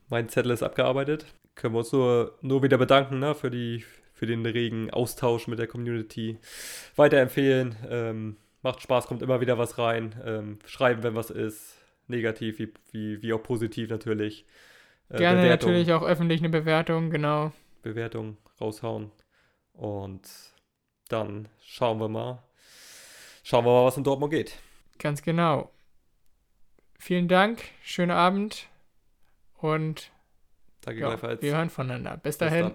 Mein 0.09 0.29
Zettel 0.29 0.53
ist 0.53 0.63
abgearbeitet. 0.63 1.27
Können 1.57 1.75
wir 1.75 1.79
uns 1.81 1.91
nur, 1.91 2.39
nur 2.43 2.63
wieder 2.63 2.79
bedanken 2.79 3.19
ne, 3.19 3.35
für, 3.35 3.51
die, 3.51 3.85
für 4.25 4.27
den 4.27 4.47
regen 4.47 4.91
Austausch 4.91 5.49
mit 5.49 5.59
der 5.59 5.67
Community. 5.67 6.39
Weiterempfehlen. 6.97 7.77
Ähm, 7.89 8.37
macht 8.63 8.81
Spaß, 8.81 9.07
kommt 9.07 9.21
immer 9.21 9.43
wieder 9.43 9.59
was 9.59 9.77
rein. 9.77 10.15
Ähm, 10.25 10.59
schreiben, 10.65 11.03
wenn 11.03 11.15
was 11.15 11.31
ist. 11.31 11.77
Negativ 12.07 12.59
wie, 12.59 12.73
wie, 12.93 13.23
wie 13.23 13.33
auch 13.35 13.43
positiv 13.43 13.91
natürlich. 13.91 14.47
Äh, 15.11 15.19
gerne 15.19 15.43
Bewertung, 15.43 15.71
natürlich 15.71 15.93
auch 15.93 16.03
öffentlich 16.03 16.41
eine 16.41 16.49
Bewertung, 16.49 17.11
genau. 17.11 17.53
Bewertung 17.83 18.39
raushauen. 18.61 19.11
Und 19.75 20.23
dann 21.09 21.49
schauen 21.63 21.99
wir 22.01 22.09
mal. 22.09 22.43
Schauen 23.43 23.67
wir 23.67 23.73
mal, 23.73 23.85
was 23.85 23.99
in 23.99 24.05
Dortmund 24.05 24.33
geht. 24.33 24.59
Ganz 24.99 25.23
genau. 25.23 25.71
Vielen 26.99 27.29
Dank, 27.29 27.63
schönen 27.83 28.11
Abend 28.11 28.69
und 29.59 30.11
Danke 30.81 31.01
ja, 31.01 31.09
gleichfalls. 31.09 31.43
wir 31.43 31.57
hören 31.57 31.69
voneinander. 31.69 32.13
Bis 32.17 32.23
Bis 32.23 32.39
dahin. 32.39 32.63
dann. 32.63 32.75